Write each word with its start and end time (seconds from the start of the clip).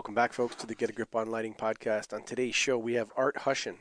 Welcome 0.00 0.14
back, 0.14 0.32
folks, 0.32 0.54
to 0.54 0.66
the 0.66 0.74
Get 0.74 0.88
a 0.88 0.94
Grip 0.94 1.14
on 1.14 1.30
Lighting 1.30 1.52
podcast. 1.52 2.14
On 2.14 2.22
today's 2.22 2.54
show, 2.54 2.78
we 2.78 2.94
have 2.94 3.12
Art 3.18 3.36
Hushen. 3.40 3.76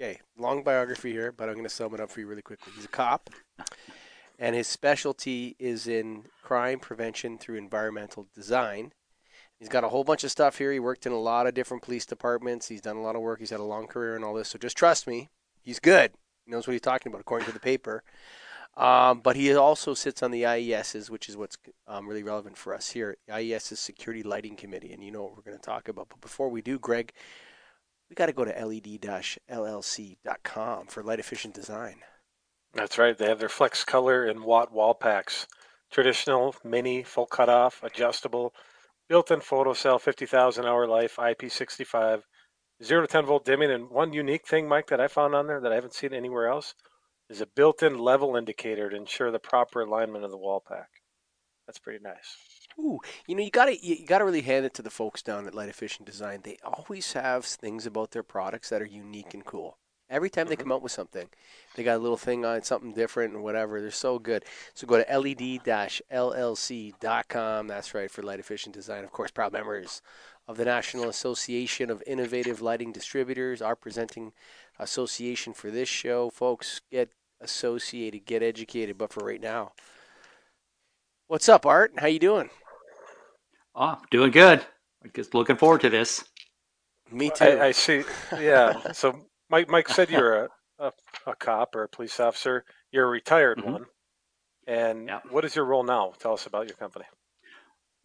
Okay, 0.00 0.18
long 0.38 0.62
biography 0.62 1.12
here, 1.12 1.32
but 1.32 1.50
I'm 1.50 1.54
going 1.54 1.66
to 1.66 1.68
sum 1.68 1.92
it 1.92 2.00
up 2.00 2.10
for 2.10 2.20
you 2.20 2.26
really 2.26 2.40
quickly. 2.40 2.72
He's 2.74 2.86
a 2.86 2.88
cop, 2.88 3.28
and 4.38 4.56
his 4.56 4.66
specialty 4.66 5.56
is 5.58 5.86
in 5.86 6.24
crime 6.42 6.80
prevention 6.80 7.36
through 7.36 7.58
environmental 7.58 8.26
design. 8.34 8.94
He's 9.58 9.68
got 9.68 9.84
a 9.84 9.90
whole 9.90 10.02
bunch 10.02 10.24
of 10.24 10.30
stuff 10.30 10.56
here. 10.56 10.72
He 10.72 10.80
worked 10.80 11.04
in 11.04 11.12
a 11.12 11.20
lot 11.20 11.46
of 11.46 11.52
different 11.52 11.82
police 11.82 12.06
departments. 12.06 12.68
He's 12.68 12.80
done 12.80 12.96
a 12.96 13.02
lot 13.02 13.14
of 13.14 13.20
work. 13.20 13.38
He's 13.38 13.50
had 13.50 13.60
a 13.60 13.62
long 13.62 13.86
career 13.86 14.16
and 14.16 14.24
all 14.24 14.32
this. 14.32 14.48
So 14.48 14.58
just 14.58 14.78
trust 14.78 15.06
me, 15.06 15.28
he's 15.60 15.78
good. 15.78 16.12
He 16.46 16.52
knows 16.52 16.66
what 16.66 16.72
he's 16.72 16.80
talking 16.80 17.12
about, 17.12 17.20
according 17.20 17.48
to 17.48 17.52
the 17.52 17.60
paper. 17.60 18.02
Um, 18.80 19.20
but 19.20 19.36
he 19.36 19.54
also 19.54 19.92
sits 19.92 20.22
on 20.22 20.30
the 20.30 20.44
IES's, 20.44 21.10
which 21.10 21.28
is 21.28 21.36
what's 21.36 21.58
um, 21.86 22.08
really 22.08 22.22
relevant 22.22 22.56
for 22.56 22.74
us 22.74 22.88
here. 22.88 23.18
The 23.26 23.34
IES's 23.34 23.78
Security 23.78 24.22
Lighting 24.22 24.56
Committee, 24.56 24.94
and 24.94 25.04
you 25.04 25.10
know 25.10 25.22
what 25.22 25.36
we're 25.36 25.42
going 25.42 25.58
to 25.58 25.62
talk 25.62 25.88
about. 25.88 26.08
But 26.08 26.22
before 26.22 26.48
we 26.48 26.62
do, 26.62 26.78
Greg, 26.78 27.12
we 28.08 28.14
got 28.14 28.24
to 28.26 28.32
go 28.32 28.46
to 28.46 28.52
led-llc.com 28.52 28.86
for 30.86 31.02
light 31.02 31.20
efficient 31.20 31.52
design. 31.52 31.96
That's 32.72 32.96
right. 32.96 33.18
They 33.18 33.28
have 33.28 33.38
their 33.38 33.50
flex 33.50 33.84
color 33.84 34.24
and 34.24 34.44
watt 34.44 34.72
wall 34.72 34.94
packs. 34.94 35.46
Traditional, 35.90 36.54
mini, 36.64 37.02
full 37.02 37.26
cutoff, 37.26 37.82
adjustable, 37.82 38.54
built-in 39.10 39.42
photo 39.42 39.74
cell, 39.74 39.98
50,000 39.98 40.64
hour 40.64 40.86
life, 40.86 41.16
IP65, 41.16 42.22
0 42.82 43.00
to 43.02 43.06
10 43.06 43.26
volt 43.26 43.44
dimming. 43.44 43.70
And 43.70 43.90
one 43.90 44.14
unique 44.14 44.46
thing, 44.48 44.66
Mike, 44.66 44.86
that 44.86 45.02
I 45.02 45.08
found 45.08 45.34
on 45.34 45.48
there 45.48 45.60
that 45.60 45.70
I 45.70 45.74
haven't 45.74 45.92
seen 45.92 46.14
anywhere 46.14 46.48
else– 46.48 46.74
is 47.30 47.40
a 47.40 47.46
built-in 47.46 47.96
level 47.98 48.36
indicator 48.36 48.90
to 48.90 48.96
ensure 48.96 49.30
the 49.30 49.38
proper 49.38 49.80
alignment 49.80 50.24
of 50.24 50.30
the 50.30 50.36
wall 50.36 50.62
pack. 50.66 50.88
That's 51.66 51.78
pretty 51.78 52.02
nice. 52.02 52.36
Ooh, 52.78 52.98
you 53.26 53.34
know, 53.34 53.42
you 53.42 53.50
got 53.50 53.66
to 53.66 53.86
you 53.86 54.04
got 54.06 54.18
to 54.18 54.24
really 54.24 54.42
hand 54.42 54.66
it 54.66 54.74
to 54.74 54.82
the 54.82 54.90
folks 54.90 55.22
down 55.22 55.46
at 55.46 55.54
Light 55.54 55.68
Efficient 55.68 56.06
Design. 56.06 56.40
They 56.42 56.58
always 56.64 57.12
have 57.12 57.44
things 57.44 57.86
about 57.86 58.10
their 58.10 58.24
products 58.24 58.68
that 58.70 58.82
are 58.82 58.86
unique 58.86 59.34
and 59.34 59.44
cool. 59.44 59.78
Every 60.08 60.28
time 60.28 60.48
they 60.48 60.56
mm-hmm. 60.56 60.64
come 60.64 60.72
out 60.72 60.82
with 60.82 60.90
something, 60.90 61.28
they 61.76 61.84
got 61.84 61.96
a 61.96 62.02
little 62.02 62.16
thing 62.16 62.44
on 62.44 62.62
something 62.64 62.92
different 62.92 63.32
and 63.34 63.44
whatever. 63.44 63.80
They're 63.80 63.92
so 63.92 64.18
good. 64.18 64.44
So 64.74 64.88
go 64.88 65.00
to 65.00 65.04
led-llc.com. 65.18 65.66
That's 67.68 67.94
right 67.94 68.10
for 68.10 68.22
Light 68.22 68.40
Efficient 68.40 68.74
Design. 68.74 69.04
Of 69.04 69.12
course, 69.12 69.30
proud 69.30 69.52
members 69.52 70.02
of 70.48 70.56
the 70.56 70.64
National 70.64 71.08
Association 71.08 71.90
of 71.90 72.02
Innovative 72.08 72.60
Lighting 72.60 72.90
Distributors, 72.90 73.62
our 73.62 73.76
presenting 73.76 74.32
association 74.80 75.52
for 75.52 75.70
this 75.70 75.88
show. 75.88 76.30
Folks, 76.30 76.80
get 76.90 77.12
associated, 77.40 78.26
get 78.26 78.42
educated. 78.42 78.98
But 78.98 79.12
for 79.12 79.24
right 79.24 79.40
now, 79.40 79.72
what's 81.28 81.48
up, 81.48 81.66
Art? 81.66 81.92
How 81.98 82.06
you 82.06 82.18
doing? 82.18 82.50
Oh, 83.74 83.98
doing 84.10 84.30
good. 84.30 84.64
Just 85.14 85.34
looking 85.34 85.56
forward 85.56 85.80
to 85.82 85.90
this. 85.90 86.24
Me 87.10 87.30
too. 87.30 87.44
I, 87.44 87.66
I 87.66 87.70
see. 87.72 88.04
Yeah. 88.32 88.74
so 88.92 89.26
Mike, 89.48 89.68
Mike 89.68 89.88
said 89.88 90.10
you're 90.10 90.44
a, 90.44 90.48
a, 90.78 90.92
a, 91.26 91.34
cop 91.34 91.74
or 91.74 91.84
a 91.84 91.88
police 91.88 92.20
officer. 92.20 92.64
You're 92.92 93.06
a 93.06 93.10
retired 93.10 93.58
mm-hmm. 93.58 93.72
one. 93.72 93.84
And 94.66 95.08
yeah. 95.08 95.20
what 95.30 95.44
is 95.44 95.56
your 95.56 95.64
role 95.64 95.82
now? 95.82 96.12
Tell 96.18 96.34
us 96.34 96.46
about 96.46 96.68
your 96.68 96.76
company. 96.76 97.04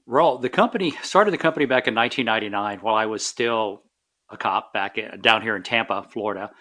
Role. 0.08 0.38
The 0.38 0.50
company 0.50 0.92
started 1.04 1.32
the 1.32 1.38
company 1.38 1.66
back 1.66 1.88
in 1.88 1.96
1999 1.96 2.80
while 2.80 2.96
I 2.96 3.06
was 3.06 3.26
still 3.26 3.84
a 4.30 4.38
cop 4.38 4.74
back 4.74 4.98
in, 4.98 5.22
down 5.22 5.42
here 5.42 5.56
in 5.56 5.64
Tampa, 5.64 6.04
Florida. 6.10 6.52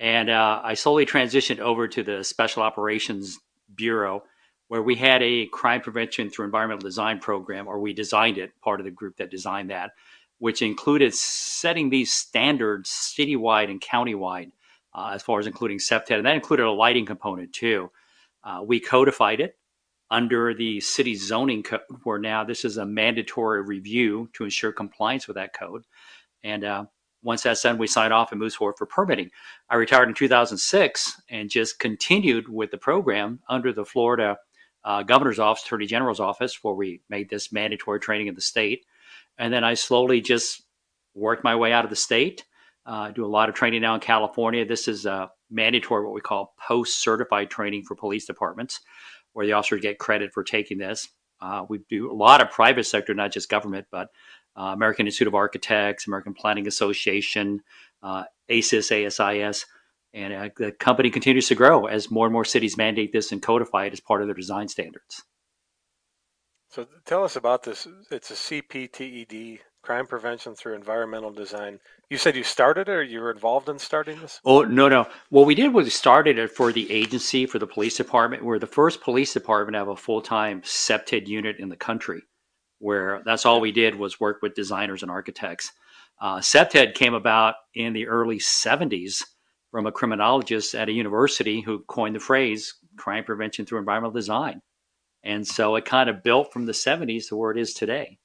And 0.00 0.30
uh, 0.30 0.62
I 0.64 0.74
slowly 0.74 1.04
transitioned 1.04 1.58
over 1.58 1.86
to 1.86 2.02
the 2.02 2.24
Special 2.24 2.62
Operations 2.62 3.38
Bureau, 3.74 4.24
where 4.68 4.82
we 4.82 4.96
had 4.96 5.22
a 5.22 5.46
crime 5.46 5.82
prevention 5.82 6.30
through 6.30 6.46
environmental 6.46 6.88
design 6.88 7.18
program, 7.18 7.68
or 7.68 7.78
we 7.78 7.92
designed 7.92 8.38
it, 8.38 8.58
part 8.62 8.80
of 8.80 8.84
the 8.84 8.90
group 8.90 9.18
that 9.18 9.30
designed 9.30 9.68
that, 9.70 9.90
which 10.38 10.62
included 10.62 11.12
setting 11.12 11.90
these 11.90 12.10
standards 12.12 12.88
citywide 12.88 13.70
and 13.70 13.82
countywide, 13.82 14.52
uh, 14.94 15.10
as 15.12 15.22
far 15.22 15.38
as 15.38 15.46
including 15.46 15.78
CPTED. 15.78 16.16
And 16.16 16.26
that 16.26 16.34
included 16.34 16.64
a 16.64 16.70
lighting 16.70 17.04
component 17.04 17.52
too. 17.52 17.90
Uh, 18.42 18.62
we 18.64 18.80
codified 18.80 19.40
it 19.40 19.58
under 20.10 20.54
the 20.54 20.80
city 20.80 21.14
zoning 21.14 21.62
code, 21.62 21.82
where 22.04 22.18
now 22.18 22.42
this 22.42 22.64
is 22.64 22.78
a 22.78 22.86
mandatory 22.86 23.60
review 23.60 24.30
to 24.32 24.44
ensure 24.44 24.72
compliance 24.72 25.28
with 25.28 25.36
that 25.36 25.52
code. 25.52 25.84
And 26.42 26.64
uh, 26.64 26.86
once 27.22 27.42
that's 27.42 27.62
done, 27.62 27.78
we 27.78 27.86
sign 27.86 28.12
off 28.12 28.32
and 28.32 28.40
moves 28.40 28.54
forward 28.54 28.76
for 28.78 28.86
permitting. 28.86 29.30
I 29.68 29.76
retired 29.76 30.08
in 30.08 30.14
2006 30.14 31.22
and 31.28 31.50
just 31.50 31.78
continued 31.78 32.48
with 32.48 32.70
the 32.70 32.78
program 32.78 33.40
under 33.48 33.72
the 33.72 33.84
Florida 33.84 34.38
uh, 34.84 35.02
Governor's 35.02 35.38
Office, 35.38 35.64
Attorney 35.64 35.86
General's 35.86 36.20
Office, 36.20 36.62
where 36.62 36.74
we 36.74 37.02
made 37.10 37.28
this 37.28 37.52
mandatory 37.52 38.00
training 38.00 38.28
in 38.28 38.34
the 38.34 38.40
state. 38.40 38.86
And 39.38 39.52
then 39.52 39.64
I 39.64 39.74
slowly 39.74 40.20
just 40.20 40.62
worked 41.14 41.44
my 41.44 41.56
way 41.56 41.72
out 41.72 41.84
of 41.84 41.90
the 41.90 41.96
state. 41.96 42.44
Uh, 42.86 43.10
do 43.10 43.24
a 43.24 43.26
lot 43.26 43.48
of 43.48 43.54
training 43.54 43.82
now 43.82 43.94
in 43.94 44.00
California. 44.00 44.64
This 44.64 44.88
is 44.88 45.04
a 45.04 45.30
mandatory, 45.50 46.04
what 46.04 46.14
we 46.14 46.20
call 46.20 46.54
post 46.58 47.02
certified 47.02 47.50
training 47.50 47.82
for 47.82 47.94
police 47.94 48.24
departments, 48.24 48.80
where 49.32 49.44
the 49.44 49.52
officers 49.52 49.82
get 49.82 49.98
credit 49.98 50.32
for 50.32 50.42
taking 50.42 50.78
this. 50.78 51.08
Uh, 51.40 51.64
we 51.68 51.80
do 51.88 52.10
a 52.10 52.14
lot 52.14 52.40
of 52.40 52.50
private 52.50 52.84
sector, 52.84 53.14
not 53.14 53.32
just 53.32 53.48
government, 53.48 53.86
but 53.90 54.08
uh, 54.56 54.64
American 54.64 55.06
Institute 55.06 55.28
of 55.28 55.34
Architects, 55.34 56.06
American 56.06 56.34
Planning 56.34 56.66
Association, 56.66 57.62
uh, 58.02 58.24
ASIS, 58.48 58.90
ASIS. 58.90 59.66
And 60.12 60.32
uh, 60.32 60.48
the 60.56 60.72
company 60.72 61.10
continues 61.10 61.48
to 61.48 61.54
grow 61.54 61.86
as 61.86 62.10
more 62.10 62.26
and 62.26 62.32
more 62.32 62.44
cities 62.44 62.76
mandate 62.76 63.12
this 63.12 63.32
and 63.32 63.40
codify 63.40 63.86
it 63.86 63.92
as 63.92 64.00
part 64.00 64.22
of 64.22 64.28
their 64.28 64.34
design 64.34 64.68
standards. 64.68 65.22
So 66.68 66.86
tell 67.04 67.24
us 67.24 67.36
about 67.36 67.62
this. 67.62 67.86
It's 68.10 68.30
a 68.30 68.34
CPTED, 68.34 69.60
crime 69.82 70.06
prevention 70.06 70.54
through 70.54 70.74
environmental 70.74 71.30
design. 71.30 71.80
You 72.10 72.18
said 72.18 72.36
you 72.36 72.42
started 72.42 72.88
it 72.88 72.92
or 72.92 73.02
you 73.02 73.20
were 73.20 73.30
involved 73.30 73.68
in 73.68 73.78
starting 73.78 74.20
this? 74.20 74.40
Oh, 74.44 74.62
no, 74.62 74.88
no. 74.88 75.06
What 75.30 75.46
we 75.46 75.54
did 75.54 75.72
was 75.72 75.84
we 75.84 75.90
started 75.90 76.38
it 76.38 76.50
for 76.50 76.72
the 76.72 76.90
agency, 76.90 77.46
for 77.46 77.58
the 77.58 77.66
police 77.66 77.96
department. 77.96 78.44
We're 78.44 78.58
the 78.58 78.66
first 78.66 79.00
police 79.00 79.32
department 79.32 79.74
to 79.74 79.78
have 79.78 79.88
a 79.88 79.96
full 79.96 80.22
time 80.22 80.62
CPTED 80.62 81.26
unit 81.26 81.56
in 81.58 81.68
the 81.68 81.76
country 81.76 82.22
where 82.80 83.22
that's 83.24 83.46
all 83.46 83.60
we 83.60 83.72
did 83.72 83.94
was 83.94 84.18
work 84.18 84.40
with 84.42 84.54
designers 84.54 85.02
and 85.02 85.10
architects. 85.10 85.70
Uh, 86.20 86.38
CPTED 86.38 86.94
came 86.94 87.14
about 87.14 87.54
in 87.74 87.92
the 87.92 88.08
early 88.08 88.38
70s 88.38 89.22
from 89.70 89.86
a 89.86 89.92
criminologist 89.92 90.74
at 90.74 90.88
a 90.88 90.92
university 90.92 91.60
who 91.60 91.84
coined 91.86 92.16
the 92.16 92.20
phrase 92.20 92.74
crime 92.96 93.24
prevention 93.24 93.64
through 93.64 93.78
environmental 93.78 94.12
design. 94.12 94.60
And 95.22 95.46
so 95.46 95.76
it 95.76 95.84
kind 95.84 96.10
of 96.10 96.22
built 96.22 96.52
from 96.52 96.66
the 96.66 96.72
70s 96.72 97.28
to 97.28 97.36
where 97.36 97.52
it 97.52 97.58
is 97.58 97.74
today. 97.74 98.18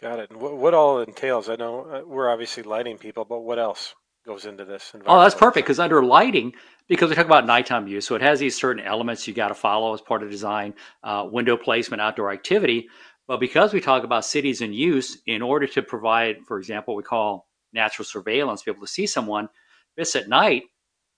Got 0.00 0.20
it. 0.20 0.30
And 0.30 0.40
what, 0.40 0.56
what 0.56 0.74
all 0.74 1.00
entails? 1.00 1.48
I 1.48 1.56
know 1.56 1.80
uh, 1.80 2.02
we're 2.06 2.30
obviously 2.30 2.62
lighting 2.62 2.98
people, 2.98 3.24
but 3.24 3.40
what 3.40 3.58
else? 3.58 3.94
goes 4.28 4.44
into 4.44 4.64
this. 4.64 4.92
Oh, 5.06 5.20
that's 5.22 5.34
perfect 5.34 5.66
because 5.66 5.78
under 5.78 6.04
lighting, 6.04 6.52
because 6.86 7.08
we 7.08 7.16
talk 7.16 7.24
about 7.24 7.46
nighttime 7.46 7.88
use, 7.88 8.06
so 8.06 8.14
it 8.14 8.20
has 8.20 8.38
these 8.38 8.56
certain 8.56 8.84
elements 8.84 9.26
you 9.26 9.32
got 9.32 9.48
to 9.48 9.54
follow 9.54 9.94
as 9.94 10.02
part 10.02 10.22
of 10.22 10.30
design, 10.30 10.74
uh, 11.02 11.26
window 11.32 11.56
placement, 11.56 12.02
outdoor 12.02 12.30
activity. 12.30 12.88
But 13.26 13.40
because 13.40 13.72
we 13.72 13.80
talk 13.80 14.04
about 14.04 14.26
cities 14.26 14.60
in 14.60 14.74
use, 14.74 15.18
in 15.26 15.40
order 15.40 15.66
to 15.68 15.82
provide, 15.82 16.44
for 16.46 16.58
example, 16.58 16.94
what 16.94 17.04
we 17.04 17.08
call 17.08 17.48
natural 17.72 18.04
surveillance, 18.04 18.62
be 18.62 18.70
able 18.70 18.82
to 18.82 18.86
see 18.86 19.06
someone, 19.06 19.44
if 19.44 20.02
it's 20.02 20.14
at 20.14 20.28
night, 20.28 20.64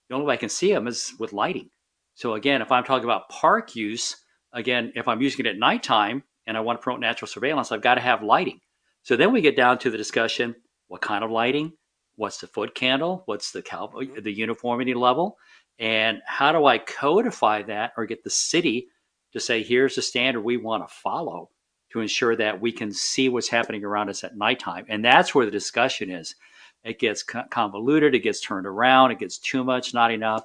the 0.08 0.14
only 0.14 0.26
way 0.26 0.34
I 0.34 0.38
can 0.38 0.48
see 0.48 0.72
them 0.72 0.86
is 0.86 1.12
with 1.18 1.32
lighting. 1.32 1.68
So 2.14 2.34
again, 2.34 2.62
if 2.62 2.70
I'm 2.70 2.84
talking 2.84 3.04
about 3.04 3.28
park 3.28 3.74
use, 3.74 4.16
again, 4.52 4.92
if 4.94 5.08
I'm 5.08 5.20
using 5.20 5.46
it 5.46 5.48
at 5.50 5.58
nighttime 5.58 6.22
and 6.46 6.56
I 6.56 6.60
want 6.60 6.78
to 6.80 6.82
promote 6.82 7.00
natural 7.00 7.28
surveillance, 7.28 7.72
I've 7.72 7.82
got 7.82 7.96
to 7.96 8.00
have 8.00 8.22
lighting. 8.22 8.60
So 9.02 9.16
then 9.16 9.32
we 9.32 9.40
get 9.40 9.56
down 9.56 9.78
to 9.78 9.90
the 9.90 9.98
discussion: 9.98 10.54
what 10.88 11.00
kind 11.00 11.24
of 11.24 11.30
lighting? 11.30 11.72
what's 12.20 12.36
the 12.36 12.46
foot 12.46 12.74
candle, 12.74 13.22
what's 13.24 13.50
the 13.50 13.62
cal- 13.62 13.88
mm-hmm. 13.88 14.20
the 14.22 14.32
uniformity 14.32 14.92
level, 14.92 15.38
and 15.78 16.20
how 16.26 16.52
do 16.52 16.66
I 16.66 16.76
codify 16.76 17.62
that 17.62 17.92
or 17.96 18.04
get 18.04 18.22
the 18.22 18.30
city 18.30 18.88
to 19.32 19.40
say 19.40 19.62
here's 19.62 19.94
the 19.94 20.02
standard 20.02 20.42
we 20.42 20.58
want 20.58 20.86
to 20.86 20.94
follow 20.94 21.48
to 21.92 22.00
ensure 22.00 22.36
that 22.36 22.60
we 22.60 22.72
can 22.72 22.92
see 22.92 23.30
what's 23.30 23.48
happening 23.48 23.84
around 23.84 24.10
us 24.10 24.22
at 24.22 24.36
nighttime, 24.36 24.84
and 24.88 25.02
that's 25.02 25.34
where 25.34 25.46
the 25.46 25.50
discussion 25.50 26.10
is. 26.10 26.34
It 26.84 26.98
gets 26.98 27.22
convoluted, 27.22 28.14
it 28.14 28.20
gets 28.20 28.40
turned 28.40 28.66
around, 28.66 29.12
it 29.12 29.18
gets 29.18 29.38
too 29.38 29.64
much, 29.64 29.92
not 29.94 30.12
enough. 30.12 30.44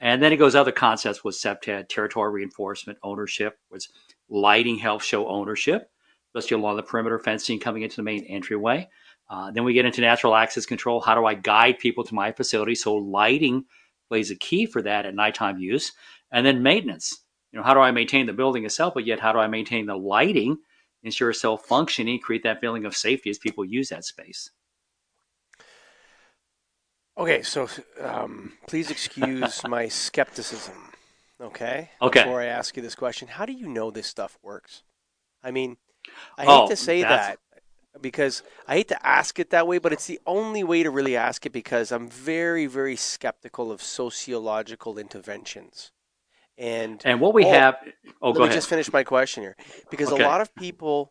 And 0.00 0.22
then 0.22 0.32
it 0.32 0.38
goes 0.38 0.54
other 0.54 0.72
concepts 0.72 1.22
with 1.22 1.34
CPTED, 1.34 1.88
territory 1.88 2.32
reinforcement, 2.32 2.98
ownership, 3.02 3.58
was 3.70 3.88
lighting 4.30 4.78
helps 4.78 5.04
show 5.04 5.28
ownership, 5.28 5.89
especially 6.34 6.60
along 6.60 6.76
the 6.76 6.82
perimeter 6.82 7.18
fencing 7.18 7.58
coming 7.58 7.82
into 7.82 7.96
the 7.96 8.02
main 8.02 8.24
entryway. 8.24 8.88
Uh, 9.28 9.50
then 9.50 9.64
we 9.64 9.72
get 9.72 9.84
into 9.84 10.00
natural 10.00 10.34
access 10.34 10.66
control. 10.66 11.00
How 11.00 11.14
do 11.14 11.24
I 11.24 11.34
guide 11.34 11.78
people 11.78 12.04
to 12.04 12.14
my 12.14 12.32
facility? 12.32 12.74
So 12.74 12.94
lighting 12.94 13.64
plays 14.08 14.30
a 14.30 14.36
key 14.36 14.66
for 14.66 14.82
that 14.82 15.06
at 15.06 15.14
nighttime 15.14 15.58
use. 15.58 15.92
And 16.32 16.44
then 16.44 16.62
maintenance. 16.62 17.20
You 17.52 17.58
know, 17.58 17.64
how 17.64 17.74
do 17.74 17.80
I 17.80 17.90
maintain 17.90 18.26
the 18.26 18.32
building 18.32 18.64
itself, 18.64 18.94
but 18.94 19.06
yet 19.06 19.18
how 19.18 19.32
do 19.32 19.38
I 19.38 19.48
maintain 19.48 19.86
the 19.86 19.96
lighting, 19.96 20.58
ensure 21.02 21.32
self 21.32 21.64
functioning, 21.64 22.20
create 22.20 22.44
that 22.44 22.60
feeling 22.60 22.84
of 22.84 22.96
safety 22.96 23.30
as 23.30 23.38
people 23.38 23.64
use 23.64 23.88
that 23.88 24.04
space? 24.04 24.50
Okay, 27.18 27.42
so 27.42 27.68
um, 28.00 28.52
please 28.68 28.90
excuse 28.90 29.62
my 29.68 29.88
skepticism. 29.88 30.76
Okay. 31.40 31.90
Okay. 32.00 32.22
Before 32.22 32.40
I 32.40 32.46
ask 32.46 32.76
you 32.76 32.82
this 32.82 32.94
question, 32.94 33.28
how 33.28 33.46
do 33.46 33.52
you 33.52 33.68
know 33.68 33.90
this 33.90 34.06
stuff 34.06 34.38
works? 34.42 34.82
I 35.42 35.50
mean, 35.50 35.76
I 36.38 36.44
hate 36.44 36.50
oh, 36.50 36.68
to 36.68 36.76
say 36.76 37.02
that, 37.02 37.38
because 38.00 38.42
I 38.66 38.74
hate 38.76 38.88
to 38.88 39.06
ask 39.06 39.38
it 39.38 39.50
that 39.50 39.66
way, 39.66 39.78
but 39.78 39.92
it's 39.92 40.06
the 40.06 40.20
only 40.26 40.64
way 40.64 40.82
to 40.82 40.90
really 40.90 41.16
ask 41.16 41.44
it 41.46 41.52
because 41.52 41.92
I'm 41.92 42.08
very, 42.08 42.66
very 42.66 42.96
skeptical 42.96 43.70
of 43.70 43.82
sociological 43.82 44.98
interventions. 44.98 45.92
And 46.56 47.00
And 47.04 47.20
what 47.20 47.34
we 47.34 47.44
all- 47.44 47.52
have, 47.52 47.76
oh, 48.22 48.30
let 48.30 48.36
go 48.36 48.40
me 48.40 48.44
ahead. 48.46 48.56
just 48.56 48.68
finish 48.68 48.92
my 48.92 49.02
question 49.04 49.42
here 49.42 49.56
because 49.90 50.12
Okay. 50.12 50.22
a 50.22 50.26
lot 50.26 50.40
of 50.40 50.54
people 50.54 51.10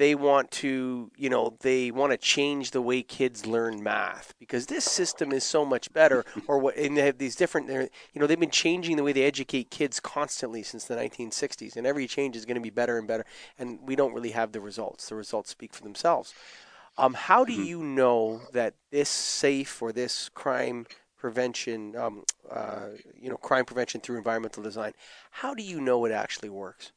they 0.00 0.14
want 0.14 0.50
to 0.50 1.10
you 1.16 1.28
know 1.28 1.56
they 1.60 1.90
want 1.90 2.10
to 2.10 2.16
change 2.16 2.70
the 2.70 2.80
way 2.80 3.02
kids 3.02 3.44
learn 3.46 3.82
math 3.82 4.32
because 4.38 4.66
this 4.66 4.84
system 4.84 5.30
is 5.30 5.44
so 5.44 5.62
much 5.64 5.92
better 5.92 6.24
or 6.48 6.58
what 6.58 6.74
and 6.76 6.96
they 6.96 7.02
have 7.02 7.18
these 7.18 7.36
different 7.36 7.66
they're- 7.66 7.90
you 8.14 8.20
know 8.20 8.26
they've 8.26 8.40
been 8.40 8.50
changing 8.50 8.96
the 8.96 9.02
way 9.04 9.12
they 9.12 9.24
educate 9.24 9.70
kids 9.70 10.00
constantly 10.00 10.62
since 10.62 10.84
the 10.86 10.96
1960s 10.96 11.76
and 11.76 11.86
every 11.86 12.06
change 12.06 12.34
is 12.34 12.46
going 12.46 12.54
to 12.54 12.60
be 12.70 12.70
better 12.70 12.98
and 12.98 13.06
better 13.06 13.26
and 13.58 13.78
we 13.86 13.94
don't 13.94 14.14
really 14.14 14.30
have 14.30 14.52
the 14.52 14.60
results. 14.60 15.08
The 15.10 15.14
results 15.14 15.50
speak 15.50 15.74
for 15.74 15.82
themselves. 15.82 16.32
Um, 16.96 17.14
how 17.14 17.44
do 17.44 17.52
Mhm. 17.52 17.66
you 17.66 17.82
know 17.82 18.42
that 18.52 18.74
this 18.90 19.08
safe 19.10 19.82
or 19.82 19.92
this 19.92 20.30
crime 20.30 20.86
prevention 21.18 21.94
um, 21.96 22.24
uh, 22.50 22.88
you 23.20 23.28
know 23.28 23.36
crime 23.36 23.66
prevention 23.66 24.00
through 24.00 24.16
environmental 24.16 24.62
design 24.62 24.92
how 25.42 25.52
do 25.54 25.62
you 25.62 25.78
know 25.78 26.04
it 26.06 26.12
actually 26.12 26.48
works 26.48 26.92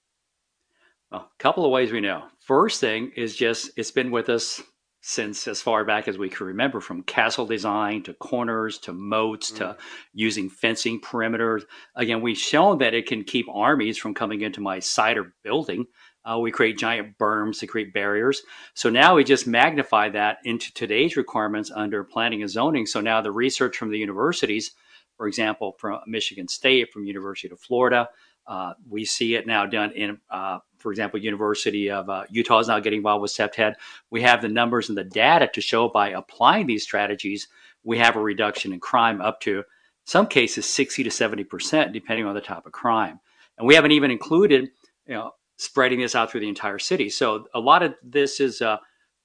Well, 1.13 1.29
a 1.31 1.43
couple 1.43 1.63
of 1.63 1.69
ways 1.69 1.91
we 1.91 2.01
know. 2.01 2.23
First 2.39 2.81
thing 2.81 3.11
is 3.15 3.35
just 3.35 3.69
it's 3.77 3.91
been 3.91 4.09
with 4.09 4.29
us 4.29 4.63
since 5.01 5.47
as 5.47 5.61
far 5.61 5.85
back 5.85 6.07
as 6.07 6.17
we 6.17 6.27
can 6.27 6.47
remember, 6.47 6.81
from 6.81 7.03
castle 7.03 7.45
design 7.45 8.01
to 8.01 8.15
corners 8.15 8.79
to 8.79 8.93
moats 8.93 9.51
to 9.51 9.77
using 10.13 10.49
fencing 10.49 10.99
perimeters. 10.99 11.63
Again, 11.95 12.21
we've 12.21 12.37
shown 12.37 12.79
that 12.79 12.95
it 12.95 13.05
can 13.05 13.23
keep 13.23 13.45
armies 13.53 13.97
from 13.97 14.15
coming 14.15 14.41
into 14.41 14.59
my 14.59 14.79
site 14.79 15.17
or 15.19 15.35
building. 15.43 15.85
Uh, 16.25 16.39
we 16.39 16.49
create 16.49 16.79
giant 16.79 17.15
berms 17.19 17.59
to 17.59 17.67
create 17.67 17.93
barriers. 17.93 18.41
So 18.73 18.89
now 18.89 19.13
we 19.13 19.23
just 19.23 19.45
magnify 19.45 20.09
that 20.09 20.37
into 20.45 20.73
today's 20.73 21.15
requirements 21.15 21.69
under 21.69 22.03
planning 22.03 22.41
and 22.41 22.49
zoning. 22.49 22.87
So 22.87 23.01
now 23.01 23.21
the 23.21 23.31
research 23.31 23.77
from 23.77 23.91
the 23.91 23.99
universities, 23.99 24.71
for 25.17 25.27
example, 25.27 25.75
from 25.77 25.99
Michigan 26.07 26.47
State, 26.47 26.91
from 26.91 27.05
University 27.05 27.53
of 27.53 27.59
Florida, 27.59 28.09
uh, 28.47 28.73
we 28.89 29.05
see 29.05 29.35
it 29.35 29.47
now 29.47 29.65
done 29.65 29.91
in, 29.91 30.17
uh, 30.29 30.59
for 30.77 30.91
example, 30.91 31.19
University 31.19 31.89
of 31.89 32.09
uh, 32.09 32.23
Utah 32.29 32.59
is 32.59 32.67
now 32.67 32.79
getting 32.79 32.97
involved 32.97 33.21
with 33.21 33.31
CPTED. 33.31 33.75
We 34.09 34.21
have 34.21 34.41
the 34.41 34.49
numbers 34.49 34.89
and 34.89 34.97
the 34.97 35.03
data 35.03 35.49
to 35.53 35.61
show 35.61 35.87
by 35.87 36.09
applying 36.09 36.67
these 36.67 36.83
strategies, 36.83 37.47
we 37.83 37.97
have 37.97 38.15
a 38.15 38.21
reduction 38.21 38.73
in 38.73 38.79
crime 38.79 39.21
up 39.21 39.39
to 39.41 39.63
some 40.05 40.27
cases 40.27 40.65
60 40.65 41.03
to 41.03 41.11
70 41.11 41.43
percent, 41.43 41.93
depending 41.93 42.25
on 42.25 42.35
the 42.35 42.41
type 42.41 42.65
of 42.65 42.71
crime. 42.71 43.19
And 43.57 43.67
we 43.67 43.75
haven't 43.75 43.91
even 43.91 44.11
included, 44.11 44.69
you 45.05 45.13
know, 45.13 45.31
spreading 45.57 45.99
this 45.99 46.15
out 46.15 46.31
through 46.31 46.41
the 46.41 46.49
entire 46.49 46.79
city. 46.79 47.09
So 47.09 47.47
a 47.53 47.59
lot 47.59 47.83
of 47.83 47.95
this 48.03 48.39
is 48.39 48.61
uh, 48.61 48.77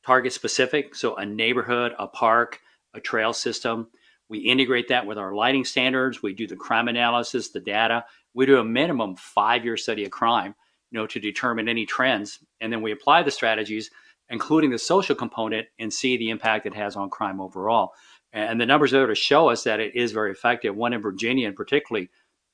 target 0.05 0.33
specific. 0.33 0.95
So 0.95 1.17
a 1.17 1.25
neighborhood, 1.25 1.93
a 1.99 2.07
park, 2.07 2.61
a 2.95 3.01
trail 3.01 3.33
system. 3.33 3.89
We 4.29 4.39
integrate 4.41 4.89
that 4.89 5.07
with 5.07 5.17
our 5.17 5.35
lighting 5.35 5.65
standards. 5.65 6.23
We 6.23 6.35
do 6.35 6.47
the 6.47 6.57
crime 6.57 6.89
analysis, 6.89 7.49
the 7.49 7.61
data. 7.61 8.05
We 8.39 8.47
do 8.47 8.61
a 8.61 8.65
minimum 8.65 9.17
five 9.17 9.65
year 9.65 9.77
study 9.77 10.05
of 10.05 10.13
crime, 10.13 10.55
you 10.93 11.01
know, 11.01 11.09
to 11.09 11.19
determine 11.19 11.69
any 11.69 11.85
trends. 11.85 12.39
And 12.61 12.73
then 12.73 12.83
we 12.83 12.93
apply 12.93 13.25
the 13.25 13.33
strategies, 13.33 13.91
including 14.31 14.71
the 14.71 14.79
social 14.79 15.17
component, 15.17 15.67
and 15.81 15.93
see 15.93 16.17
the 16.17 16.31
impact 16.31 16.65
it 16.65 16.73
has 16.73 16.95
on 16.95 17.11
crime 17.11 17.41
overall. 17.41 17.95
And 18.33 18.61
the 18.61 18.65
numbers 18.65 18.95
are 18.95 18.99
there 18.99 19.09
to 19.09 19.15
show 19.17 19.49
us 19.49 19.65
that 19.65 19.81
it 19.81 19.97
is 19.97 20.13
very 20.13 20.31
effective. 20.31 20.77
One 20.77 20.93
in 20.93 21.03
Virginia, 21.03 21.49
in 21.49 21.55
particularly, 21.55 22.11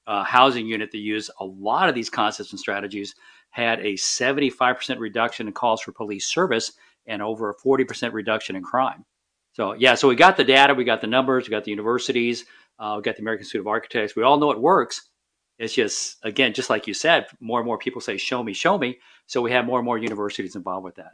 uh, 0.07 0.25
housing 0.25 0.67
unit 0.67 0.91
that 0.91 0.99
used 1.01 1.31
a 1.39 1.45
lot 1.45 1.91
of 1.91 1.95
these 1.95 2.09
concepts 2.09 2.53
and 2.53 2.59
strategies 2.59 3.15
had 3.51 3.81
a 3.81 3.93
75% 3.93 4.99
reduction 4.99 5.49
in 5.49 5.53
calls 5.53 5.83
for 5.83 5.93
police 5.93 6.27
service 6.27 6.73
and 7.07 7.21
over 7.21 7.51
a 7.51 7.55
40% 7.55 8.15
reduction 8.15 8.57
in 8.57 8.63
crime. 8.63 9.05
So, 9.53 9.75
yeah, 9.75 9.97
so 9.97 10.09
we 10.09 10.17
got 10.17 10.39
the 10.39 10.45
data, 10.45 10.73
we 10.73 10.85
got 10.85 11.03
the 11.03 11.09
numbers, 11.09 11.47
we 11.47 11.51
got 11.51 11.65
the 11.65 11.73
universities, 11.73 12.47
uh, 12.79 12.95
we 12.97 13.03
got 13.03 13.17
the 13.17 13.23
American 13.23 13.43
Institute 13.43 13.61
of 13.61 13.67
Architects. 13.67 14.17
We 14.17 14.23
all 14.23 14.39
know 14.39 14.51
it 14.51 14.59
works. 14.59 15.11
It's 15.59 15.75
just, 15.75 16.19
again, 16.25 16.53
just 16.53 16.71
like 16.71 16.87
you 16.87 16.95
said, 16.95 17.27
more 17.41 17.61
and 17.61 17.67
more 17.67 17.79
people 17.79 18.01
say, 18.01 18.17
show 18.17 18.43
me, 18.43 18.53
show 18.53 18.77
me. 18.79 18.99
So 19.27 19.41
we 19.43 19.53
have 19.53 19.65
more 19.65 19.79
and 19.79 19.87
more 19.87 19.99
universities 19.99 20.57
involved 20.57 20.85
with 20.85 20.97
that. 20.97 21.13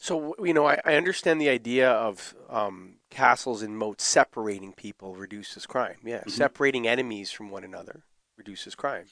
So 0.00 0.34
you 0.44 0.54
know, 0.54 0.66
I, 0.66 0.80
I 0.84 0.94
understand 0.94 1.40
the 1.40 1.48
idea 1.48 1.90
of 1.90 2.34
um, 2.48 2.96
castles 3.10 3.62
and 3.62 3.76
moats 3.76 4.04
separating 4.04 4.72
people 4.72 5.14
reduces 5.14 5.66
crime. 5.66 5.96
Yeah, 6.04 6.24
Mhm. 6.24 6.30
separating 6.30 6.86
enemies 6.86 7.30
from 7.30 7.50
one 7.50 7.64
another 7.64 8.04
reduces 8.36 8.74
crime, 8.74 9.06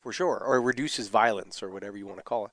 for 0.00 0.12
sure, 0.12 0.38
or 0.38 0.60
reduces 0.60 1.08
violence, 1.08 1.62
or 1.62 1.70
whatever 1.70 1.96
you 1.96 2.06
want 2.06 2.18
to 2.18 2.24
call 2.24 2.46
it. 2.46 2.52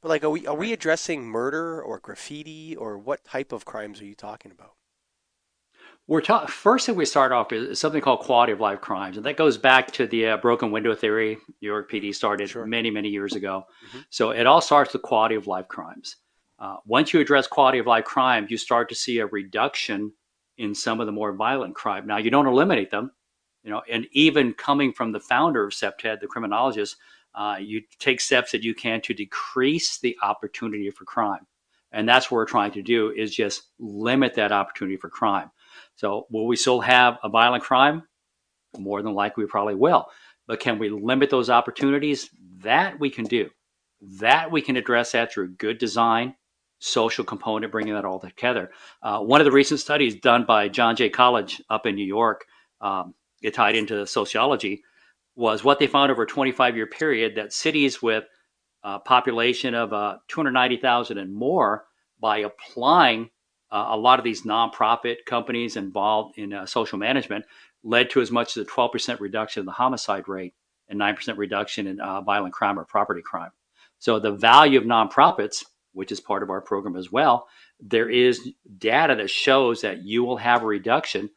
But 0.00 0.08
like, 0.10 0.24
are 0.24 0.30
we 0.30 0.46
are 0.46 0.56
we 0.56 0.72
addressing 0.72 1.24
murder 1.26 1.82
or 1.82 1.98
graffiti, 2.00 2.76
or 2.76 2.98
what 2.98 3.24
type 3.24 3.52
of 3.52 3.64
crimes 3.66 4.00
are 4.00 4.06
you 4.06 4.16
talking 4.16 4.52
about? 4.52 4.74
We're 6.08 6.22
ta- 6.22 6.46
first 6.46 6.86
thing 6.86 6.96
we 6.96 7.04
start 7.04 7.32
off 7.32 7.52
is 7.52 7.78
something 7.78 8.00
called 8.00 8.20
quality 8.20 8.52
of 8.52 8.60
life 8.60 8.80
crimes, 8.80 9.18
and 9.18 9.26
that 9.26 9.36
goes 9.36 9.58
back 9.58 9.90
to 9.92 10.06
the 10.06 10.28
uh, 10.28 10.36
broken 10.38 10.70
window 10.70 10.94
theory. 10.94 11.36
New 11.60 11.68
York 11.68 11.90
PD 11.90 12.14
started 12.14 12.48
Sure. 12.48 12.64
many, 12.64 12.90
many 12.90 13.10
years 13.10 13.34
ago. 13.34 13.66
Mhm. 13.90 14.06
So 14.08 14.30
it 14.30 14.46
all 14.46 14.62
starts 14.62 14.94
with 14.94 15.02
quality 15.02 15.34
of 15.34 15.46
life 15.46 15.68
crimes. 15.68 16.16
Uh, 16.58 16.76
once 16.86 17.12
you 17.12 17.20
address 17.20 17.46
quality 17.46 17.78
of 17.78 17.86
life 17.86 18.06
crimes, 18.06 18.50
you 18.50 18.56
start 18.56 18.88
to 18.88 18.94
see 18.94 19.18
a 19.18 19.26
reduction 19.26 20.10
in 20.56 20.74
some 20.74 20.98
of 20.98 21.04
the 21.06 21.12
more 21.12 21.34
violent 21.34 21.74
crime. 21.74 22.06
Now 22.06 22.16
you 22.16 22.30
don't 22.30 22.46
eliminate 22.46 22.90
them, 22.90 23.12
you 23.62 23.70
know, 23.70 23.82
and 23.88 24.06
even 24.12 24.54
coming 24.54 24.94
from 24.94 25.12
the 25.12 25.20
founder 25.20 25.66
of 25.66 25.74
CPTED, 25.74 26.20
the 26.20 26.26
criminologist, 26.26 26.96
uh, 27.34 27.58
you 27.60 27.82
take 27.98 28.22
steps 28.22 28.50
that 28.52 28.64
you 28.64 28.74
can 28.74 29.02
to 29.02 29.12
decrease 29.12 29.98
the 29.98 30.16
opportunity 30.22 30.88
for 30.90 31.04
crime, 31.04 31.46
and 31.92 32.08
that's 32.08 32.30
what 32.30 32.36
we're 32.36 32.46
trying 32.46 32.72
to 32.72 32.82
do 32.82 33.10
is 33.10 33.36
just 33.36 33.64
limit 33.78 34.32
that 34.34 34.52
opportunity 34.52 34.96
for 34.96 35.10
crime. 35.10 35.50
So 35.98 36.26
will 36.30 36.46
we 36.46 36.54
still 36.54 36.80
have 36.80 37.18
a 37.24 37.28
violent 37.28 37.64
crime? 37.64 38.04
More 38.78 39.02
than 39.02 39.14
likely, 39.14 39.44
we 39.44 39.50
probably 39.50 39.74
will. 39.74 40.06
But 40.46 40.60
can 40.60 40.78
we 40.78 40.90
limit 40.90 41.28
those 41.28 41.50
opportunities? 41.50 42.30
That 42.60 43.00
we 43.00 43.10
can 43.10 43.24
do. 43.24 43.50
That 44.00 44.52
we 44.52 44.62
can 44.62 44.76
address 44.76 45.12
that 45.12 45.32
through 45.32 45.56
good 45.56 45.78
design, 45.78 46.36
social 46.78 47.24
component, 47.24 47.72
bringing 47.72 47.94
that 47.94 48.04
all 48.04 48.20
together. 48.20 48.70
Uh, 49.02 49.18
one 49.18 49.40
of 49.40 49.44
the 49.44 49.50
recent 49.50 49.80
studies 49.80 50.14
done 50.14 50.44
by 50.44 50.68
John 50.68 50.94
Jay 50.94 51.08
College 51.08 51.60
up 51.68 51.84
in 51.84 51.96
New 51.96 52.06
York, 52.06 52.44
um, 52.80 53.14
it 53.42 53.54
tied 53.54 53.74
into 53.74 54.06
sociology, 54.06 54.84
was 55.34 55.64
what 55.64 55.80
they 55.80 55.88
found 55.88 56.12
over 56.12 56.22
a 56.22 56.26
25 56.26 56.76
year 56.76 56.86
period 56.86 57.34
that 57.34 57.52
cities 57.52 58.00
with 58.00 58.22
a 58.84 59.00
population 59.00 59.74
of 59.74 59.92
uh, 59.92 60.18
290,000 60.28 61.18
and 61.18 61.34
more, 61.34 61.86
by 62.20 62.38
applying 62.38 63.30
a 63.70 63.96
lot 63.96 64.18
of 64.18 64.24
these 64.24 64.42
nonprofit 64.42 65.16
companies 65.26 65.76
involved 65.76 66.38
in 66.38 66.52
uh, 66.52 66.66
social 66.66 66.98
management, 66.98 67.44
led 67.82 68.10
to 68.10 68.20
as 68.20 68.30
much 68.30 68.56
as 68.56 68.66
a 68.66 68.70
12% 68.70 69.20
reduction 69.20 69.60
in 69.60 69.66
the 69.66 69.72
homicide 69.72 70.28
rate 70.28 70.54
and 70.88 70.98
9% 70.98 71.36
reduction 71.36 71.86
in 71.86 72.00
uh, 72.00 72.20
violent 72.22 72.54
crime 72.54 72.78
or 72.78 72.84
property 72.84 73.22
crime. 73.22 73.50
So 73.98 74.18
the 74.18 74.32
value 74.32 74.78
of 74.78 74.84
nonprofits, 74.84 75.64
which 75.92 76.12
is 76.12 76.20
part 76.20 76.42
of 76.42 76.50
our 76.50 76.60
program 76.60 76.96
as 76.96 77.12
well, 77.12 77.46
there 77.80 78.08
is 78.08 78.52
data 78.78 79.14
that 79.16 79.30
shows 79.30 79.82
that 79.82 80.02
you 80.04 80.24
will 80.24 80.36
have 80.36 80.62
a 80.62 80.66
reduction 80.66 81.30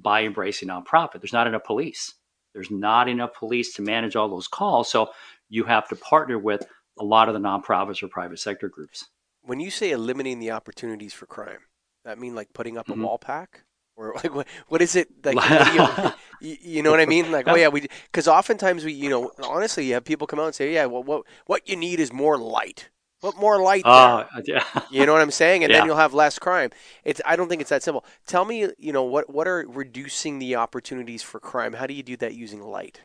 by 0.00 0.24
embracing 0.24 0.68
nonprofit. 0.68 1.20
There's 1.20 1.32
not 1.32 1.46
enough 1.46 1.64
police. 1.64 2.14
There's 2.54 2.70
not 2.70 3.08
enough 3.08 3.34
police 3.34 3.74
to 3.74 3.82
manage 3.82 4.16
all 4.16 4.28
those 4.28 4.48
calls. 4.48 4.90
So 4.90 5.10
you 5.48 5.64
have 5.64 5.88
to 5.88 5.96
partner 5.96 6.38
with 6.38 6.66
a 6.98 7.04
lot 7.04 7.28
of 7.28 7.34
the 7.34 7.40
nonprofits 7.40 8.02
or 8.02 8.08
private 8.08 8.38
sector 8.38 8.68
groups. 8.68 9.08
When 9.42 9.60
you 9.60 9.70
say 9.70 9.92
eliminating 9.92 10.40
the 10.40 10.50
opportunities 10.50 11.14
for 11.14 11.26
crime, 11.26 11.60
that 12.08 12.18
mean 12.18 12.34
like 12.34 12.52
putting 12.52 12.78
up 12.78 12.88
Mhm. 12.88 12.92
a 12.92 12.94
wall 12.94 13.18
pack, 13.18 13.64
or 13.96 14.14
like 14.16 14.34
what? 14.34 14.48
What 14.68 14.82
is 14.82 14.96
it? 14.96 15.08
Like, 15.24 15.44
you, 15.58 15.82
you, 16.40 16.82
know 16.82 16.90
what 16.90 17.00
I 17.00 17.06
mean? 17.06 17.30
Like, 17.30 17.46
oh 17.48 17.54
yeah, 17.54 17.68
we 17.68 17.82
because 17.82 18.28
oftentimes 18.28 18.84
we, 18.84 18.92
you 18.92 19.10
know, 19.10 19.32
honestly, 19.38 19.86
you 19.86 19.94
have 19.94 20.04
people 20.04 20.26
come 20.26 20.40
out 20.40 20.46
and 20.46 20.54
say, 20.54 20.72
yeah, 20.74 20.86
well, 20.86 21.02
what 21.02 21.24
what 21.46 21.68
you 21.68 21.76
need 21.76 22.00
is 22.00 22.12
more 22.12 22.38
light. 22.38 22.90
What 23.20 23.36
more 23.36 23.60
light 23.62 23.92
there. 23.92 24.14
Oh, 24.14 24.40
yeah. 24.44 24.64
You 24.88 25.06
know 25.06 25.12
what 25.12 25.22
I'm 25.22 25.30
saying? 25.32 25.64
And 25.64 25.72
Yeah. 25.72 25.78
then 25.78 25.84
you'll 25.84 25.96
have 25.96 26.14
less 26.14 26.38
crime. 26.38 26.70
It's 27.04 27.20
I 27.26 27.36
don't 27.36 27.48
think 27.48 27.60
it's 27.60 27.70
that 27.70 27.82
simple. 27.82 28.04
Tell 28.26 28.44
me, 28.44 28.68
you 28.78 28.92
know, 28.92 29.04
what 29.04 29.30
what 29.30 29.48
are 29.48 29.66
reducing 29.68 30.38
the 30.38 30.56
opportunities 30.56 31.22
for 31.22 31.40
crime? 31.40 31.74
How 31.74 31.86
do 31.86 31.94
you 31.94 32.02
do 32.02 32.16
that 32.18 32.34
using 32.34 32.62
light? 32.62 33.02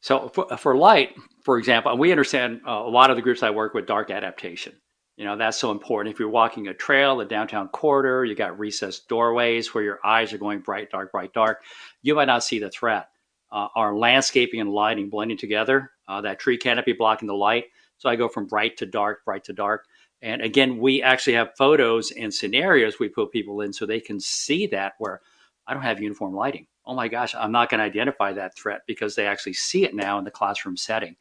So 0.00 0.28
for, 0.30 0.56
for 0.56 0.76
light, 0.76 1.14
for 1.44 1.58
example, 1.58 1.90
and 1.90 2.00
we 2.00 2.10
understand 2.10 2.60
uh, 2.66 2.70
a 2.70 2.88
lot 2.90 3.10
of 3.10 3.16
the 3.16 3.22
groups 3.22 3.42
I 3.42 3.50
work 3.50 3.74
with 3.74 3.86
dark 3.86 4.10
adaptation. 4.10 4.74
You 5.16 5.24
know, 5.24 5.36
that's 5.36 5.56
so 5.56 5.70
important. 5.70 6.14
If 6.14 6.20
you're 6.20 6.28
walking 6.28 6.68
a 6.68 6.74
trail, 6.74 7.20
a 7.20 7.24
downtown 7.24 7.68
corridor, 7.68 8.24
you 8.24 8.34
got 8.34 8.58
recessed 8.58 9.08
doorways 9.08 9.74
where 9.74 9.82
your 9.82 9.98
eyes 10.04 10.32
are 10.32 10.38
going 10.38 10.60
bright, 10.60 10.90
dark, 10.90 11.10
bright, 11.12 11.32
dark, 11.32 11.62
you 12.02 12.14
might 12.14 12.26
not 12.26 12.44
see 12.44 12.58
the 12.58 12.70
threat. 12.70 13.08
Uh, 13.50 13.68
our 13.74 13.96
landscaping 13.96 14.60
and 14.60 14.70
lighting 14.70 15.08
blending 15.08 15.38
together, 15.38 15.92
uh, 16.08 16.20
that 16.20 16.38
tree 16.38 16.58
canopy 16.58 16.92
blocking 16.92 17.28
the 17.28 17.34
light. 17.34 17.64
So 17.96 18.10
I 18.10 18.16
go 18.16 18.28
from 18.28 18.46
bright 18.46 18.76
to 18.78 18.86
dark, 18.86 19.24
bright 19.24 19.44
to 19.44 19.54
dark. 19.54 19.86
And 20.20 20.42
again, 20.42 20.78
we 20.78 21.02
actually 21.02 21.34
have 21.34 21.56
photos 21.56 22.10
and 22.10 22.32
scenarios 22.32 22.98
we 22.98 23.08
put 23.08 23.30
people 23.32 23.62
in 23.62 23.72
so 23.72 23.86
they 23.86 24.00
can 24.00 24.20
see 24.20 24.66
that 24.68 24.94
where 24.98 25.22
I 25.66 25.72
don't 25.72 25.82
have 25.82 26.00
uniform 26.00 26.34
lighting. 26.34 26.66
Oh 26.84 26.94
my 26.94 27.08
gosh, 27.08 27.34
I'm 27.34 27.52
not 27.52 27.70
going 27.70 27.78
to 27.78 27.84
identify 27.84 28.32
that 28.34 28.56
threat 28.56 28.82
because 28.86 29.14
they 29.14 29.26
actually 29.26 29.54
see 29.54 29.84
it 29.84 29.94
now 29.94 30.18
in 30.18 30.24
the 30.24 30.30
classroom 30.30 30.76
setting. 30.76 31.16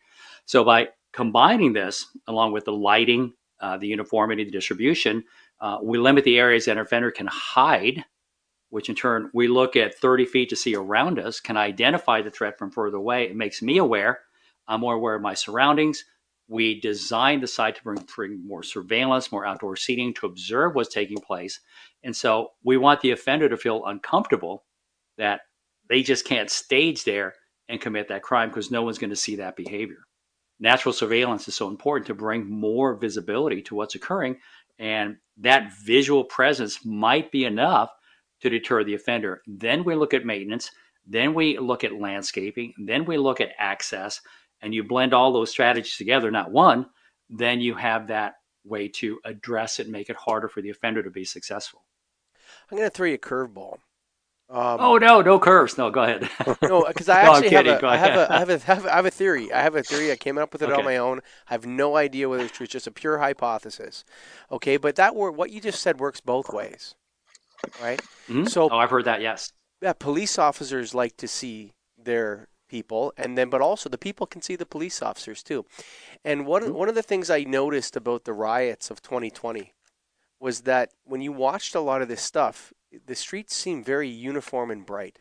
So 0.46 0.64
by 0.64 0.90
combining 1.12 1.74
this 1.74 2.08
along 2.28 2.52
with 2.52 2.66
the 2.66 2.74
lighting, 2.74 3.34
uh, 3.60 3.78
the 3.78 3.88
uniformity, 3.88 4.44
the 4.44 4.52
distribution. 4.52 5.24
Uh, 5.60 5.78
we 5.82 5.98
limit 5.98 6.24
the 6.24 6.40
areas 6.40 6.66
that 6.66 6.74
an 6.74 6.80
offender 6.80 7.12
can 7.12 7.28
hide, 7.28 8.04
which 8.70 8.90
in 8.90 8.96
turn 8.96 9.30
we 9.34 9.48
look 9.48 9.76
at 9.76 9.98
30 9.98 10.26
feet 10.26 10.50
to 10.50 10.56
see 10.56 10.76
around 10.76 11.20
us, 11.20 11.40
can 11.40 11.58
identify 11.58 12.22
the 12.22 12.32
threat 12.32 12.58
from 12.58 12.72
further 12.72 12.98
away. 12.98 13.24
It 13.26 13.36
makes 13.36 13.62
me 13.62 13.78
aware. 13.78 14.20
I'm 14.68 14.82
more 14.82 14.96
aware 14.96 15.16
of 15.16 15.22
my 15.22 15.34
surroundings. 15.34 16.04
We 16.48 16.80
design 16.80 17.42
the 17.42 17.48
site 17.48 17.76
to 17.76 17.84
bring, 17.84 18.06
bring 18.16 18.46
more 18.46 18.64
surveillance, 18.64 19.32
more 19.32 19.46
outdoor 19.46 19.76
seating 19.76 20.14
to 20.16 20.28
observe 20.28 20.76
what's 20.76 20.94
taking 20.94 21.18
place. 21.18 21.60
And 22.04 22.16
so 22.16 22.50
we 22.64 22.78
want 22.78 23.02
the 23.02 23.12
offender 23.12 23.50
to 23.50 23.58
feel 23.58 23.86
uncomfortable 23.86 24.64
that 25.18 25.42
they 25.90 26.04
just 26.04 26.26
can't 26.26 26.50
stage 26.50 27.04
there 27.04 27.34
and 27.68 27.82
commit 27.82 28.10
that 28.10 28.22
crime 28.22 28.50
because 28.50 28.70
no 28.70 28.84
one's 28.84 29.00
going 29.00 29.10
to 29.10 29.16
see 29.16 29.38
that 29.38 29.56
behavior. 29.56 30.06
Natural 30.60 30.94
surveillance 30.94 31.48
is 31.48 31.56
so 31.56 31.68
important 31.68 32.08
to 32.08 32.14
bring 32.14 32.50
more 32.50 32.96
visibility 32.96 33.62
to 33.64 33.76
what's 33.76 33.96
occurring. 33.96 34.38
And 34.80 35.18
that 35.38 35.74
visual 35.74 36.24
presence 36.24 36.86
might 36.86 37.32
be 37.32 37.46
enough 37.46 37.92
to 38.42 38.50
deter 38.50 38.84
the 38.84 38.96
offender. 38.96 39.42
Then 39.48 39.84
we 39.84 39.96
look 39.96 40.14
at 40.14 40.26
maintenance. 40.26 40.72
Then 41.06 41.34
we 41.34 41.58
look 41.58 41.84
at 41.84 42.00
landscaping. 42.00 42.74
Then 42.78 43.06
we 43.06 43.18
look 43.18 43.42
at 43.42 43.54
access. 43.58 44.22
And 44.62 44.74
you 44.74 44.84
blend 44.84 45.14
all 45.14 45.34
those 45.34 45.52
strategies 45.52 45.98
together, 45.98 46.32
not 46.32 46.52
one, 46.52 46.88
then 47.30 47.60
you 47.60 47.76
have 47.76 48.08
that 48.08 48.36
way 48.64 48.88
to 48.88 49.20
address 49.26 49.80
it 49.80 49.88
make 49.88 50.10
it 50.10 50.16
harder 50.16 50.48
for 50.48 50.62
the 50.62 50.70
offender 50.70 51.04
to 51.04 51.12
be 51.12 51.26
successful. 51.26 51.84
I'm 52.72 52.78
going 52.78 52.90
to 52.90 52.96
throw 52.96 53.08
you 53.08 53.16
a 53.16 53.20
curveball. 53.20 53.78
Um, 54.48 54.78
oh 54.80 54.98
no, 54.98 55.22
no 55.22 55.40
curves. 55.40 55.78
No, 55.78 55.90
go 55.90 56.04
ahead. 56.04 56.30
no, 56.62 56.86
because 56.88 57.10
I 57.10 57.22
actually 57.22 57.50
have, 57.50 57.66
a, 57.66 57.88
I 57.88 57.98
have, 57.98 58.16
a, 58.16 58.32
I 58.32 58.40
have 58.40 58.50
a, 58.50 58.60
have 58.60 58.86
a, 58.86 58.94
I 58.94 58.96
have 58.98 59.06
a 59.06 59.12
theory. 59.12 59.52
I 59.52 59.64
have 59.64 59.76
a 59.76 59.82
theory. 59.82 60.12
I 60.12 60.16
came 60.16 60.38
up 60.38 60.54
with 60.54 60.62
it 60.62 60.70
okay. 60.70 60.80
on 60.80 60.86
my 60.86 60.98
own. 60.98 61.22
I 61.50 61.54
have 61.54 61.66
no 61.66 61.96
idea 61.96 62.30
whether 62.30 62.44
it's 62.44 62.54
true. 62.54 62.66
It's 62.66 62.74
just 62.74 62.88
a 62.88 62.92
pure 62.92 63.18
hypothesis. 63.18 64.06
Okay, 64.52 64.78
but 64.78 64.96
that 64.98 65.16
word, 65.16 65.32
what 65.32 65.50
you 65.50 65.60
just 65.62 65.82
said, 65.82 66.00
works 66.00 66.22
both 66.22 66.54
ways, 66.54 66.94
right? 67.82 68.00
Mm-hmm. 68.28 68.46
So, 68.46 68.70
oh, 68.70 68.78
I've 68.78 68.92
heard 68.92 69.06
that. 69.06 69.22
Yes. 69.22 69.52
Yeah, 69.82 69.94
police 69.94 70.38
officers 70.38 70.94
like 70.94 71.18
to 71.18 71.28
see 71.28 71.74
their 71.98 72.48
people, 72.70 73.14
and 73.18 73.36
then, 73.36 73.50
but 73.50 73.62
also 73.62 73.90
the 73.90 73.98
people 73.98 74.28
can 74.28 74.44
see 74.44 74.56
the 74.56 74.66
police 74.66 75.02
officers 75.02 75.42
too. 75.42 75.66
And 76.24 76.46
one 76.46 76.62
mm-hmm. 76.62 76.74
one 76.74 76.88
of 76.88 76.96
the 76.96 77.04
things 77.04 77.32
I 77.32 77.46
noticed 77.46 77.96
about 77.96 78.26
the 78.26 78.34
riots 78.34 78.92
of 78.92 79.02
2020 79.02 79.74
was 80.40 80.62
that 80.62 80.92
when 81.04 81.22
you 81.22 81.32
watched 81.32 81.74
a 81.74 81.80
lot 81.80 82.04
of 82.04 82.08
this 82.08 82.22
stuff, 82.22 82.72
the 83.06 83.16
streets 83.16 83.56
seem 83.56 83.84
very 83.84 84.10
uniform 84.10 84.72
and 84.72 84.86
bright. 84.86 85.20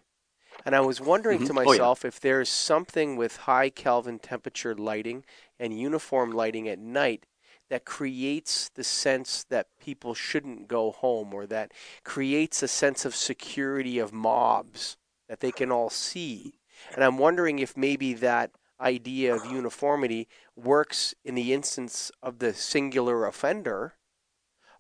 And 0.65 0.75
I 0.75 0.81
was 0.81 1.01
wondering 1.01 1.39
mm-hmm. 1.39 1.49
to 1.49 1.53
myself 1.53 2.05
oh, 2.05 2.07
yeah. 2.07 2.09
if 2.09 2.21
there's 2.21 2.49
something 2.49 3.17
with 3.17 3.39
high 3.39 3.71
Kelvin 3.71 4.19
temperature 4.19 4.75
lighting 4.75 5.25
and 5.59 5.79
uniform 5.79 6.31
lighting 6.31 6.69
at 6.69 6.79
night 6.79 7.27
that 7.71 7.85
creates 7.85 8.69
the 8.69 8.85
sense 8.85 9.45
that 9.45 9.69
people 9.81 10.15
shouldn't 10.15 10.69
go 10.69 10.93
home 10.93 11.33
or 11.35 11.47
that 11.47 11.73
creates 12.05 12.63
a 12.63 12.69
sense 12.69 13.05
of 13.05 13.15
security 13.15 13.99
of 13.99 14.13
mobs 14.13 14.97
that 15.29 15.41
they 15.41 15.51
can 15.51 15.73
all 15.73 15.91
see. 15.91 16.55
And 16.95 17.03
I'm 17.03 17.19
wondering 17.19 17.59
if 17.59 17.77
maybe 17.77 18.15
that 18.15 18.53
idea 18.81 19.35
of 19.35 19.47
uniformity 19.47 20.29
works 20.57 21.15
in 21.25 21.35
the 21.35 21.53
instance 21.53 22.11
of 22.23 22.39
the 22.39 22.53
singular 22.53 23.27
offender, 23.27 23.95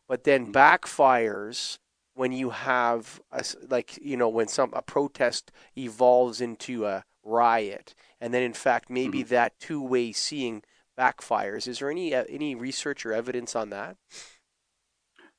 but 0.06 0.24
then 0.24 0.52
backfires 0.52 1.78
when 2.14 2.32
you 2.32 2.50
have 2.50 3.20
a, 3.32 3.44
like 3.68 3.98
you 4.00 4.16
know 4.16 4.28
when 4.28 4.48
some 4.48 4.70
a 4.72 4.82
protest 4.82 5.52
evolves 5.76 6.40
into 6.40 6.86
a 6.86 7.04
riot 7.24 7.94
and 8.20 8.32
then 8.32 8.42
in 8.42 8.52
fact 8.52 8.88
maybe 8.88 9.20
mm-hmm. 9.20 9.34
that 9.34 9.58
two-way 9.58 10.12
seeing 10.12 10.62
backfires 10.98 11.66
is 11.66 11.80
there 11.80 11.90
any 11.90 12.14
uh, 12.14 12.24
any 12.28 12.54
research 12.54 13.04
or 13.04 13.12
evidence 13.12 13.56
on 13.56 13.70
that 13.70 13.96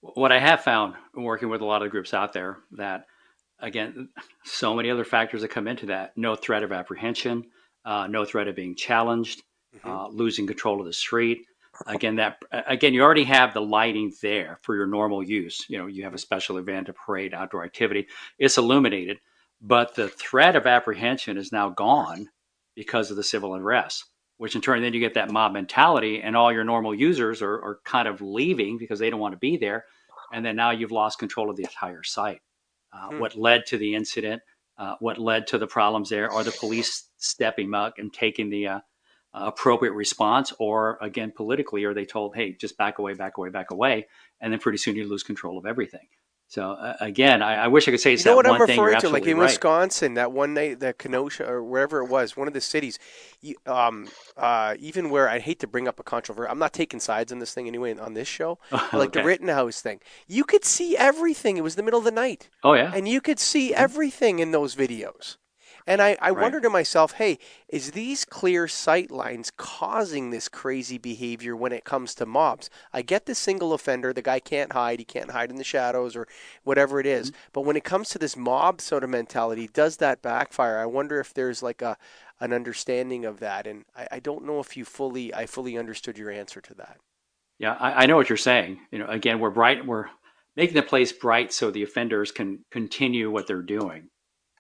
what 0.01 0.31
i 0.31 0.39
have 0.39 0.61
found 0.61 0.93
working 1.13 1.49
with 1.49 1.61
a 1.61 1.65
lot 1.65 1.81
of 1.81 1.91
groups 1.91 2.13
out 2.13 2.33
there 2.33 2.57
that 2.71 3.05
again 3.59 4.09
so 4.43 4.73
many 4.73 4.89
other 4.89 5.05
factors 5.05 5.41
that 5.41 5.49
come 5.49 5.67
into 5.67 5.87
that 5.87 6.11
no 6.17 6.35
threat 6.35 6.63
of 6.63 6.71
apprehension 6.71 7.43
uh, 7.85 8.07
no 8.07 8.25
threat 8.25 8.47
of 8.47 8.55
being 8.55 8.75
challenged 8.75 9.43
mm-hmm. 9.77 9.89
uh, 9.89 10.07
losing 10.09 10.47
control 10.47 10.79
of 10.79 10.87
the 10.87 10.93
street 10.93 11.45
again 11.87 12.15
that 12.15 12.41
again 12.51 12.93
you 12.93 13.01
already 13.01 13.23
have 13.23 13.53
the 13.53 13.61
lighting 13.61 14.13
there 14.21 14.59
for 14.61 14.75
your 14.75 14.87
normal 14.87 15.23
use. 15.23 15.65
You 15.69 15.77
know 15.77 15.87
you 15.87 16.03
have 16.03 16.13
a 16.13 16.19
special 16.19 16.57
event 16.57 16.89
a 16.89 16.93
parade 16.93 17.33
outdoor 17.33 17.63
activity. 17.63 18.07
It's 18.37 18.57
illuminated 18.57 19.19
but 19.61 19.95
the 19.95 20.09
threat 20.09 20.55
of 20.55 20.67
apprehension 20.67 21.37
is 21.37 21.51
now 21.51 21.69
gone 21.69 22.29
because 22.75 23.09
of 23.09 23.17
the 23.17 23.23
civil 23.23 23.55
unrest 23.55 24.05
which 24.37 24.55
in 24.55 24.61
turn 24.61 24.81
then 24.81 24.93
you 24.93 24.99
get 24.99 25.13
that 25.13 25.31
mob 25.31 25.53
mentality 25.53 26.21
and 26.21 26.35
all 26.35 26.51
your 26.51 26.65
normal 26.65 26.93
users 26.93 27.41
are, 27.41 27.53
are 27.53 27.79
kind 27.85 28.07
of 28.07 28.21
leaving 28.21 28.77
because 28.77 28.99
they 28.99 29.09
don't 29.09 29.21
want 29.21 29.31
to 29.31 29.37
be 29.37 29.55
there. 29.55 29.85
And 30.33 30.45
then 30.45 30.57
now 30.57 30.71
you've 30.71 30.91
lost 30.91 31.19
control 31.19 31.49
of 31.49 31.55
the 31.55 31.63
entire 31.63 32.03
site. 32.03 32.41
Uh, 32.91 33.09
hmm. 33.09 33.19
what 33.19 33.35
led 33.35 33.65
to 33.67 33.77
the 33.77 33.95
incident 33.95 34.41
uh, 34.77 34.95
what 34.99 35.17
led 35.17 35.47
to 35.47 35.57
the 35.57 35.67
problems 35.67 36.09
there? 36.09 36.29
Are 36.31 36.43
the 36.43 36.51
police 36.51 37.09
stepping 37.17 37.73
up 37.73 37.93
and 37.97 38.13
taking 38.13 38.49
the 38.49 38.67
uh, 38.67 38.79
appropriate 39.35 39.93
response, 39.93 40.53
or 40.59 40.97
again, 41.01 41.31
politically, 41.35 41.83
are 41.83 41.93
they 41.93 42.05
told, 42.05 42.35
hey, 42.35 42.53
just 42.53 42.77
back 42.77 42.99
away, 42.99 43.13
back 43.13 43.37
away, 43.37 43.49
back 43.49 43.71
away, 43.71 44.07
and 44.41 44.51
then 44.51 44.59
pretty 44.59 44.77
soon 44.77 44.95
you 44.95 45.07
lose 45.07 45.23
control 45.23 45.57
of 45.57 45.65
everything. 45.65 46.07
So 46.47 46.71
uh, 46.71 46.95
again, 47.01 47.41
I, 47.41 47.65
I, 47.65 47.67
wish 47.67 47.87
I 47.87 47.91
could 47.91 47.99
say 47.99 48.13
it's 48.13 48.23
you 48.23 48.31
know 48.31 48.35
that 48.35 48.49
what 48.49 48.59
one 48.59 48.61
I'm 48.61 48.67
thing. 48.67 48.79
referring 48.79 49.01
to, 49.01 49.09
like 49.09 49.25
in 49.25 49.37
right. 49.37 49.45
Wisconsin, 49.45 50.13
that 50.13 50.31
one 50.31 50.53
night, 50.53 50.79
the 50.79 50.93
Kenosha 50.93 51.45
or 51.45 51.63
wherever 51.63 52.03
it 52.03 52.05
was, 52.07 52.37
one 52.37 52.47
of 52.47 52.53
the 52.53 52.61
cities. 52.61 52.99
Um, 53.65 54.07
uh, 54.37 54.75
even 54.79 55.09
where 55.09 55.27
I 55.27 55.39
hate 55.39 55.59
to 55.61 55.67
bring 55.67 55.87
up 55.87 55.99
a 55.99 56.03
controversy, 56.03 56.49
I'm 56.49 56.59
not 56.59 56.71
taking 56.71 56.99
sides 56.99 57.31
on 57.31 57.39
this 57.39 57.53
thing 57.53 57.67
anyway 57.67 57.97
on 57.97 58.13
this 58.13 58.27
show. 58.27 58.59
Like 58.93 59.11
the 59.11 59.23
Rittenhouse 59.23 59.81
thing, 59.81 59.99
you 60.27 60.45
could 60.45 60.63
see 60.63 60.95
everything. 60.95 61.57
It 61.57 61.61
was 61.61 61.75
the 61.75 61.83
middle 61.83 61.99
of 61.99 62.05
the 62.05 62.11
night. 62.11 62.49
Oh 62.63 62.73
yeah, 62.73 62.91
and 62.93 63.07
you 63.07 63.19
could 63.19 63.39
see 63.39 63.71
mm-hmm. 63.71 63.83
everything 63.83 64.39
in 64.39 64.51
those 64.51 64.75
videos. 64.75 65.37
And 65.87 66.01
I, 66.01 66.17
I 66.19 66.31
right. 66.31 66.41
wonder 66.41 66.59
to 66.61 66.69
myself, 66.69 67.13
hey, 67.13 67.37
is 67.69 67.91
these 67.91 68.25
clear 68.25 68.67
sight 68.67 69.11
lines 69.11 69.51
causing 69.55 70.29
this 70.29 70.49
crazy 70.49 70.97
behavior 70.97 71.55
when 71.55 71.71
it 71.71 71.83
comes 71.83 72.15
to 72.15 72.25
mobs? 72.25 72.69
I 72.91 73.03
get 73.03 73.25
the 73.25 73.35
single 73.35 73.71
offender, 73.73 74.11
the 74.11 74.21
guy 74.21 74.39
can't 74.39 74.73
hide, 74.73 74.99
he 74.99 75.05
can't 75.05 75.31
hide 75.31 75.51
in 75.51 75.57
the 75.57 75.63
shadows 75.63 76.15
or 76.15 76.27
whatever 76.63 76.99
it 76.99 77.05
is. 77.05 77.29
Mm-hmm. 77.29 77.39
But 77.53 77.61
when 77.61 77.75
it 77.75 77.83
comes 77.83 78.09
to 78.09 78.17
this 78.17 78.35
mob 78.35 78.81
sort 78.81 79.03
of 79.03 79.09
mentality, 79.11 79.69
does 79.71 79.97
that 79.97 80.21
backfire? 80.21 80.79
I 80.79 80.85
wonder 80.85 81.19
if 81.19 81.33
there's 81.33 81.61
like 81.61 81.81
a 81.81 81.97
an 82.39 82.51
understanding 82.51 83.25
of 83.25 83.39
that. 83.39 83.65
And 83.67 83.85
I, 83.95 84.07
I 84.13 84.19
don't 84.19 84.45
know 84.45 84.59
if 84.59 84.75
you 84.75 84.85
fully 84.85 85.33
I 85.33 85.45
fully 85.45 85.77
understood 85.77 86.17
your 86.17 86.31
answer 86.31 86.61
to 86.61 86.73
that. 86.75 86.97
Yeah, 87.59 87.73
I, 87.79 88.03
I 88.03 88.05
know 88.05 88.17
what 88.17 88.29
you're 88.29 88.37
saying. 88.37 88.79
You 88.91 88.99
know, 88.99 89.07
again, 89.07 89.39
we're 89.39 89.51
bright 89.51 89.85
we're 89.85 90.07
making 90.55 90.75
the 90.75 90.83
place 90.83 91.11
bright 91.11 91.53
so 91.53 91.69
the 91.69 91.83
offenders 91.83 92.31
can 92.31 92.65
continue 92.71 93.29
what 93.29 93.47
they're 93.47 93.61
doing. 93.61 94.09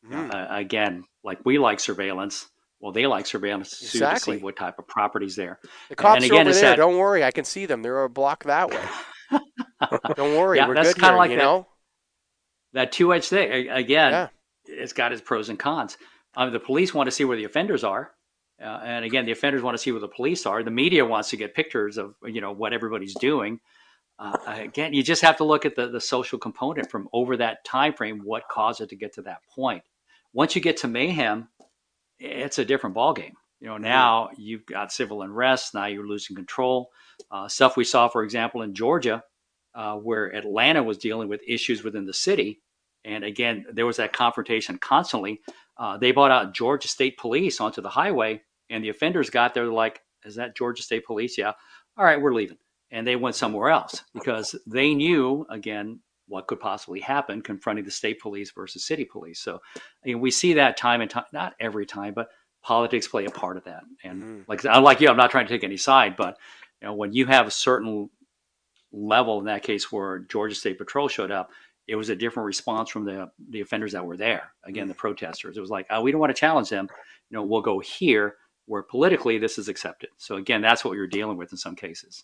Mm. 0.09 0.33
Uh, 0.33 0.47
again, 0.49 1.03
like 1.23 1.39
we 1.45 1.57
like 1.57 1.79
surveillance. 1.79 2.47
Well, 2.79 2.91
they 2.91 3.07
like 3.07 3.25
surveillance 3.25 3.81
exactly. 3.81 4.35
to 4.35 4.39
see 4.39 4.43
what 4.43 4.57
type 4.57 4.77
of 4.77 4.87
properties 4.87 5.35
there. 5.35 5.59
The 5.89 5.95
cops 5.95 6.23
and 6.23 6.25
again, 6.25 6.47
are 6.47 6.49
over 6.49 6.53
there. 6.53 6.69
That, 6.71 6.75
Don't 6.75 6.97
worry, 6.97 7.23
I 7.23 7.31
can 7.31 7.45
see 7.45 7.65
them. 7.65 7.81
They're 7.81 8.03
a 8.03 8.09
block 8.09 8.43
that 8.43 8.69
way. 8.69 8.83
Don't 10.15 10.37
worry, 10.37 10.57
yeah, 10.57 10.67
we're 10.67 10.75
that's 10.75 10.93
kind 10.93 11.13
of 11.13 11.17
like 11.17 11.31
you 11.31 11.37
that, 11.37 11.43
know? 11.43 11.67
that 12.73 12.91
two-edged 12.91 13.29
thing. 13.29 13.69
Again, 13.69 14.11
yeah. 14.11 14.27
it's 14.65 14.93
got 14.93 15.11
its 15.13 15.21
pros 15.21 15.49
and 15.49 15.57
cons. 15.57 15.97
Um, 16.35 16.51
the 16.51 16.59
police 16.59 16.93
want 16.93 17.07
to 17.07 17.11
see 17.11 17.23
where 17.23 17.37
the 17.37 17.45
offenders 17.45 17.83
are, 17.83 18.11
uh, 18.61 18.81
and 18.83 19.03
again, 19.03 19.25
the 19.25 19.31
offenders 19.31 19.61
want 19.61 19.75
to 19.75 19.81
see 19.81 19.91
where 19.91 20.01
the 20.01 20.07
police 20.07 20.45
are. 20.45 20.63
The 20.63 20.71
media 20.71 21.05
wants 21.05 21.29
to 21.29 21.37
get 21.37 21.55
pictures 21.55 21.97
of 21.97 22.15
you 22.25 22.41
know 22.41 22.51
what 22.51 22.73
everybody's 22.73 23.15
doing. 23.15 23.59
Uh, 24.17 24.37
again, 24.45 24.93
you 24.93 25.03
just 25.03 25.21
have 25.23 25.37
to 25.37 25.43
look 25.43 25.65
at 25.65 25.75
the, 25.75 25.87
the 25.87 25.99
social 25.99 26.39
component 26.39 26.89
from 26.89 27.09
over 27.11 27.35
that 27.37 27.65
time 27.65 27.93
frame. 27.93 28.21
What 28.23 28.43
caused 28.49 28.79
it 28.79 28.89
to 28.89 28.95
get 28.95 29.13
to 29.15 29.23
that 29.23 29.39
point? 29.53 29.83
Once 30.35 30.53
you 30.53 30.61
get 30.61 30.75
to 30.75 30.87
mayhem, 30.89 31.47
it's 32.19 32.59
a 32.59 32.65
different 32.65 32.93
ballgame. 32.93 33.31
You 33.61 33.69
know, 33.69 33.77
now 33.77 34.31
you've 34.37 34.65
got 34.65 34.91
civil 34.91 35.21
unrest. 35.21 35.73
Now 35.73 35.85
you're 35.85 36.05
losing 36.05 36.35
control. 36.35 36.91
Uh, 37.31 37.47
stuff 37.47 37.77
we 37.77 37.85
saw, 37.85 38.09
for 38.09 38.21
example, 38.21 38.61
in 38.61 38.75
Georgia, 38.75 39.23
uh, 39.73 39.95
where 39.95 40.35
Atlanta 40.35 40.83
was 40.83 40.97
dealing 40.97 41.29
with 41.29 41.39
issues 41.47 41.85
within 41.85 42.05
the 42.05 42.13
city. 42.13 42.61
And 43.05 43.23
again, 43.23 43.65
there 43.71 43.85
was 43.85 43.95
that 43.95 44.11
confrontation 44.11 44.77
constantly. 44.77 45.39
Uh, 45.77 45.97
they 45.97 46.11
brought 46.11 46.31
out 46.31 46.53
Georgia 46.53 46.89
State 46.89 47.17
Police 47.17 47.61
onto 47.61 47.81
the 47.81 47.89
highway, 47.89 48.41
and 48.69 48.83
the 48.83 48.89
offenders 48.89 49.29
got 49.29 49.53
there 49.53 49.67
like, 49.67 50.01
"Is 50.25 50.35
that 50.35 50.57
Georgia 50.57 50.83
State 50.83 51.05
Police? 51.05 51.37
Yeah. 51.37 51.53
All 51.97 52.03
right, 52.03 52.21
we're 52.21 52.33
leaving." 52.33 52.57
And 52.91 53.07
they 53.07 53.15
went 53.15 53.37
somewhere 53.37 53.69
else 53.69 54.03
because 54.13 54.53
they 54.67 54.93
knew, 54.93 55.45
again, 55.49 56.01
what 56.27 56.47
could 56.47 56.59
possibly 56.59 56.99
happen 56.99 57.41
confronting 57.41 57.85
the 57.85 57.91
state 57.91 58.19
police 58.19 58.51
versus 58.51 58.85
city 58.85 59.05
police. 59.05 59.39
So 59.39 59.59
I 59.75 59.79
mean, 60.07 60.19
we 60.19 60.31
see 60.31 60.53
that 60.53 60.77
time 60.77 61.01
and 61.01 61.09
time, 61.09 61.25
not 61.31 61.53
every 61.59 61.85
time, 61.85 62.13
but 62.13 62.29
politics 62.63 63.07
play 63.07 63.25
a 63.25 63.29
part 63.29 63.57
of 63.57 63.63
that. 63.65 63.83
And 64.03 64.23
mm. 64.23 64.43
like 64.47 64.63
unlike 64.63 65.01
you, 65.01 65.09
I'm 65.09 65.17
not 65.17 65.31
trying 65.31 65.47
to 65.47 65.53
take 65.53 65.63
any 65.63 65.77
side, 65.77 66.15
but 66.15 66.37
you 66.81 66.87
know, 66.87 66.93
when 66.95 67.13
you 67.13 67.25
have 67.27 67.47
a 67.47 67.51
certain 67.51 68.09
level 68.91 69.39
in 69.39 69.45
that 69.45 69.63
case 69.63 69.91
where 69.91 70.19
Georgia 70.19 70.55
State 70.55 70.77
Patrol 70.77 71.07
showed 71.07 71.31
up, 71.31 71.51
it 71.87 71.95
was 71.95 72.09
a 72.09 72.15
different 72.15 72.47
response 72.47 72.89
from 72.89 73.05
the 73.05 73.29
the 73.49 73.61
offenders 73.61 73.91
that 73.91 74.05
were 74.05 74.17
there. 74.17 74.51
Again, 74.63 74.87
the 74.87 74.95
protesters. 74.95 75.57
It 75.57 75.61
was 75.61 75.69
like, 75.69 75.85
oh, 75.89 76.01
we 76.01 76.11
don't 76.11 76.21
want 76.21 76.35
to 76.35 76.39
challenge 76.39 76.69
them. 76.69 76.87
You 77.29 77.37
know, 77.37 77.43
we'll 77.43 77.61
go 77.61 77.79
here 77.79 78.35
where 78.65 78.81
politically 78.81 79.37
this 79.37 79.57
is 79.57 79.67
accepted. 79.67 80.09
So 80.17 80.37
again, 80.37 80.61
that's 80.61 80.83
what 80.83 80.95
you're 80.95 81.07
dealing 81.07 81.37
with 81.37 81.51
in 81.51 81.57
some 81.57 81.75
cases. 81.75 82.23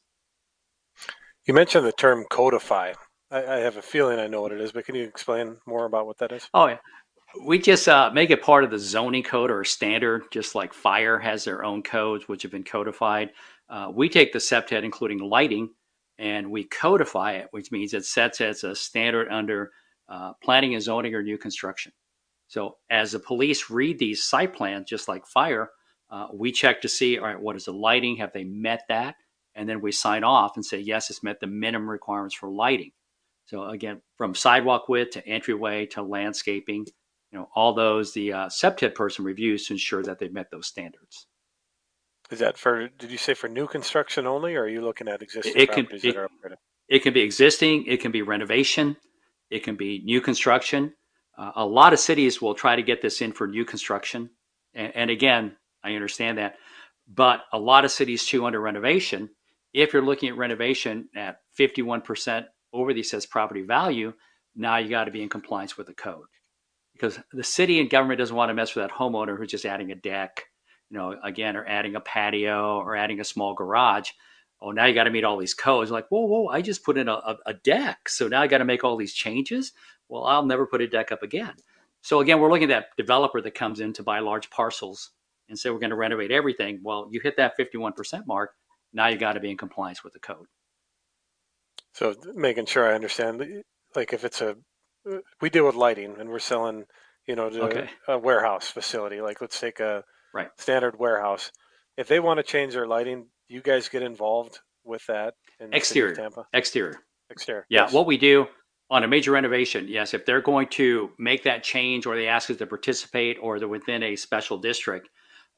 You 1.46 1.54
mentioned 1.54 1.86
the 1.86 1.92
term 1.92 2.26
codify. 2.30 2.94
I, 3.32 3.46
I 3.46 3.58
have 3.60 3.78
a 3.78 3.82
feeling 3.82 4.20
I 4.20 4.28
know 4.28 4.42
what 4.42 4.52
it 4.52 4.62
is, 4.62 4.72
but 4.72 4.86
can 4.86 4.96
you 4.96 5.04
explain 5.04 5.58
more 5.66 5.86
about 5.86 6.06
what 6.06 6.18
that 6.20 6.32
is? 6.32 6.48
Oh, 6.54 6.68
yeah. 6.68 6.78
We 7.46 7.60
just 7.60 7.88
uh, 7.88 8.12
make 8.14 8.30
it 8.30 8.42
part 8.42 8.66
of 8.66 8.72
the 8.72 8.80
zoning 8.80 9.24
code 9.24 9.52
or 9.52 9.64
standard, 9.64 10.24
just 10.32 10.54
like 10.54 10.74
fire 10.74 11.18
has 11.18 11.46
their 11.46 11.64
own 11.64 11.82
codes, 11.82 12.28
which 12.28 12.42
have 12.44 12.52
been 12.52 12.66
codified. 12.66 13.32
Uh, 13.70 13.90
we 13.94 14.10
take 14.10 14.34
the 14.34 14.40
CPTED, 14.40 14.84
including 14.84 15.20
lighting, 15.20 15.70
and 16.20 16.52
we 16.52 16.66
codify 16.66 17.34
it, 17.34 17.48
which 17.52 17.72
means 17.72 17.94
it 17.94 18.06
sets 18.06 18.42
as 18.42 18.66
a 18.66 18.76
standard 18.76 19.30
under 19.30 19.72
uh, 20.10 20.34
planning 20.44 20.74
and 20.74 20.84
zoning 20.84 21.16
or 21.16 21.24
new 21.24 21.38
construction. 21.38 21.94
So 22.50 22.78
as 22.90 23.14
the 23.14 23.20
police 23.20 23.70
read 23.70 23.98
these 23.98 24.22
site 24.22 24.54
plans, 24.54 24.90
just 24.90 25.08
like 25.08 25.26
fire, 25.26 25.70
uh, 26.10 26.28
we 26.34 26.52
check 26.52 26.82
to 26.82 26.90
see, 26.90 27.18
all 27.18 27.26
right, 27.26 27.40
what 27.40 27.56
is 27.56 27.64
the 27.64 27.72
lighting? 27.72 28.18
Have 28.18 28.34
they 28.34 28.44
met 28.44 28.82
that? 28.90 29.16
And 29.56 29.70
then 29.70 29.80
we 29.80 29.94
sign 29.94 30.26
off 30.26 30.58
and 30.58 30.66
say, 30.66 30.80
yes, 30.80 31.10
it's 31.10 31.24
met 31.24 31.40
the 31.40 31.48
minimum 31.48 31.90
requirements 31.90 32.36
for 32.36 32.50
lighting. 32.50 32.92
So 33.52 33.66
again, 33.66 34.02
from 34.16 34.34
sidewalk 34.34 34.88
width 34.88 35.12
to 35.12 35.28
entryway 35.28 35.86
to 35.88 36.02
landscaping, 36.02 36.86
you 37.32 37.38
know, 37.38 37.50
all 37.54 37.74
those 37.74 38.14
the 38.14 38.32
uh, 38.32 38.46
CPTED 38.48 38.96
person 38.96 39.26
reviews 39.26 39.68
to 39.68 39.74
ensure 39.74 40.02
that 40.04 40.20
they've 40.20 40.32
met 40.32 40.50
those 40.52 40.68
standards. 40.68 41.28
Is 42.30 42.40
that 42.40 42.58
for? 42.58 42.88
Did 42.88 43.12
you 43.12 43.18
say 43.18 43.34
for 43.34 43.50
new 43.50 43.68
construction 43.68 44.26
only, 44.26 44.56
or 44.56 44.64
are 44.64 44.70
you 44.70 44.80
looking 44.80 45.10
at 45.10 45.22
existing 45.22 45.52
It 45.58 45.70
can- 45.70 45.84
properties 45.86 46.06
it- 46.06 46.16
that 46.16 46.22
are 46.22 46.30
upgraded? 46.30 46.56
It 46.88 47.04
can 47.04 47.14
be 47.14 47.22
existing, 47.22 47.88
it 47.88 48.00
can 48.00 48.14
be 48.14 48.22
renovation, 48.22 48.96
it 49.50 49.64
can 49.64 49.76
be 49.76 50.02
new 50.06 50.22
construction. 50.22 50.94
Uh, 51.38 51.52
a 51.56 51.66
lot 51.66 51.92
of 51.92 52.00
cities 52.00 52.42
will 52.42 52.54
try 52.54 52.78
to 52.78 52.82
get 52.84 53.02
this 53.02 53.22
in 53.22 53.34
for 53.34 53.48
new 53.48 53.66
construction. 53.66 54.30
And, 54.74 54.96
and 54.96 55.10
again, 55.10 55.58
I 55.84 55.96
understand 55.96 56.38
that. 56.38 56.56
But 57.06 57.42
a 57.52 57.60
lot 57.60 57.84
of 57.84 57.92
cities 57.92 58.26
too 58.26 58.46
under 58.46 58.62
renovation, 58.62 59.30
if 59.74 59.92
you're 59.92 60.02
looking 60.02 60.30
at 60.30 60.38
renovation 60.38 61.10
at 61.16 61.40
51% 61.58 62.46
over 62.74 62.94
the 62.94 63.02
assessed 63.02 63.30
property 63.30 63.62
value, 63.62 64.14
now 64.56 64.78
you 64.78 64.90
got 64.90 65.06
to 65.06 65.12
be 65.12 65.22
in 65.22 65.30
compliance 65.30 65.78
with 65.78 65.88
the 65.88 65.94
code. 65.94 66.26
Because 66.94 67.20
the 67.32 67.44
city 67.44 67.80
and 67.80 67.90
government 67.90 68.20
doesn't 68.20 68.36
want 68.36 68.50
to 68.50 68.54
mess 68.54 68.76
with 68.76 68.84
that 68.84 68.96
homeowner 68.96 69.38
who's 69.38 69.52
just 69.52 69.66
adding 69.66 69.92
a 69.92 69.96
deck, 69.96 70.46
you 70.90 70.98
know, 70.98 71.16
again, 71.24 71.56
or 71.56 71.66
adding 71.66 71.96
a 71.96 72.02
patio 72.02 72.78
or 72.78 72.96
adding 72.96 73.20
a 73.20 73.26
small 73.26 73.54
garage 73.54 74.12
oh, 74.62 74.72
now 74.72 74.86
you 74.86 74.94
got 74.94 75.06
to 75.06 75.12
meet 75.12 75.24
all 75.24 75.38
these 75.38 75.54
codes. 75.54 75.92
Like, 75.92 76.08
whoa, 76.10 76.26
whoa, 76.26 76.48
I 76.48 76.62
just 76.62 76.84
put 76.84 76.98
in 76.98 77.08
a, 77.08 77.14
a, 77.14 77.38
a 77.48 77.54
deck. 77.54 78.08
So 78.08 78.28
now 78.28 78.42
I 78.42 78.48
got 78.48 78.60
to 78.60 78.66
make 78.66 78.84
all 78.84 78.96
these 78.96 79.14
changes. 79.14 79.74
Well, 80.08 80.26
I'll 80.26 80.46
never 80.46 80.68
put 80.68 80.82
a 80.82 80.88
deck 80.88 81.12
up 81.12 81.24
again. 81.24 81.54
So 82.02 82.20
again, 82.20 82.40
we're 82.40 82.52
looking 82.52 82.72
at 82.72 82.76
that 82.76 82.98
developer 82.98 83.42
that 83.42 83.56
comes 83.56 83.80
in 83.80 83.94
to 83.94 84.04
buy 84.04 84.20
large 84.20 84.50
parcels 84.50 85.12
and 85.50 85.58
say, 85.58 85.70
we're 85.70 85.80
going 85.80 85.92
to 85.92 85.96
renovate 85.96 86.32
everything. 86.32 86.80
Well, 86.84 87.08
you 87.12 87.20
hit 87.22 87.38
that 87.38 87.58
51% 87.58 88.26
mark. 88.28 88.52
Now 88.94 89.08
you 89.08 89.18
got 89.18 89.34
to 89.34 89.40
be 89.40 89.52
in 89.52 89.58
compliance 89.58 90.04
with 90.04 90.14
the 90.14 90.20
code. 90.20 90.48
So 91.94 92.16
making 92.36 92.66
sure 92.68 92.90
I 92.90 92.96
understand, 92.96 93.64
like 93.96 94.14
if 94.14 94.24
it's 94.24 94.42
a, 94.42 94.56
uh, 95.10 95.18
we 95.42 95.50
deal 95.50 95.66
with 95.66 95.76
lighting 95.76 96.16
and 96.20 96.30
we're 96.30 96.40
selling, 96.40 96.86
you 97.28 97.36
know, 97.36 97.50
to 97.50 97.64
Okay. 97.64 97.90
a 98.08 98.18
warehouse 98.18 98.70
facility. 98.70 99.22
Like 99.22 99.42
let's 99.42 99.60
take 99.60 99.80
a 99.80 100.04
Right. 100.34 100.50
standard 100.58 100.98
warehouse. 100.98 101.52
If 101.98 102.08
they 102.08 102.20
want 102.20 102.38
to 102.38 102.44
change 102.44 102.74
their 102.74 102.88
lighting, 102.88 103.30
you 103.48 103.62
guys 103.62 103.90
get 103.90 104.02
involved 104.02 104.60
with 104.84 105.06
that 105.08 105.36
in 105.60 105.70
the 105.72 105.80
city 105.80 106.00
of 106.02 106.08
Exterior. 106.12 106.16
Tampa? 106.16 106.48
Exterior. 106.54 107.00
Exterior. 107.30 107.66
Yeah, 107.70 107.84
Yes. 107.84 107.94
what 107.94 108.06
we 108.06 108.18
do 108.18 108.48
on 108.90 109.04
a 109.04 109.08
major 109.08 109.32
renovation, 109.32 109.88
yes, 109.88 110.14
if 110.14 110.26
they're 110.26 110.42
going 110.42 110.68
to 110.70 111.12
make 111.18 111.44
that 111.44 111.64
change 111.64 112.06
or 112.06 112.16
they 112.16 112.28
ask 112.28 112.50
us 112.50 112.58
to 112.58 112.66
participate 112.68 113.38
or 113.42 113.60
they're 113.60 113.68
within 113.68 114.04
a 114.04 114.16
special 114.16 114.58
district, 114.58 115.10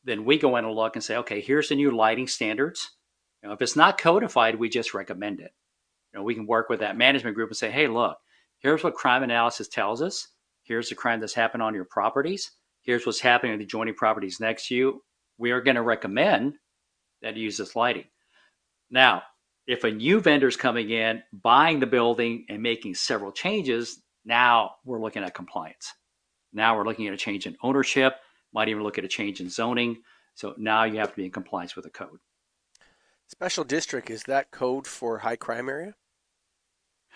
then 0.03 0.25
we 0.25 0.37
go 0.37 0.55
in 0.57 0.65
and 0.65 0.73
look 0.73 0.95
and 0.95 1.03
say, 1.03 1.15
okay, 1.17 1.39
here's 1.41 1.69
the 1.69 1.75
new 1.75 1.91
lighting 1.91 2.27
standards. 2.27 2.91
You 3.41 3.49
know, 3.49 3.53
if 3.53 3.61
it's 3.61 3.75
not 3.75 3.97
codified, 3.97 4.55
we 4.55 4.69
just 4.69 4.93
recommend 4.93 5.39
it. 5.39 5.51
You 6.13 6.19
know, 6.19 6.23
we 6.23 6.35
can 6.35 6.45
work 6.45 6.69
with 6.69 6.79
that 6.81 6.97
management 6.97 7.35
group 7.35 7.49
and 7.49 7.57
say, 7.57 7.71
hey, 7.71 7.87
look, 7.87 8.17
here's 8.59 8.83
what 8.83 8.93
crime 8.93 9.23
analysis 9.23 9.67
tells 9.67 10.01
us. 10.01 10.27
Here's 10.63 10.89
the 10.89 10.95
crime 10.95 11.19
that's 11.19 11.33
happened 11.33 11.63
on 11.63 11.73
your 11.73 11.85
properties. 11.85 12.51
Here's 12.81 13.05
what's 13.05 13.19
happening 13.19 13.53
with 13.53 13.59
the 13.59 13.65
adjoining 13.65 13.95
properties 13.95 14.39
next 14.39 14.67
to 14.67 14.75
you. 14.75 15.01
We 15.37 15.51
are 15.51 15.61
going 15.61 15.75
to 15.75 15.81
recommend 15.81 16.55
that 17.21 17.35
you 17.35 17.43
use 17.43 17.57
this 17.57 17.75
lighting. 17.75 18.05
Now, 18.91 19.23
if 19.65 19.83
a 19.83 19.91
new 19.91 20.19
vendor's 20.19 20.57
coming 20.57 20.89
in, 20.89 21.23
buying 21.31 21.79
the 21.79 21.87
building 21.87 22.45
and 22.49 22.61
making 22.61 22.95
several 22.95 23.31
changes, 23.31 24.01
now 24.25 24.75
we're 24.85 25.01
looking 25.01 25.23
at 25.23 25.33
compliance. 25.33 25.93
Now 26.51 26.77
we're 26.77 26.85
looking 26.85 27.07
at 27.07 27.13
a 27.13 27.17
change 27.17 27.47
in 27.47 27.57
ownership, 27.63 28.15
might 28.53 28.69
even 28.69 28.83
look 28.83 28.97
at 28.97 29.05
a 29.05 29.07
change 29.09 29.39
in 29.39 29.49
zoning. 29.49 30.01
So 30.35 30.53
now 30.57 30.83
you 30.83 30.99
have 30.99 31.09
to 31.11 31.15
be 31.15 31.25
in 31.25 31.31
compliance 31.31 31.75
with 31.75 31.85
the 31.85 31.91
code. 31.91 32.19
Special 33.27 33.63
district 33.63 34.09
is 34.09 34.23
that 34.23 34.51
code 34.51 34.85
for 34.85 35.19
high 35.19 35.37
crime 35.37 35.69
area? 35.69 35.95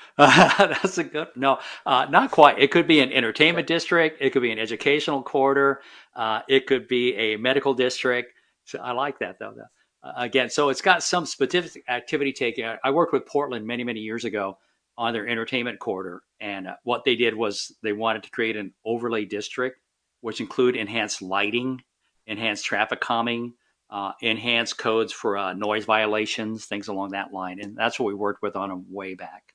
That's 0.17 0.97
a 0.97 1.03
good 1.03 1.27
no, 1.35 1.59
uh, 1.85 2.07
not 2.09 2.31
quite. 2.31 2.59
It 2.59 2.71
could 2.71 2.87
be 2.87 2.99
an 2.99 3.11
entertainment 3.11 3.67
district. 3.67 4.21
It 4.21 4.31
could 4.31 4.41
be 4.41 4.51
an 4.51 4.59
educational 4.59 5.21
quarter. 5.21 5.81
Uh, 6.15 6.41
it 6.47 6.65
could 6.67 6.87
be 6.87 7.13
a 7.15 7.37
medical 7.37 7.73
district. 7.73 8.33
So 8.65 8.79
I 8.79 8.91
like 8.93 9.19
that 9.19 9.37
though. 9.39 9.53
though. 9.55 10.09
Uh, 10.09 10.13
again, 10.17 10.49
so 10.49 10.69
it's 10.69 10.81
got 10.81 11.03
some 11.03 11.25
specific 11.25 11.83
activity 11.87 12.33
taken. 12.33 12.65
I- 12.65 12.77
I 12.83 12.91
worked 12.91 13.13
with 13.13 13.25
Portland 13.25 13.65
many 13.65 13.83
many 13.83 13.99
years 13.99 14.25
ago 14.25 14.57
on 14.97 15.13
their 15.13 15.27
entertainment 15.27 15.79
quarter, 15.79 16.23
and 16.39 16.67
uh, 16.67 16.75
what 16.83 17.03
they 17.03 17.15
did 17.15 17.35
was 17.35 17.75
they 17.83 17.93
wanted 17.93 18.23
to 18.23 18.31
create 18.31 18.55
an 18.57 18.73
overlay 18.85 19.25
district, 19.25 19.79
which 20.21 20.41
include 20.41 20.75
enhanced 20.75 21.21
lighting, 21.21 21.81
enhanced 22.25 22.65
traffic 22.65 22.99
calming, 22.99 23.53
uh, 23.91 24.13
enhanced 24.21 24.77
codes 24.77 25.13
for 25.13 25.37
uh, 25.37 25.53
noise 25.53 25.85
violations, 25.85 26.65
things 26.65 26.87
along 26.87 27.11
that 27.11 27.31
line, 27.31 27.59
and 27.61 27.75
that's 27.77 27.99
what 27.99 28.07
we 28.07 28.15
worked 28.15 28.41
with 28.41 28.55
on 28.55 28.69
them 28.69 28.85
way 28.89 29.13
back. 29.13 29.53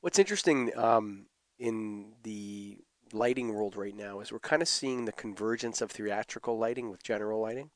What's 0.00 0.18
interesting 0.18 0.76
um, 0.78 1.26
in 1.58 2.12
the 2.22 2.78
lighting 3.12 3.52
world 3.52 3.76
right 3.76 3.94
now 3.94 4.20
is 4.20 4.32
we're 4.32 4.38
kind 4.38 4.62
of 4.62 4.68
seeing 4.68 5.04
the 5.04 5.12
convergence 5.12 5.80
of 5.80 5.90
theatrical 5.90 6.58
lighting 6.58 6.90
with 6.90 7.02
general 7.02 7.40
lighting, 7.40 7.70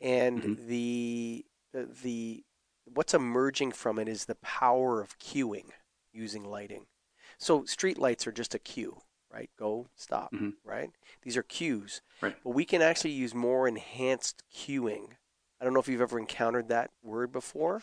and 0.00 0.42
Mhm. 0.42 0.66
the 0.68 1.44
the 1.72 2.44
what's 2.84 3.14
emerging 3.14 3.72
from 3.72 3.98
it 3.98 4.08
is 4.08 4.24
the 4.24 4.34
power 4.36 5.00
of 5.00 5.18
cueing 5.18 5.70
using 6.12 6.44
lighting. 6.44 6.86
So 7.38 7.64
street 7.64 7.98
lights 7.98 8.26
are 8.26 8.32
just 8.32 8.54
a 8.54 8.58
cue, 8.58 9.00
right? 9.30 9.50
Go, 9.56 9.88
stop, 9.94 10.32
Mhm. 10.34 10.54
right? 10.64 10.90
These 11.22 11.36
are 11.36 11.42
cues, 11.42 12.02
Right. 12.20 12.36
but 12.44 12.50
we 12.50 12.64
can 12.64 12.82
actually 12.82 13.12
use 13.12 13.34
more 13.34 13.66
enhanced 13.68 14.42
cueing. 14.52 15.16
I 15.60 15.64
don't 15.64 15.74
know 15.74 15.80
if 15.80 15.88
you've 15.88 16.00
ever 16.00 16.18
encountered 16.18 16.68
that 16.68 16.90
word 17.02 17.32
before, 17.32 17.82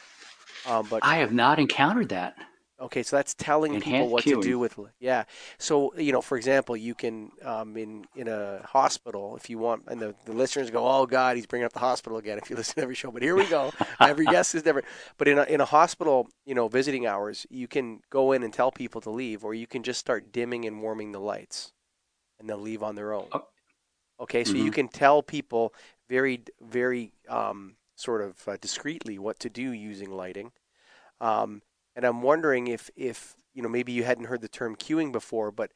um, 0.65 0.87
but 0.89 1.03
I 1.03 1.17
have 1.17 1.33
not 1.33 1.59
encountered 1.59 2.09
that. 2.09 2.35
Okay, 2.79 3.01
so 3.01 3.15
that's 3.15 3.33
telling 3.33 3.75
people 3.77 4.07
Enhanced 4.07 4.11
what 4.11 4.27
to 4.27 4.37
do 4.37 4.59
with 4.59 4.77
yeah. 4.99 5.23
So 5.57 5.95
you 5.97 6.11
know, 6.11 6.21
for 6.21 6.37
example, 6.37 6.77
you 6.77 6.93
can 6.93 7.31
um, 7.43 7.75
in 7.75 8.05
in 8.13 8.27
a 8.27 8.61
hospital 8.67 9.35
if 9.35 9.49
you 9.49 9.57
want, 9.57 9.83
and 9.87 9.99
the, 9.99 10.13
the 10.25 10.33
listeners 10.33 10.69
go, 10.69 10.87
"Oh 10.87 11.07
God, 11.07 11.37
he's 11.37 11.47
bringing 11.47 11.65
up 11.65 11.73
the 11.73 11.79
hospital 11.79 12.19
again." 12.19 12.37
If 12.41 12.51
you 12.51 12.55
listen 12.55 12.75
to 12.75 12.81
every 12.83 12.93
show, 12.93 13.09
but 13.11 13.23
here 13.23 13.35
we 13.35 13.47
go. 13.47 13.73
every 14.03 14.27
guest 14.27 14.53
is 14.53 14.61
different. 14.61 14.87
But 15.17 15.27
in 15.27 15.39
a, 15.39 15.43
in 15.45 15.59
a 15.59 15.65
hospital, 15.65 16.29
you 16.45 16.53
know, 16.53 16.67
visiting 16.67 17.07
hours, 17.07 17.47
you 17.49 17.67
can 17.67 18.01
go 18.11 18.31
in 18.31 18.43
and 18.43 18.53
tell 18.53 18.71
people 18.71 19.01
to 19.01 19.09
leave, 19.09 19.43
or 19.43 19.55
you 19.55 19.65
can 19.65 19.81
just 19.81 19.99
start 19.99 20.31
dimming 20.31 20.65
and 20.65 20.79
warming 20.79 21.13
the 21.13 21.19
lights, 21.19 21.73
and 22.39 22.49
they'll 22.49 22.57
leave 22.59 22.83
on 22.83 22.95
their 22.95 23.13
own. 23.13 23.31
Oh. 23.31 23.47
Okay, 24.19 24.43
so 24.43 24.57
you 24.57 24.69
Mhm. 24.69 24.71
can 24.71 24.87
tell 24.87 25.21
people 25.21 25.73
very 26.09 26.41
very 26.61 27.13
um, 27.29 27.75
sort 27.95 28.21
of 28.21 28.47
uh, 28.47 28.57
discreetly 28.61 29.19
what 29.19 29.39
to 29.39 29.49
do 29.49 29.71
using 29.71 30.11
lighting. 30.11 30.51
Um, 31.21 31.61
and 31.97 32.05
I'm 32.05 32.21
wondering 32.21 32.67
if, 32.67 32.91
if 32.95 33.35
you 33.55 33.63
know 33.63 33.69
maybe 33.69 33.91
you 33.91 34.05
hadn't 34.05 34.25
heard 34.25 34.41
the 34.41 34.47
term 34.47 34.77
cueing 34.77 35.11
before, 35.11 35.51
but 35.51 35.71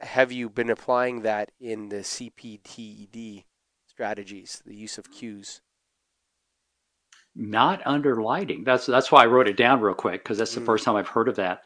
have 0.00 0.32
you 0.32 0.48
been 0.48 0.70
applying 0.70 1.22
that 1.22 1.52
in 1.60 1.90
the 1.90 1.98
CPTED 1.98 3.44
strategies, 3.86 4.62
the 4.66 4.74
use 4.74 4.98
of 4.98 5.12
cues? 5.12 5.60
Not 7.36 7.82
under 7.86 8.22
lighting. 8.22 8.64
That's 8.64 8.86
that's 8.86 9.12
why 9.12 9.22
I 9.24 9.26
wrote 9.26 9.46
it 9.48 9.56
down 9.58 9.80
real 9.80 9.94
quick 9.94 10.24
because 10.24 10.38
that's 10.38 10.54
the 10.54 10.60
Mm. 10.62 10.66
first 10.66 10.84
time 10.84 10.96
I've 10.96 11.08
heard 11.08 11.28
of 11.28 11.36
that. 11.36 11.62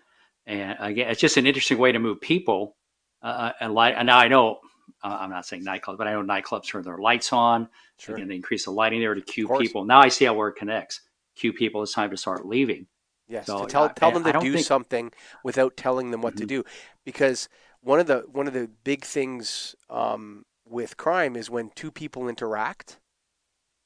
And 0.46 0.76
again, 0.80 1.08
it's 1.08 1.20
just 1.20 1.36
an 1.38 1.46
interesting 1.46 1.78
way 1.78 1.92
to 1.92 1.98
move 2.00 2.20
people. 2.20 2.76
Uh, 3.22 3.52
and 3.60 3.72
light. 3.72 3.94
And 3.96 4.06
now 4.06 4.18
I 4.18 4.26
know 4.26 4.58
uh, 5.04 5.18
I'm 5.20 5.30
not 5.30 5.46
saying 5.46 5.64
nightclubs, 5.64 5.96
but 5.96 6.08
I 6.08 6.12
know 6.12 6.24
nightclubs 6.24 6.66
turn 6.66 6.82
their 6.82 6.98
lights 6.98 7.32
on. 7.32 7.68
Sure. 7.98 8.16
Again, 8.16 8.26
they 8.26 8.34
increase 8.34 8.64
the 8.64 8.72
lighting 8.72 8.98
there 8.98 9.14
to 9.14 9.20
cue 9.20 9.48
people. 9.60 9.84
Now 9.84 10.00
I 10.00 10.08
see 10.08 10.24
how 10.24 10.34
where 10.34 10.48
it 10.48 10.56
connects. 10.56 11.02
Cue 11.36 11.52
people. 11.52 11.84
It's 11.84 11.92
time 11.94 12.10
to 12.10 12.16
start 12.16 12.44
leaving. 12.46 12.88
Yes, 13.32 13.46
So, 13.46 13.62
to 13.64 13.66
tell 13.66 13.84
I- 13.84 13.92
tell 13.94 14.10
them 14.12 14.24
to 14.24 14.32
don't 14.32 14.42
think- 14.42 14.66
something 14.66 15.12
without 15.42 15.76
telling 15.76 16.10
them 16.10 16.20
what 16.20 16.36
to 16.36 16.44
Mhm. 16.44 16.48
do, 16.48 16.64
because 17.02 17.48
one 17.80 17.98
of 17.98 18.06
the 18.06 18.20
one 18.30 18.46
of 18.46 18.52
the 18.52 18.68
big 18.84 19.04
things 19.04 19.74
um, 19.88 20.44
with 20.66 20.96
crime 20.98 21.34
is 21.34 21.48
when 21.50 21.70
two 21.70 21.90
people 21.90 22.28
interact, 22.28 23.00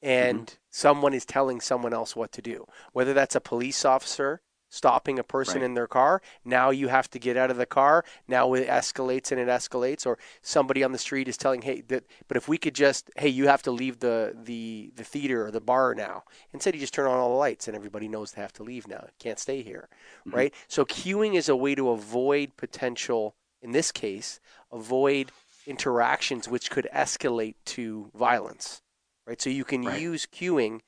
and 0.01 0.47
Mm-hmm. 0.47 0.55
someone 0.69 1.13
is 1.13 1.25
telling 1.25 1.61
someone 1.61 1.93
else 1.93 2.13
what 2.15 2.31
to 2.33 2.41
do, 2.41 2.65
whether 2.91 3.13
that's 3.13 3.35
a 3.35 3.41
police 3.41 3.85
officer 3.85 4.41
stopping 4.77 5.17
a 5.19 5.23
person 5.23 5.57
Right. 5.61 5.65
in 5.65 5.73
their 5.73 5.87
car. 5.87 6.21
Now 6.45 6.69
you 6.69 6.87
have 6.87 7.09
to 7.09 7.19
get 7.19 7.35
out 7.35 7.51
of 7.51 7.57
the 7.57 7.65
car. 7.65 8.05
Now 8.27 8.53
it 8.53 8.67
escalates 8.67 9.31
and 9.31 9.39
it 9.41 9.47
escalates, 9.47 10.05
or 10.05 10.17
somebody 10.41 10.83
on 10.83 10.91
the 10.91 10.97
street 11.07 11.27
is 11.27 11.37
telling, 11.37 11.63
"Hey, 11.63 11.81
that." 11.89 12.03
But 12.27 12.37
if 12.37 12.47
we 12.47 12.57
could 12.57 12.75
just, 12.75 13.09
"Hey, 13.17 13.29
you 13.29 13.47
have 13.47 13.63
to 13.63 13.71
leave 13.71 13.99
the 13.99 14.33
the 14.49 14.91
the 14.95 15.03
theater 15.03 15.45
or 15.45 15.51
the 15.51 15.61
bar 15.61 15.95
now," 15.95 16.23
instead 16.53 16.75
you 16.75 16.79
just 16.79 16.93
turn 16.93 17.07
on 17.07 17.17
all 17.17 17.29
the 17.29 17.35
lights 17.47 17.67
and 17.67 17.75
everybody 17.75 18.07
knows 18.07 18.31
they 18.31 18.41
have 18.41 18.53
to 18.53 18.63
leave 18.63 18.87
now. 18.87 19.07
Can't 19.19 19.39
stay 19.39 19.61
here, 19.63 19.89
Mhm. 20.25 20.33
right? 20.33 20.53
So 20.67 20.85
cueing 20.85 21.33
is 21.35 21.49
a 21.49 21.55
way 21.55 21.73
to 21.75 21.89
avoid 21.89 22.55
potential. 22.57 23.35
In 23.61 23.71
this 23.71 23.91
case, 23.91 24.39
avoid 24.71 25.31
interactions 25.65 26.47
which 26.47 26.69
could 26.69 26.87
escalate 26.93 27.55
to 27.65 28.11
violence, 28.13 28.81
right? 29.25 29.41
So 29.41 29.49
you 29.49 29.65
can 29.65 29.83
Right. 29.83 29.99
use 29.99 30.25
cueing 30.27 30.81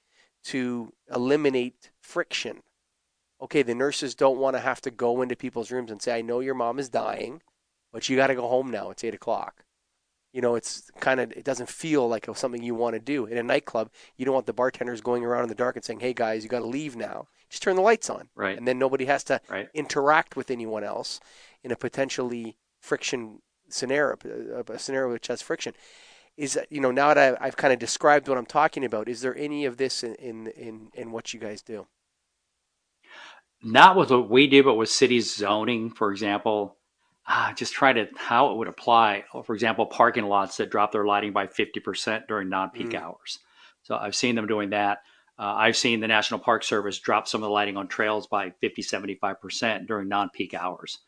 to 0.43 0.93
eliminate 1.10 1.91
friction. 1.99 2.62
Okay, 3.41 3.63
the 3.63 3.75
nurses 3.75 4.15
don't 4.15 4.38
want 4.38 4.56
to 4.56 4.60
have 4.60 4.82
to 4.82 4.91
go 4.91 5.21
into 5.21 5.36
people's 5.36 5.71
rooms 5.71 5.91
and 5.91 6.02
say, 6.02 6.17
I 6.17 6.21
know 6.21 6.41
your 6.41 6.56
mom 6.56 6.78
is 6.78 6.89
dying, 6.89 7.41
but 7.93 8.10
you 8.10 8.17
got 8.17 8.28
to 8.28 8.36
go 8.36 8.47
home 8.47 8.69
now. 8.69 8.89
It's 8.89 9.04
eight 9.04 9.13
o'clock. 9.13 9.63
You 10.34 10.41
know, 10.41 10.56
it's 10.56 10.91
kind 10.99 11.19
of, 11.19 11.32
it 11.32 11.43
doesn't 11.43 11.69
feel 11.69 12.08
like 12.08 12.28
something 12.36 12.62
you 12.62 12.75
want 12.75 12.93
to 12.93 12.99
do. 12.99 13.25
In 13.25 13.38
a 13.38 13.43
nightclub, 13.43 13.89
you 14.15 14.25
don't 14.25 14.34
want 14.36 14.45
the 14.45 14.54
bartenders 14.54 15.02
going 15.02 15.23
around 15.25 15.43
in 15.43 15.49
the 15.49 15.56
dark 15.56 15.75
and 15.75 15.84
saying, 15.84 16.02
hey 16.02 16.13
guys, 16.13 16.43
you 16.43 16.49
got 16.49 16.60
to 16.60 16.67
leave 16.67 16.95
now. 16.95 17.28
Just 17.49 17.63
turn 17.63 17.75
the 17.75 17.82
lights 17.82 18.10
on. 18.12 18.30
Right. 18.36 18.56
And 18.58 18.67
then 18.67 18.78
nobody 18.78 19.06
has 19.06 19.23
to 19.25 19.41
Right. 19.49 19.69
interact 19.73 20.36
with 20.36 20.52
anyone 20.52 20.84
else 20.84 21.19
in 21.63 21.71
a 21.71 21.75
potentially 21.75 22.58
friction 22.80 23.41
scenario, 23.69 24.17
uh, 24.56 24.63
a 24.71 24.78
scenario 24.78 25.12
which 25.12 25.28
has 25.28 25.41
friction. 25.41 25.73
Is 26.38 26.54
that, 26.54 26.71
you 26.71 26.80
know, 26.80 26.91
now 26.91 27.13
that 27.13 27.17
I've, 27.17 27.38
I've 27.41 27.58
kind 27.58 27.73
of 27.73 27.80
described 27.80 28.28
what 28.28 28.38
I'm 28.38 28.45
talking 28.45 28.86
about, 28.86 29.10
is 29.10 29.21
there 29.21 29.36
any 29.36 29.65
of 29.65 29.78
this 29.78 30.04
in, 30.04 30.13
in, 30.15 30.47
in, 30.47 30.89
in 30.93 31.12
what 31.12 31.34
you 31.34 31.39
guys 31.39 31.62
do? 31.63 31.88
Not 33.62 33.98
with 33.98 34.12
what 34.12 34.30
we 34.30 34.48
do, 34.48 34.63
but 34.63 34.76
with 34.76 34.89
city 34.89 35.19
zoning, 35.19 35.89
for 35.89 36.12
example. 36.12 36.78
Ah, 37.28 37.54
just 37.56 37.74
try 37.74 37.93
to 37.93 38.08
how 38.15 38.52
it 38.52 38.58
would 38.58 38.67
apply. 38.67 39.26
For 39.43 39.54
example, 39.54 39.86
parking 39.86 40.26
lots 40.26 40.58
that 40.58 40.69
drop 40.72 40.91
their 40.91 41.06
lighting 41.06 41.34
by 41.34 41.45
50% 41.48 42.28
during 42.28 42.50
non-peak 42.50 42.91
Mm. 42.91 43.02
hours. 43.02 43.39
So 43.84 43.98
I've 43.98 44.15
seen 44.15 44.36
them 44.36 44.48
doing 44.48 44.69
that. 44.72 45.04
Uh, 45.38 45.54
I've 45.58 45.78
seen 45.78 46.00
the 46.00 46.08
National 46.08 46.39
Park 46.39 46.63
Service 46.63 47.00
drop 47.00 47.28
some 47.28 47.43
of 47.43 47.48
the 47.48 47.54
lighting 47.54 47.78
on 47.78 47.88
trails 47.88 48.28
by 48.28 48.50
50, 48.62 48.82
75% 48.82 49.88
during 49.88 50.08
non-peak 50.08 50.54
hours. 50.54 51.00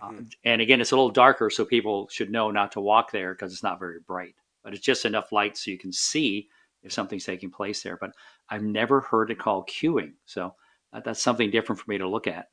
Uh, 0.00 0.10
Mhm. 0.10 0.32
and 0.44 0.60
again, 0.62 0.80
it's 0.80 0.92
a 0.92 0.96
little 0.96 1.10
darker, 1.10 1.50
so 1.50 1.64
people 1.64 2.08
should 2.08 2.30
know 2.30 2.50
not 2.50 2.72
to 2.72 2.80
walk 2.80 3.10
there 3.10 3.34
because 3.34 3.52
it's 3.52 3.62
not 3.62 3.78
very 3.78 4.00
bright. 4.00 4.34
But 4.62 4.74
it's 4.74 4.82
just 4.84 5.04
enough 5.04 5.32
light 5.32 5.56
so 5.56 5.70
you 5.70 5.78
can 5.78 5.92
see 5.92 6.48
if 6.82 6.92
something's 6.92 7.24
taking 7.24 7.50
place 7.50 7.82
there. 7.82 7.96
But 7.96 8.12
I've 8.48 8.62
never 8.62 9.00
heard 9.00 9.30
it 9.30 9.38
called 9.38 9.68
cueing, 9.68 10.14
so 10.24 10.54
that's 11.02 11.22
something 11.22 11.50
different 11.50 11.80
for 11.80 11.90
me 11.90 11.98
to 11.98 12.08
look 12.08 12.26
at. 12.26 12.48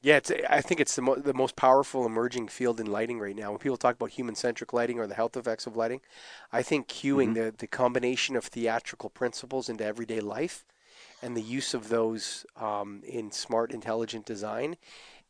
Yeah, 0.00 0.16
it's, 0.18 0.30
I 0.48 0.60
think 0.60 0.80
it's 0.80 0.94
the, 0.94 1.02
mo- 1.02 1.16
the 1.16 1.34
most 1.34 1.56
powerful 1.56 2.06
emerging 2.06 2.48
field 2.48 2.78
in 2.78 2.86
lighting 2.86 3.18
right 3.18 3.34
now. 3.34 3.50
When 3.50 3.58
people 3.58 3.76
talk 3.76 3.96
about 3.96 4.10
human 4.10 4.36
centric 4.36 4.72
lighting 4.72 5.00
or 5.00 5.08
the 5.08 5.14
health 5.16 5.36
effects 5.36 5.66
of 5.66 5.76
lighting, 5.76 6.00
I 6.52 6.62
think 6.62 6.86
cueing, 6.86 7.34
the, 7.34 7.52
the 7.56 7.66
combination 7.66 8.36
of 8.36 8.44
theatrical 8.44 9.10
principles 9.10 9.68
into 9.68 9.84
everyday 9.84 10.20
life 10.20 10.64
and 11.22 11.36
the 11.36 11.42
use 11.42 11.74
of 11.74 11.88
those 11.88 12.46
um, 12.56 13.02
in 13.06 13.32
smart, 13.32 13.72
intelligent 13.72 14.26
design 14.26 14.76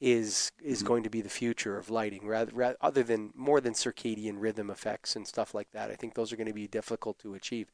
is 0.01 0.53
is 0.63 0.83
Mhm. 0.83 0.85
going 0.85 1.03
to 1.05 1.11
be 1.11 1.23
the 1.23 1.31
future 1.31 1.79
of 1.79 1.91
lighting 1.91 2.27
rather, 2.27 2.53
rather 2.55 2.77
other 2.81 3.03
than 3.05 3.33
more 3.37 3.61
than 3.61 3.75
circadian 3.75 4.37
rhythm 4.39 4.71
effects 4.71 5.17
and 5.17 5.27
stuff 5.29 5.55
like 5.55 5.71
that. 5.73 5.91
I 5.91 5.97
think 5.97 6.15
those 6.15 6.33
are 6.33 6.37
going 6.37 6.49
to 6.49 6.55
be 6.55 6.69
difficult 6.69 7.19
to 7.21 7.35
achieve. 7.35 7.73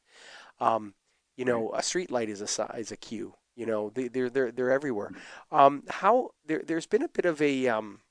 Um, 0.59 0.95
you 1.37 1.45
know, 1.45 1.71
a 1.75 1.83
street 1.83 2.11
light 2.11 2.29
is 2.29 2.41
a 2.41 2.65
is 2.77 2.91
a 2.91 2.97
cue. 2.97 3.35
You 3.55 3.65
know, 3.65 3.89
they, 3.89 4.07
they're 4.09 4.29
they're 4.29 4.51
they're 4.51 4.71
everywhere. 4.71 5.11
Um, 5.51 5.83
how 5.89 6.31
there 6.45 6.61
there's 6.65 6.87
been 6.87 7.03
a 7.03 7.07
bit 7.09 7.25
of 7.25 7.41
a 7.41 7.67
um, 7.67 8.01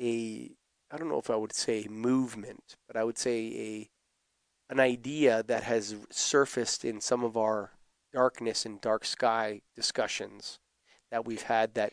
a 0.00 0.50
I 0.90 0.96
don't 0.96 1.08
know 1.08 1.18
if 1.18 1.30
I 1.30 1.36
would 1.36 1.52
say 1.52 1.86
movement, 1.88 2.76
but 2.86 2.96
I 2.96 3.04
would 3.04 3.18
say 3.18 3.38
a 3.56 3.90
an 4.72 4.80
idea 4.80 5.42
that 5.44 5.64
has 5.64 5.96
surfaced 6.10 6.84
in 6.84 7.00
some 7.00 7.24
of 7.24 7.36
our 7.36 7.72
darkness 8.12 8.66
and 8.66 8.80
dark 8.80 9.04
sky 9.04 9.62
discussions 9.76 10.58
that 11.10 11.24
we've 11.26 11.42
had 11.42 11.74
that 11.74 11.92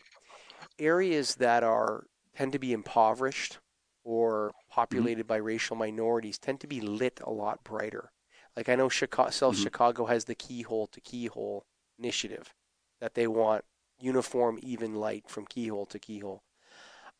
areas 0.78 1.36
that 1.36 1.64
are 1.64 2.06
tend 2.36 2.52
to 2.52 2.58
be 2.58 2.72
impoverished 2.72 3.58
or 4.04 4.52
populated 4.70 5.26
by 5.26 5.36
racial 5.36 5.76
minorities 5.76 6.38
tend 6.38 6.60
to 6.60 6.66
be 6.66 6.80
lit 6.80 7.20
a 7.24 7.30
lot 7.30 7.64
brighter. 7.64 8.12
Like 8.56 8.68
I 8.68 8.76
know 8.76 8.88
Chicago, 8.88 9.30
South 9.30 9.56
Mhm. 9.56 9.62
Chicago 9.64 10.06
has 10.06 10.24
the 10.26 10.34
keyhole 10.34 10.86
to 10.88 11.00
keyhole 11.00 11.66
initiative 11.98 12.54
that 13.00 13.14
they 13.14 13.26
want 13.26 13.64
uniform, 14.00 14.58
even 14.62 14.94
light 14.94 15.24
from 15.28 15.46
keyhole 15.46 15.86
to 15.86 15.98
keyhole. 15.98 16.42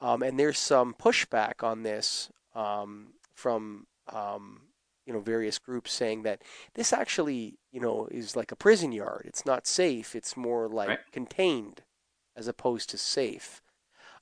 Um, 0.01 0.23
and 0.23 0.39
there's 0.39 0.59
some 0.59 0.95
pushback 0.95 1.63
on 1.63 1.83
this 1.83 2.31
um, 2.55 3.15
from 3.35 3.87
um, 4.13 4.63
you 5.07 5.13
know 5.13 5.21
various 5.21 5.59
groups 5.59 5.93
saying 5.93 6.23
that 6.25 6.43
this 6.75 6.93
actually 6.93 7.59
you 7.73 7.81
know 7.81 8.09
is 8.11 8.37
like 8.37 8.53
a 8.53 8.57
prison 8.57 8.93
yard. 8.93 9.23
It's 9.27 9.47
not 9.47 9.67
safe. 9.67 10.15
It's 10.15 10.37
more 10.37 10.69
like 10.69 10.89
Right. 10.89 10.99
contained 11.13 11.83
as 12.37 12.49
opposed 12.49 12.91
to 12.91 12.99
safe. 12.99 13.63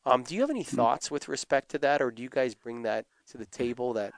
Um, 0.06 0.22
do 0.22 0.34
you 0.34 0.40
have 0.42 0.50
any 0.50 0.64
Hmm. 0.70 0.76
thoughts 0.76 1.10
with 1.10 1.28
respect 1.28 1.70
to 1.70 1.78
that, 1.78 2.02
or 2.02 2.10
do 2.10 2.22
you 2.22 2.28
guys 2.28 2.54
bring 2.54 2.82
that 2.82 3.06
to 3.28 3.38
the 3.38 3.46
table? 3.46 3.92
That 3.94 4.14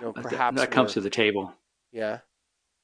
you 0.00 0.06
know 0.06 0.12
perhaps 0.12 0.60
that 0.60 0.70
comes 0.70 0.94
to 0.94 1.00
the 1.00 1.10
table. 1.10 1.52
yeah. 1.92 2.20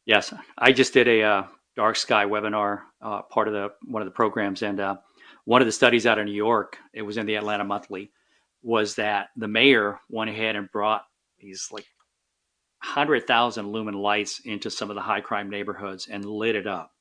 Yes, 0.07 0.33
I 0.59 0.73
just 0.73 0.93
did 0.93 1.09
a 1.09 1.23
uh, 1.23 1.43
dark 1.77 1.97
sky 1.97 2.25
webinar, 2.25 2.83
uh, 3.03 3.23
part 3.23 3.49
of 3.49 3.55
the 3.55 3.71
one 3.85 4.03
of 4.03 4.07
the 4.07 4.13
programs, 4.13 4.63
and 4.63 4.81
uh, 4.81 4.97
one 5.45 5.61
of 5.61 5.67
the 5.67 5.73
studies 5.73 6.07
out 6.07 6.19
of 6.19 6.27
New 6.27 6.33
York, 6.33 6.79
it 6.93 7.03
was 7.03 7.17
in 7.17 7.27
the 7.27 7.35
Atlantic 7.35 7.67
Monthly, 7.67 8.11
was 8.63 8.95
that 8.97 9.29
the 9.37 9.49
mayor 9.49 10.01
went 10.09 10.31
ahead 10.31 10.57
and 10.57 10.71
brought 10.71 11.05
these 11.39 11.69
like 11.71 11.87
hundred 12.79 13.27
thousand 13.27 13.71
lumen 13.71 13.95
lights 13.95 14.41
into 14.45 14.71
some 14.71 14.91
of 14.91 14.97
the 14.97 15.03
high 15.03 15.21
crime 15.21 15.51
neighborhoods 15.51 16.09
and 16.09 16.25
lit 16.25 16.55
it 16.55 16.67
up. 16.67 16.93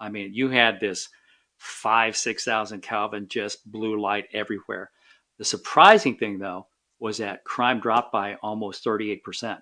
I 0.00 0.08
mean, 0.08 0.32
you 0.32 0.48
had 0.48 0.80
this 0.80 1.08
five 1.56 2.16
six 2.16 2.44
thousand 2.44 2.82
Kelvin 2.82 3.28
just 3.28 3.70
blue 3.70 4.00
light 4.00 4.26
everywhere. 4.32 4.90
The 5.38 5.44
surprising 5.44 6.16
thing 6.16 6.38
though 6.38 6.68
was 6.98 7.18
that 7.18 7.44
crime 7.44 7.80
dropped 7.80 8.12
by 8.12 8.34
almost 8.42 8.84
thirty 8.84 9.10
eight 9.10 9.22
percent. 9.22 9.60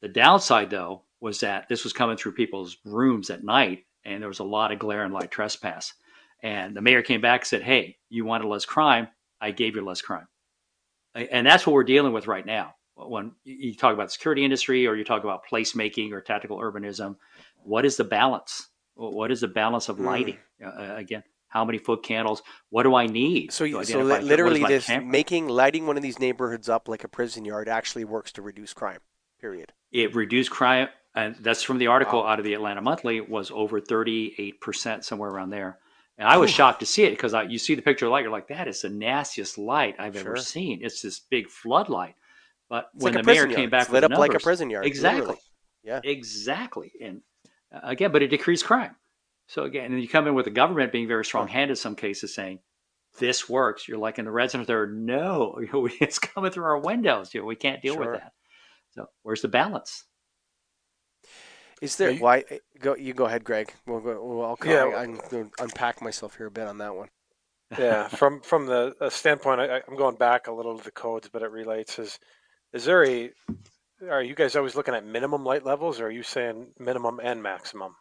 The 0.00 0.08
downside, 0.08 0.68
though, 0.68 1.04
was 1.24 1.40
that 1.40 1.66
this 1.70 1.84
was 1.84 1.94
coming 1.94 2.18
through 2.18 2.32
people's 2.32 2.76
rooms 2.84 3.30
at 3.30 3.42
night, 3.42 3.86
and 4.04 4.20
there 4.20 4.28
was 4.28 4.40
a 4.40 4.44
lot 4.44 4.70
of 4.72 4.78
glare 4.78 5.04
and 5.04 5.14
light 5.14 5.30
trespass. 5.30 5.94
And 6.42 6.76
the 6.76 6.82
mayor 6.82 7.00
came 7.00 7.22
back 7.22 7.40
and 7.40 7.46
said, 7.48 7.62
"Hey, 7.62 7.96
you 8.10 8.26
wanted 8.26 8.46
less 8.46 8.66
crime. 8.66 9.08
I 9.40 9.50
gave 9.50 9.74
you 9.74 9.82
less 9.82 10.02
crime." 10.02 10.28
And 11.14 11.46
that's 11.46 11.66
what 11.66 11.72
we're 11.72 11.84
dealing 11.84 12.12
with 12.12 12.26
right 12.26 12.44
now. 12.44 12.74
When 12.96 13.32
you 13.44 13.74
talk 13.74 13.94
about 13.94 14.08
the 14.08 14.10
security 14.10 14.44
industry, 14.44 14.86
or 14.86 14.94
you 14.96 15.02
talk 15.04 15.24
about 15.24 15.46
placemaking 15.50 16.12
or 16.12 16.20
tactical 16.20 16.58
urbanism, 16.58 17.16
what 17.62 17.86
is 17.86 17.96
the 17.96 18.04
balance? 18.04 18.68
What 18.94 19.30
is 19.30 19.40
the 19.40 19.48
balance 19.48 19.88
of 19.88 19.96
Hmm. 19.96 20.06
lighting? 20.06 20.38
Uh, 20.62 20.94
again, 20.96 21.22
how 21.48 21.64
many 21.64 21.78
foot 21.78 22.02
candles? 22.02 22.42
What 22.68 22.82
do 22.82 22.94
I 22.94 23.06
need? 23.06 23.50
So, 23.50 23.64
you, 23.64 23.82
so 23.84 24.02
li- 24.02 24.20
literally, 24.20 24.62
this 24.64 24.86
camera? 24.86 25.06
making 25.06 25.48
lighting 25.48 25.86
one 25.86 25.96
of 25.96 26.02
these 26.02 26.18
neighborhoods 26.18 26.68
up 26.68 26.86
like 26.86 27.02
a 27.02 27.08
prison 27.08 27.46
yard 27.46 27.66
actually 27.68 28.04
works 28.04 28.30
to 28.32 28.42
reduce 28.42 28.74
crime. 28.74 29.00
Period. 29.40 29.72
it 29.90 30.14
reduced 30.14 30.50
crime 30.50 30.88
and 31.14 31.36
that's 31.40 31.62
from 31.62 31.78
the 31.78 31.86
article 31.88 32.20
Wow. 32.22 32.28
out 32.28 32.38
of 32.38 32.44
the 32.44 32.54
atlantic 32.54 32.82
monthly 32.84 33.20
was 33.20 33.50
over 33.50 33.80
38% 33.80 35.04
somewhere 35.04 35.30
around 35.30 35.50
there. 35.50 35.78
And 36.18 36.28
i 36.28 36.36
was 36.36 36.50
shocked 36.50 36.80
to 36.80 36.86
see 36.86 37.04
it 37.04 37.10
because 37.10 37.34
you 37.48 37.58
see 37.58 37.74
the 37.74 37.82
picture 37.82 38.06
of 38.06 38.12
light 38.12 38.22
you're 38.22 38.30
like 38.32 38.48
that 38.48 38.68
is 38.68 38.82
the 38.82 38.88
nastiest 38.88 39.58
light 39.58 39.96
i've 39.98 40.16
ever 40.16 40.36
seen. 40.36 40.80
It's 40.82 41.02
this 41.02 41.18
big 41.20 41.48
floodlight. 41.48 42.14
But 42.68 42.88
It's 42.94 43.04
when 43.04 43.14
like 43.14 43.24
the 43.24 43.32
mayor 43.32 43.42
yard. 43.46 43.54
came 43.56 43.70
back 43.70 43.82
it's 43.82 43.90
lit 43.92 44.04
up 44.04 44.12
like 44.12 44.34
a 44.34 44.38
prison 44.38 44.70
yard. 44.70 44.86
exactly. 44.86 45.20
literally. 45.20 45.40
Yeah. 45.82 46.00
exactly. 46.04 46.92
And 47.00 47.20
uh, 47.74 47.80
again 47.82 48.12
but 48.12 48.22
it 48.22 48.28
decreased 48.28 48.64
crime. 48.64 48.94
So 49.46 49.64
again 49.64 49.92
and 49.92 50.00
you 50.00 50.08
come 50.08 50.26
in 50.26 50.34
with 50.34 50.44
the 50.46 50.50
government 50.50 50.92
being 50.92 51.08
very 51.08 51.24
strong-handed 51.24 51.70
in 51.72 51.76
some 51.76 51.94
cases 51.96 52.34
saying 52.34 52.60
this 53.20 53.48
works. 53.48 53.86
You're 53.86 53.98
like 53.98 54.18
in 54.18 54.24
the 54.24 54.30
residents 54.32 54.66
there 54.68 54.82
are 54.82 54.86
no 54.88 55.58
it's 56.00 56.18
coming 56.18 56.50
through 56.50 56.64
our 56.64 56.78
windows. 56.78 57.34
You 57.34 57.40
know, 57.40 57.46
we 57.46 57.54
can't 57.56 57.82
deal 57.82 57.94
Sure. 57.94 58.12
with 58.12 58.20
that. 58.20 58.32
So 58.92 59.06
where's 59.22 59.42
the 59.42 59.48
balance 59.48 60.04
Is 61.84 61.96
there? 61.96 62.10
Yeah, 62.10 62.16
you- 62.16 62.22
Why? 62.22 62.44
Go. 62.80 62.96
You 62.96 63.14
go 63.14 63.26
ahead, 63.26 63.44
Greg. 63.44 63.72
We'll 63.86 64.00
go. 64.00 64.22
Well, 64.24 64.56
I'll, 64.60 64.68
Yeah. 64.68 64.84
I, 64.84 65.02
I'm 65.02 65.16
going 65.30 65.50
to 65.50 65.62
unpack 65.62 66.02
myself 66.02 66.36
here 66.36 66.46
a 66.46 66.50
bit 66.50 66.66
on 66.66 66.78
that 66.78 66.94
one. 66.94 67.08
yeah, 67.78 68.08
from 68.08 68.40
from 68.40 68.66
the 68.66 68.94
uh, 69.00 69.10
standpoint, 69.10 69.60
I, 69.60 69.80
I'm 69.88 69.96
going 69.96 70.16
back 70.16 70.46
a 70.46 70.52
little 70.52 70.76
to 70.78 70.84
the 70.84 70.90
codes, 70.90 71.28
but 71.32 71.42
it 71.42 71.50
relates. 71.50 71.98
Is 71.98 72.18
is 72.72 72.84
there 72.84 73.04
a? 73.04 73.30
Are 74.10 74.22
you 74.22 74.34
guys 74.34 74.54
always 74.56 74.74
looking 74.74 74.94
at 74.94 75.04
minimum 75.06 75.44
light 75.44 75.64
levels, 75.64 76.00
or 76.00 76.06
are 76.06 76.10
you 76.10 76.22
saying 76.22 76.68
minimum 76.78 77.20
and 77.22 77.42
maximum? 77.42 77.94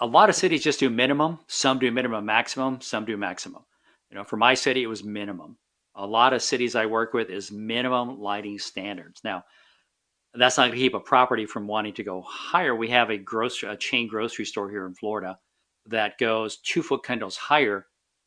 a 0.00 0.06
lot 0.06 0.28
of 0.28 0.34
cities 0.34 0.62
just 0.62 0.80
do 0.80 0.90
minimum. 0.90 1.38
Some 1.46 1.78
do 1.78 1.90
minimum 1.90 2.24
maximum. 2.26 2.80
Some 2.80 3.04
do 3.04 3.16
maximum. 3.16 3.62
You 4.10 4.16
know, 4.16 4.24
for 4.24 4.36
my 4.36 4.54
city, 4.54 4.82
it 4.82 4.86
was 4.86 5.02
minimum. 5.04 5.56
A 5.94 6.06
lot 6.06 6.32
of 6.32 6.42
cities 6.42 6.74
I 6.74 6.86
work 6.86 7.12
with 7.14 7.30
is 7.30 7.50
minimum 7.50 8.20
lighting 8.20 8.58
standards. 8.58 9.20
Now, 9.24 9.44
that's 10.34 10.56
not 10.58 10.64
going 10.68 10.72
to 10.72 10.78
keep 10.78 10.94
a 10.94 11.00
property 11.00 11.46
from 11.46 11.66
wanting 11.66 11.94
to 11.94 12.04
go 12.04 12.22
higher. 12.22 12.74
We 12.76 12.88
have 12.90 13.10
a 13.10 13.18
grocery, 13.18 13.70
a 13.70 13.76
chain 13.76 14.08
grocery 14.08 14.44
store 14.46 14.70
here 14.70 14.86
in 14.86 14.94
Florida. 14.94 15.38
that 15.86 16.18
goes 16.18 16.58
two 16.58 16.82
foot 16.82 17.04
candles 17.04 17.36
higher 17.36 17.86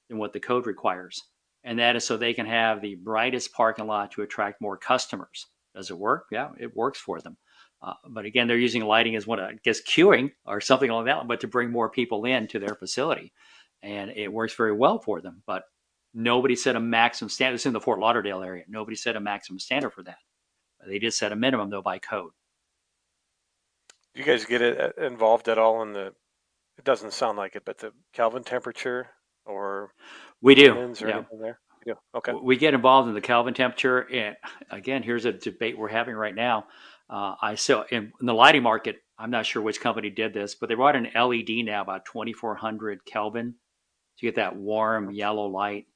than 0.10 0.18
what 0.18 0.34
the 0.34 0.40
code 0.40 0.68
requires. 0.68 1.22
And 1.64 1.80
that 1.80 1.96
is 1.96 2.06
so 2.06 2.18
they 2.18 2.34
can 2.34 2.46
have 2.46 2.82
the 2.82 2.96
brightest 2.96 3.54
parking 3.54 3.88
lot 3.88 4.12
to 4.12 4.22
attract 4.24 4.62
more 4.62 4.78
customers. 4.78 5.48
Does 5.76 5.90
it 5.90 5.98
work? 5.98 6.26
Yeah, 6.32 6.50
it 6.60 6.76
works 6.76 7.00
for 7.00 7.22
them. 7.22 7.38
Uh, 7.82 7.94
but 8.10 8.26
again, 8.26 8.48
they're 8.48 8.58
using 8.58 8.84
lighting 8.86 9.16
as 9.16 9.28
what 9.28 9.40
I 9.40 9.54
guess 9.64 9.82
cueing 9.82 10.32
or 10.46 10.62
something 10.62 10.90
like 10.92 11.06
that, 11.06 11.28
but 11.28 11.42
to 11.42 11.48
bring 11.48 11.72
more 11.72 11.90
people 11.90 12.26
in 12.26 12.48
to 12.50 12.60
their 12.60 12.76
facility, 12.76 13.34
and 13.84 14.12
it 14.12 14.32
works 14.32 14.56
very 14.56 14.74
well 14.74 15.00
for 15.00 15.22
them. 15.22 15.44
But 15.48 15.64
nobody 16.14 16.56
set 16.56 16.76
a 16.76 16.80
maximum 16.80 17.30
standard. 17.30 17.56
It's 17.56 17.66
in 17.66 17.74
the 17.74 17.82
Fort 17.82 18.00
Lauderdale 18.00 18.44
area. 18.44 18.64
Nobody 18.70 18.96
set 18.96 19.16
a 19.16 19.20
maximum 19.20 19.60
standard 19.60 19.92
for 19.92 20.04
that. 20.04 20.18
They 20.88 21.00
did 21.00 21.14
set 21.14 21.32
a 21.32 21.36
minimum 21.36 21.70
though 21.70 21.82
by 21.82 22.00
code. 22.00 22.32
Do 24.14 24.20
you 24.20 24.26
guys 24.26 24.46
get 24.46 24.62
it 24.62 24.80
uh, 24.80 25.06
involved 25.06 25.48
at 25.48 25.58
all 25.58 25.82
in 25.84 25.94
the? 25.94 26.14
It 26.78 26.84
doesn't 26.84 27.14
sound 27.14 27.38
like 27.38 27.56
it, 27.56 27.64
but 27.66 27.78
the 27.78 27.94
Kelvin 28.14 28.44
temperature 28.44 29.10
or 29.46 29.94
we 30.42 30.56
do. 30.56 30.74
Or 30.74 30.94
yeah. 31.00 31.24
there? 31.40 31.60
We 31.86 31.94
do. 31.94 32.00
Okay. 32.16 32.34
We 32.34 32.58
get 32.58 32.74
involved 32.74 33.10
in 33.10 33.16
the 33.16 33.22
Kelvin 33.22 33.54
temperature, 33.54 34.10
and 34.12 34.36
again, 34.70 35.04
here's 35.04 35.26
a 35.26 35.32
debate 35.32 35.78
we're 35.78 35.90
having 35.90 36.16
right 36.16 36.36
now. 36.36 36.66
Uh, 37.10 37.36
I 37.42 37.56
saw 37.56 37.84
in, 37.92 38.14
in, 38.20 38.26
the 38.26 38.34
lighting 38.34 38.64
market. 38.64 38.98
I'm 39.18 39.32
not 39.32 39.46
sure 39.46 39.62
which 39.62 39.82
company 39.82 40.10
did 40.10 40.34
this, 40.34 40.56
but 40.56 40.70
they 40.70 40.76
brought 40.76 40.96
an 40.96 41.10
LED 41.14 41.66
now 41.66 41.82
about 41.82 42.06
2400 42.06 43.06
Kelvin 43.06 43.56
to 44.18 44.26
get 44.26 44.36
that 44.36 44.56
warm 44.56 45.12
yellow 45.12 45.48
light. 45.48 45.88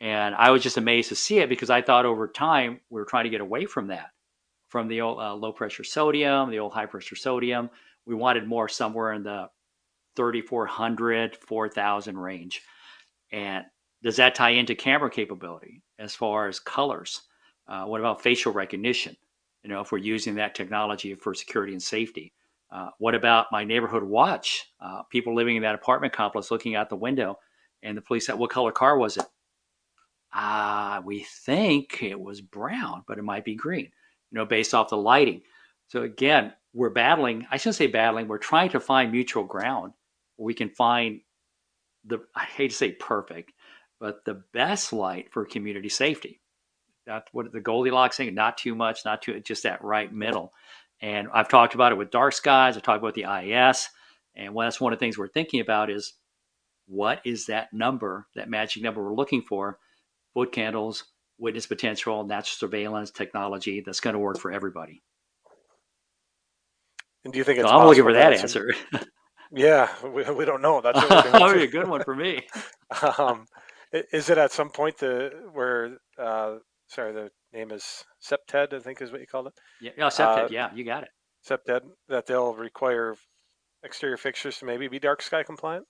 And 0.00 0.34
I 0.34 0.50
was 0.50 0.62
just 0.62 0.76
amazed 0.76 1.08
to 1.10 1.14
see 1.14 1.38
it 1.38 1.48
because 1.48 1.70
I 1.70 1.80
thought 1.80 2.04
over 2.04 2.28
time 2.28 2.80
we 2.90 3.00
were 3.00 3.06
trying 3.06 3.24
to 3.24 3.30
get 3.30 3.40
away 3.40 3.64
from 3.66 3.86
that 3.86 4.08
from 4.74 4.88
the 4.88 5.00
old 5.02 5.20
uh, 5.20 5.32
low 5.32 5.52
pressure 5.52 5.84
sodium, 5.84 6.50
the 6.50 6.58
old 6.58 6.72
high 6.72 6.84
pressure 6.84 7.14
sodium. 7.14 7.70
We 8.06 8.16
wanted 8.16 8.48
more 8.48 8.68
somewhere 8.68 9.12
in 9.12 9.22
the 9.22 9.48
3,400, 10.16 11.36
4,000 11.36 12.18
range. 12.18 12.60
And 13.30 13.64
does 14.02 14.16
that 14.16 14.34
tie 14.34 14.50
into 14.50 14.74
camera 14.74 15.10
capability 15.10 15.80
as 16.00 16.16
far 16.16 16.48
as 16.48 16.58
colors? 16.58 17.22
Uh, 17.68 17.84
what 17.84 18.00
about 18.00 18.20
facial 18.20 18.52
recognition? 18.52 19.16
You 19.62 19.70
know, 19.70 19.80
if 19.80 19.92
we're 19.92 19.98
using 19.98 20.34
that 20.34 20.56
technology 20.56 21.14
for 21.14 21.34
security 21.34 21.72
and 21.72 21.80
safety. 21.80 22.32
Uh, 22.68 22.88
what 22.98 23.14
about 23.14 23.46
my 23.52 23.62
neighborhood 23.62 24.02
watch? 24.02 24.72
Uh, 24.80 25.04
people 25.04 25.36
living 25.36 25.54
in 25.54 25.62
that 25.62 25.76
apartment 25.76 26.12
complex 26.12 26.50
looking 26.50 26.74
out 26.74 26.88
the 26.88 26.96
window, 26.96 27.38
and 27.84 27.96
the 27.96 28.02
police 28.02 28.26
said, 28.26 28.40
"What 28.40 28.50
color 28.50 28.72
car 28.72 28.98
was 28.98 29.18
it?" 29.18 29.26
Ah, 30.32 31.00
we 31.04 31.20
think 31.22 32.02
it 32.02 32.18
was 32.18 32.40
brown, 32.40 33.04
but 33.06 33.18
it 33.18 33.22
might 33.22 33.44
be 33.44 33.54
green 33.54 33.92
know, 34.34 34.46
based 34.46 34.74
off 34.74 34.90
the 34.90 34.96
lighting. 34.96 35.42
So 35.88 36.02
again, 36.02 36.52
we're 36.72 36.90
battling. 36.90 37.46
I 37.50 37.56
shouldn't 37.56 37.76
say 37.76 37.86
battling. 37.86 38.28
We're 38.28 38.38
trying 38.38 38.70
to 38.70 38.80
find 38.80 39.12
mutual 39.12 39.44
ground 39.44 39.92
where 40.36 40.46
we 40.46 40.54
can 40.54 40.70
find 40.70 41.20
the. 42.04 42.20
I 42.34 42.44
hate 42.44 42.70
to 42.70 42.76
say 42.76 42.92
perfect, 42.92 43.52
but 44.00 44.24
the 44.24 44.42
best 44.52 44.92
light 44.92 45.32
for 45.32 45.44
community 45.44 45.88
safety. 45.88 46.40
That's 47.06 47.28
what 47.32 47.52
the 47.52 47.60
Goldilocks 47.60 48.16
thing. 48.16 48.34
Not 48.34 48.58
too 48.58 48.74
much, 48.74 49.04
not 49.04 49.22
too 49.22 49.38
just 49.40 49.62
that 49.62 49.84
right 49.84 50.12
middle. 50.12 50.52
And 51.00 51.28
I've 51.32 51.48
talked 51.48 51.74
about 51.74 51.92
it 51.92 51.98
with 51.98 52.10
dark 52.10 52.32
skies. 52.32 52.76
I've 52.76 52.82
talked 52.82 53.02
about 53.02 53.14
the 53.14 53.26
IES, 53.26 53.90
and 54.34 54.54
well, 54.54 54.66
that's 54.66 54.80
one 54.80 54.92
of 54.92 54.98
the 54.98 55.04
things 55.04 55.18
we're 55.18 55.28
thinking 55.28 55.60
about 55.60 55.90
is 55.90 56.14
what 56.86 57.20
is 57.24 57.46
that 57.46 57.72
number, 57.72 58.26
that 58.34 58.50
magic 58.50 58.82
number 58.82 59.02
we're 59.02 59.14
looking 59.14 59.42
for? 59.42 59.78
Foot 60.32 60.52
candles, 60.52 61.04
witness 61.38 61.66
potential, 61.66 62.24
natural 62.24 62.56
surveillance 62.68 63.10
technology 63.10 63.82
that's 63.84 64.00
going 64.00 64.14
to 64.14 64.20
work 64.20 64.38
for 64.38 64.52
everybody. 64.52 65.02
And 67.24 67.32
do 67.32 67.38
you 67.38 67.44
think 67.44 67.58
it's 67.58 67.68
so 67.68 67.74
I'm 67.74 67.86
looking 67.86 68.04
for 68.04 68.12
that 68.12 68.34
answer? 68.34 68.72
yeah, 69.52 69.88
we, 70.04 70.24
we 70.30 70.44
don't 70.44 70.62
know. 70.62 70.80
That's 70.80 71.00
a, 71.00 71.44
a 71.44 71.66
good 71.66 71.88
one 71.88 72.04
for 72.04 72.14
me. 72.14 72.42
um, 73.18 73.46
is 73.92 74.28
it 74.30 74.38
at 74.38 74.52
some 74.52 74.70
point 74.70 74.98
the 74.98 75.30
where 75.52 75.96
uh, 76.18 76.56
sorry 76.88 77.12
the 77.12 77.30
name 77.52 77.70
is 77.70 78.04
CPTED 78.28 78.74
I 78.74 78.80
think 78.80 79.00
is 79.00 79.10
what 79.10 79.20
you 79.20 79.26
called 79.26 79.46
it. 79.46 79.54
Yeah, 79.80 79.92
yeah, 79.96 80.06
CPTED. 80.06 80.44
Uh, 80.44 80.48
yeah, 80.50 80.68
you 80.74 80.84
got 80.84 81.04
it. 81.04 81.10
CPTED 81.48 81.80
that 82.08 82.26
they'll 82.26 82.54
require 82.54 83.16
exterior 83.82 84.16
fixtures 84.16 84.58
to 84.58 84.66
maybe 84.66 84.88
be 84.88 84.98
dark 84.98 85.22
sky 85.22 85.42
compliant. 85.42 85.86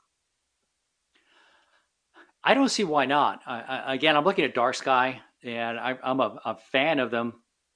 I 2.46 2.52
don't 2.52 2.68
see 2.68 2.85
why 2.85 3.07
not. 3.07 3.40
I, 3.46 3.94
again, 3.94 4.16
I'm 4.16 4.24
looking 4.24 4.44
at 4.44 4.54
dark 4.54 4.74
sky 4.74 5.22
and 5.44 5.78
I, 5.78 5.96
am 6.02 6.20
a, 6.20 6.40
a 6.44 6.57
fan 6.57 6.98
of 6.98 7.11
them 7.11 7.35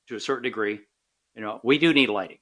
to 0.09 0.17
a 0.17 0.21
certain 0.21 0.43
degree. 0.43 0.81
You 1.35 1.43
know, 1.43 1.61
we 1.63 1.79
do 1.79 1.93
need 1.93 2.09
lighting, 2.09 2.39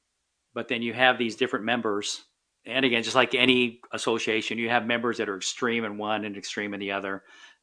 but 0.54 0.68
then 0.68 0.82
you 0.82 0.94
have 0.94 1.18
these 1.18 1.36
different 1.36 1.64
members, 1.64 2.24
and 2.64 2.84
again, 2.84 3.02
just 3.02 3.16
like 3.16 3.34
any 3.34 3.80
association, 3.92 4.58
you 4.58 4.70
have 4.70 4.86
members 4.86 5.18
that 5.18 5.28
are 5.28 5.36
extreme 5.36 5.84
in 5.84 5.98
one 5.98 6.24
and 6.24 6.36
extreme 6.36 6.74
in 6.74 6.80
the 6.80 6.92
other. 6.92 7.22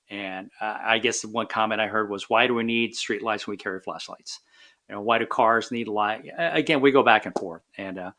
And 0.09 0.51
I 0.61 0.99
guess 0.99 1.21
the 1.21 1.29
one 1.29 1.47
comment 1.47 1.81
I 1.81 1.87
heard 1.87 2.09
was, 2.09 2.29
"Why 2.29 2.45
do 2.45 2.53
we 2.53 2.63
need 2.63 2.95
street 2.95 3.23
lights 3.23 3.47
when 3.47 3.53
we 3.53 3.57
carry 3.57 3.79
flashlights? 3.79 4.41
You 4.87 4.95
know, 4.95 5.01
why 5.01 5.17
do 5.17 5.25
cars 5.25 5.71
need 5.71 5.87
light?" 5.87 6.25
Again, 6.37 6.81
we 6.81 6.91
go 6.91 7.03
back 7.03 7.25
and 7.25 7.33
forth 7.35 7.63
and 7.77 7.97
uh, 7.97 8.11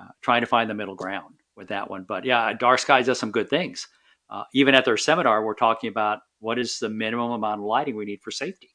uh, 0.00 0.08
trying 0.20 0.40
to 0.42 0.46
find 0.46 0.70
the 0.70 0.74
middle 0.74 0.94
ground 0.94 1.34
with 1.56 1.68
that 1.68 1.90
one. 1.90 2.04
But 2.04 2.24
yeah, 2.24 2.52
Dark 2.54 2.78
Skies 2.78 3.06
does 3.06 3.18
some 3.18 3.32
good 3.32 3.50
things. 3.50 3.88
Uh, 4.30 4.44
even 4.54 4.74
at 4.74 4.84
their 4.84 4.96
seminar, 4.96 5.44
we're 5.44 5.54
talking 5.54 5.90
about 5.90 6.20
what 6.38 6.58
is 6.58 6.78
the 6.78 6.88
minimum 6.88 7.32
amount 7.32 7.60
of 7.60 7.66
lighting 7.66 7.96
we 7.96 8.06
need 8.06 8.22
for 8.22 8.30
safety 8.30 8.71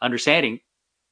understanding 0.00 0.60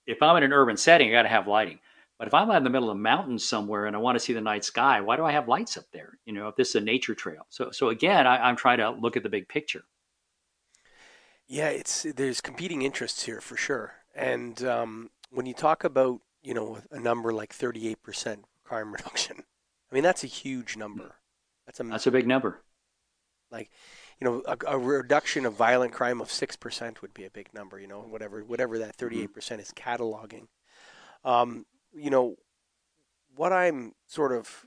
if 0.07 0.23
I'm 0.23 0.37
in 0.37 0.43
an 0.43 0.53
urban 0.53 0.77
setting, 0.77 1.09
I 1.09 1.13
got 1.13 1.23
to 1.23 1.29
have 1.29 1.47
lighting. 1.47 1.79
But 2.19 2.29
if 2.29 2.35
I'm 2.35 2.51
out 2.51 2.59
in 2.59 2.65
the 2.65 2.71
middle 2.71 2.91
of 2.91 2.97
the 2.97 3.03
mountains 3.03 3.45
somewhere 3.45 3.87
and 3.87 3.97
I 3.97 3.99
want 3.99 4.17
to 4.17 4.21
see 4.21 4.33
the 4.33 4.41
night 4.41 4.65
sky, 4.65 5.01
why 5.01 5.17
do 5.17 5.25
I 5.25 5.33
have 5.33 5.49
lights 5.49 5.77
up 5.77 5.85
there? 5.93 6.19
You 6.25 6.33
know, 6.33 6.49
if 6.49 6.57
this 6.57 6.71
is 6.71 6.77
a 6.77 6.81
nature 6.81 7.15
trail. 7.15 7.47
So, 7.51 7.71
so 7.71 7.89
again, 7.89 8.27
I, 8.27 8.49
am 8.49 8.57
trying 8.57 8.79
to 8.79 8.91
look 8.91 9.17
at 9.17 9.23
the 9.23 9.29
big 9.29 9.49
picture. 9.49 9.83
Yeah, 11.49 11.69
it's 11.69 12.07
there's 12.15 12.41
competing 12.41 12.83
interests 12.83 13.25
here 13.25 13.41
for 13.41 13.57
sure. 13.57 13.95
And 14.15 14.63
um, 14.65 15.11
when 15.31 15.47
you 15.47 15.55
talk 15.55 15.85
about 15.85 16.21
you 16.43 16.55
know 16.55 16.79
a 16.91 17.01
number 17.01 17.33
like 17.33 17.53
38% 17.53 18.45
crime 18.65 18.93
reduction, 18.95 19.43
I 19.91 19.95
mean 19.95 20.05
that's 20.05 20.25
a 20.25 20.29
huge 20.29 20.77
number. 20.77 21.17
That's 21.67 21.81
a 21.81 21.85
that's 21.85 22.07
a 22.07 22.13
big 22.13 22.27
number. 22.27 22.63
Like 23.51 23.71
you 24.23 24.29
know, 24.29 24.43
a, 24.47 24.57
a, 24.69 24.79
reduction 24.79 25.45
of 25.45 25.55
violent 25.55 25.93
crime 25.93 26.21
of 26.21 26.31
six 26.31 26.55
percent 26.55 27.03
would 27.03 27.13
be 27.13 27.25
a 27.25 27.31
big 27.31 27.53
number. 27.53 27.81
You 27.81 27.89
know, 27.89 28.03
whatever 28.03 28.45
whatever 28.45 28.79
that 28.79 28.95
thirty 28.95 29.21
eight 29.21 29.35
percent 29.35 29.61
is 29.61 29.73
cataloging. 29.73 30.47
Um, 31.25 31.67
you 31.93 32.09
know, 32.09 32.37
what 33.35 33.53
I'm 33.53 33.95
sort 34.07 34.31
of 34.31 34.65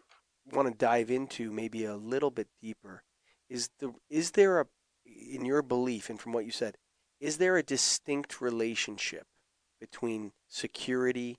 want 0.51 0.67
to 0.67 0.77
dive 0.77 1.09
into 1.09 1.53
maybe 1.53 1.85
a 1.85 1.95
little 1.95 2.31
bit 2.31 2.49
deeper 2.61 3.03
is 3.49 3.69
the 3.79 3.93
is 4.09 4.31
there 4.31 4.59
a 4.59 4.65
in 5.05 5.45
your 5.45 5.61
belief 5.61 6.09
and 6.09 6.19
from 6.19 6.33
what 6.33 6.43
you 6.43 6.51
said 6.51 6.75
is 7.21 7.37
there 7.37 7.55
a 7.55 7.63
distinct 7.63 8.41
relationship 8.41 9.25
between 9.79 10.33
security 10.49 11.37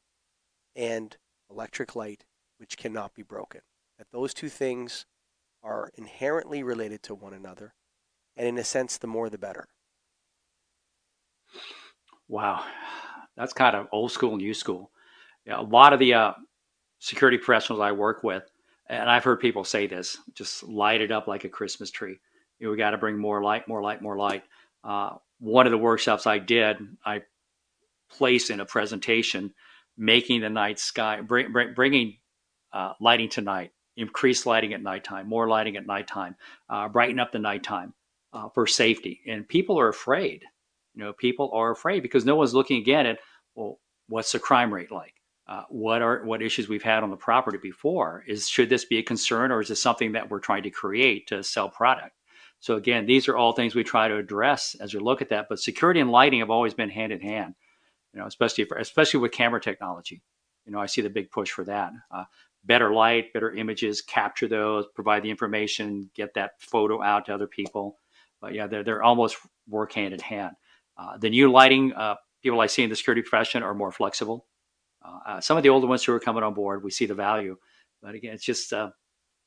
and 0.74 1.18
electric 1.50 1.94
light 1.94 2.24
which 2.56 2.78
cannot 2.78 3.14
be 3.14 3.22
broken 3.22 3.60
that 3.98 4.10
those 4.10 4.32
two 4.32 4.48
things 4.48 5.04
are 5.62 5.90
inherently 5.96 6.62
related 6.62 7.02
to 7.02 7.14
one 7.14 7.34
another 7.34 7.74
and 8.36 8.46
in 8.46 8.58
a 8.58 8.64
sense, 8.64 8.98
the 8.98 9.06
more 9.06 9.30
the 9.30 9.38
better. 9.38 9.68
Wow, 12.28 12.64
that's 13.36 13.52
kind 13.52 13.76
of 13.76 13.86
old 13.92 14.12
school, 14.12 14.36
new 14.36 14.54
school. 14.54 14.90
Yeah, 15.46 15.60
a 15.60 15.62
lot 15.62 15.92
of 15.92 16.00
the 16.00 16.14
uh, 16.14 16.32
security 16.98 17.38
professionals 17.38 17.80
I 17.80 17.92
work 17.92 18.24
with, 18.24 18.42
and 18.88 19.08
I've 19.08 19.24
heard 19.24 19.40
people 19.40 19.64
say 19.64 19.86
this, 19.86 20.18
just 20.34 20.64
light 20.64 21.00
it 21.00 21.12
up 21.12 21.28
like 21.28 21.44
a 21.44 21.48
Christmas 21.48 21.90
tree. 21.90 22.18
You 22.58 22.66
know, 22.66 22.70
we 22.72 22.76
got 22.76 22.90
to 22.90 22.98
bring 22.98 23.16
more 23.16 23.42
light, 23.42 23.68
more 23.68 23.82
light, 23.82 24.02
more 24.02 24.16
light. 24.16 24.42
Uh, 24.82 25.16
one 25.38 25.66
of 25.66 25.72
the 25.72 25.78
workshops 25.78 26.26
I 26.26 26.38
did, 26.38 26.78
I 27.04 27.22
placed 28.10 28.50
in 28.50 28.60
a 28.60 28.66
presentation 28.66 29.54
making 29.96 30.40
the 30.40 30.50
night 30.50 30.78
sky, 30.78 31.20
bring, 31.20 31.52
bring, 31.52 31.74
bringing 31.74 32.16
uh, 32.72 32.92
lighting 33.00 33.28
to 33.30 33.40
night, 33.40 33.72
increased 33.96 34.46
lighting 34.46 34.74
at 34.74 34.82
nighttime, 34.82 35.28
more 35.28 35.48
lighting 35.48 35.76
at 35.76 35.86
nighttime, 35.86 36.34
uh, 36.68 36.88
brighten 36.88 37.20
up 37.20 37.32
the 37.32 37.38
nighttime 37.38 37.94
uh, 38.36 38.48
for 38.50 38.66
safety. 38.66 39.20
And 39.26 39.48
people 39.48 39.80
are 39.80 39.88
afraid. 39.88 40.44
You 40.94 41.04
know, 41.04 41.12
people 41.12 41.50
are 41.54 41.70
afraid 41.70 42.02
because 42.02 42.24
no 42.24 42.36
one's 42.36 42.54
looking 42.54 42.80
again 42.80 43.06
at 43.06 43.18
well, 43.54 43.78
what's 44.08 44.32
the 44.32 44.38
crime 44.38 44.72
rate 44.72 44.92
like? 44.92 45.14
Uh, 45.48 45.62
what 45.68 46.02
are 46.02 46.24
what 46.24 46.42
issues 46.42 46.68
we've 46.68 46.82
had 46.82 47.02
on 47.02 47.10
the 47.10 47.16
property 47.16 47.58
before? 47.62 48.24
Is 48.26 48.48
should 48.48 48.68
this 48.68 48.84
be 48.84 48.98
a 48.98 49.02
concern 49.02 49.52
or 49.52 49.60
is 49.60 49.68
this 49.68 49.80
something 49.80 50.12
that 50.12 50.28
we're 50.30 50.40
trying 50.40 50.64
to 50.64 50.70
create 50.70 51.28
to 51.28 51.42
sell 51.42 51.68
product? 51.68 52.12
So 52.60 52.76
again, 52.76 53.06
these 53.06 53.28
are 53.28 53.36
all 53.36 53.52
things 53.52 53.74
we 53.74 53.84
try 53.84 54.08
to 54.08 54.16
address 54.16 54.74
as 54.80 54.92
we 54.92 55.00
look 55.00 55.22
at 55.22 55.28
that. 55.28 55.46
But 55.48 55.60
security 55.60 56.00
and 56.00 56.10
lighting 56.10 56.40
have 56.40 56.50
always 56.50 56.74
been 56.74 56.90
hand 56.90 57.12
in 57.12 57.20
hand. 57.20 57.54
You 58.12 58.20
know, 58.20 58.26
especially 58.26 58.64
for, 58.64 58.76
especially 58.78 59.20
with 59.20 59.32
camera 59.32 59.60
technology. 59.60 60.22
You 60.64 60.72
know, 60.72 60.80
I 60.80 60.86
see 60.86 61.02
the 61.02 61.10
big 61.10 61.30
push 61.30 61.50
for 61.50 61.64
that. 61.64 61.92
Uh, 62.10 62.24
better 62.64 62.92
light, 62.92 63.32
better 63.32 63.52
images, 63.52 64.02
capture 64.02 64.48
those, 64.48 64.86
provide 64.94 65.22
the 65.22 65.30
information, 65.30 66.10
get 66.14 66.34
that 66.34 66.52
photo 66.58 67.02
out 67.02 67.26
to 67.26 67.34
other 67.34 67.46
people. 67.46 67.98
But 68.40 68.54
yeah, 68.54 68.66
they're, 68.66 68.84
they're 68.84 69.02
almost 69.02 69.36
work 69.68 69.92
hand 69.92 70.14
in 70.14 70.20
hand. 70.20 70.54
Uh, 70.98 71.18
the 71.18 71.30
new 71.30 71.50
lighting 71.50 71.92
uh, 71.92 72.16
people 72.42 72.60
I 72.60 72.66
see 72.66 72.82
in 72.82 72.90
the 72.90 72.96
security 72.96 73.22
profession 73.22 73.62
are 73.62 73.74
more 73.74 73.92
flexible. 73.92 74.46
Uh, 75.04 75.18
uh, 75.26 75.40
some 75.40 75.56
of 75.56 75.62
the 75.62 75.68
older 75.68 75.86
ones 75.86 76.04
who 76.04 76.12
are 76.12 76.20
coming 76.20 76.42
on 76.42 76.54
board, 76.54 76.82
we 76.82 76.90
see 76.90 77.06
the 77.06 77.14
value. 77.14 77.56
But 78.02 78.14
again, 78.14 78.34
it's 78.34 78.44
just 78.44 78.72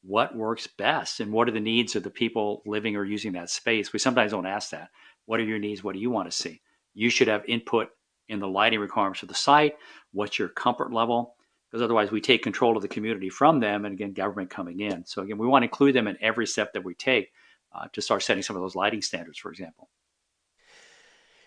what 0.02 0.36
works 0.36 0.68
best 0.68 1.20
and 1.20 1.32
what 1.32 1.48
are 1.48 1.52
the 1.52 1.60
needs 1.60 1.96
of 1.96 2.04
the 2.04 2.10
people 2.10 2.62
living 2.66 2.96
or 2.96 3.04
using 3.04 3.34
that 3.34 3.50
space. 3.50 3.92
We 3.92 4.00
sometimes 4.00 4.32
don't 4.32 4.46
ask 4.46 4.72
that. 4.72 4.90
What 5.26 5.40
are 5.40 5.44
your 5.44 5.60
needs? 5.60 5.84
What 5.84 5.94
do 5.94 6.00
you 6.00 6.10
want 6.10 6.30
to 6.30 6.36
see? 6.36 6.62
You 6.94 7.10
should 7.10 7.28
have 7.28 7.44
input 7.48 7.90
in 8.30 8.40
the 8.40 8.48
lighting 8.48 8.80
requirements 8.80 9.22
of 9.24 9.30
the 9.30 9.36
site. 9.36 9.76
What's 10.12 10.40
your 10.40 10.50
comfort 10.50 10.94
level? 10.94 11.36
Because 11.70 11.84
otherwise, 11.84 12.12
we 12.12 12.22
take 12.22 12.42
control 12.42 12.76
of 12.76 12.82
the 12.82 12.88
community 12.88 13.30
from 13.30 13.60
them, 13.60 13.86
and 13.86 13.94
again, 13.94 14.14
government 14.14 14.50
coming 14.50 14.80
in. 14.80 15.06
So 15.06 15.22
again, 15.22 15.38
we 15.38 15.48
want 15.48 15.64
to 15.64 15.68
include 15.68 15.96
them 15.96 16.08
in 16.08 16.18
every 16.20 16.48
step 16.48 16.74
that 16.74 16.84
we 16.84 16.96
take 16.96 17.32
uh, 17.74 17.88
to 17.94 18.02
start 18.02 18.24
setting 18.24 18.44
some 18.44 18.56
of 18.56 18.62
those 18.62 18.76
lighting 18.76 19.02
standards, 19.02 19.38
for 19.38 19.52
example. 19.52 19.90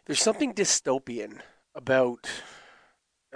There's 0.07 0.23
something 0.23 0.53
dystopian 0.53 1.41
about 1.75 2.29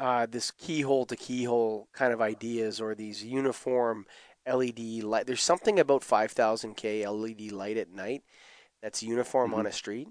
uh, 0.01 0.27
this 0.27 0.51
keyhole 0.51 1.07
to 1.07 1.17
keyhole 1.17 1.89
kind 1.93 2.13
of 2.13 2.21
ideas 2.21 2.81
or 2.81 2.95
these 2.95 3.25
uniform 3.25 4.07
LED 4.47 5.03
light. 5.03 5.27
There's 5.27 5.43
something 5.43 5.79
about 5.79 6.03
5000K 6.03 7.05
LED 7.05 7.53
light 7.53 7.77
at 7.77 7.91
night 7.91 8.23
that's 8.83 9.03
uniform 9.03 9.51
mm-hmm. 9.51 9.61
on 9.61 9.67
a 9.67 9.73
street 9.73 10.09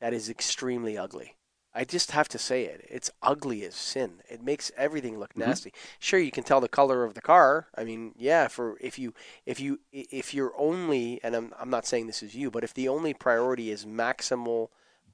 that 0.00 0.12
is 0.12 0.28
extremely 0.28 0.98
ugly. 0.98 1.37
I 1.78 1.84
just 1.84 2.10
have 2.10 2.28
to 2.30 2.38
say 2.38 2.64
it. 2.64 2.84
It's 2.90 3.08
ugly 3.22 3.64
as 3.64 3.76
sin. 3.76 4.14
It 4.28 4.42
makes 4.42 4.72
everything 4.76 5.20
look 5.20 5.30
mm-hmm. 5.30 5.48
nasty. 5.48 5.72
Sure, 6.00 6.18
you 6.18 6.32
can 6.32 6.42
tell 6.42 6.60
the 6.60 6.68
color 6.68 7.04
of 7.04 7.14
the 7.14 7.20
car. 7.20 7.68
I 7.76 7.84
mean, 7.84 8.14
yeah, 8.18 8.48
for 8.48 8.76
if 8.80 8.98
you 8.98 9.14
if 9.46 9.60
you 9.60 9.78
if 9.92 10.34
you're 10.34 10.52
only 10.58 11.20
and 11.22 11.36
I'm 11.36 11.54
I'm 11.56 11.70
not 11.70 11.86
saying 11.86 12.08
this 12.08 12.20
is 12.20 12.34
you, 12.34 12.50
but 12.50 12.64
if 12.64 12.74
the 12.74 12.88
only 12.88 13.14
priority 13.14 13.70
is 13.70 13.84
maximal 13.84 14.70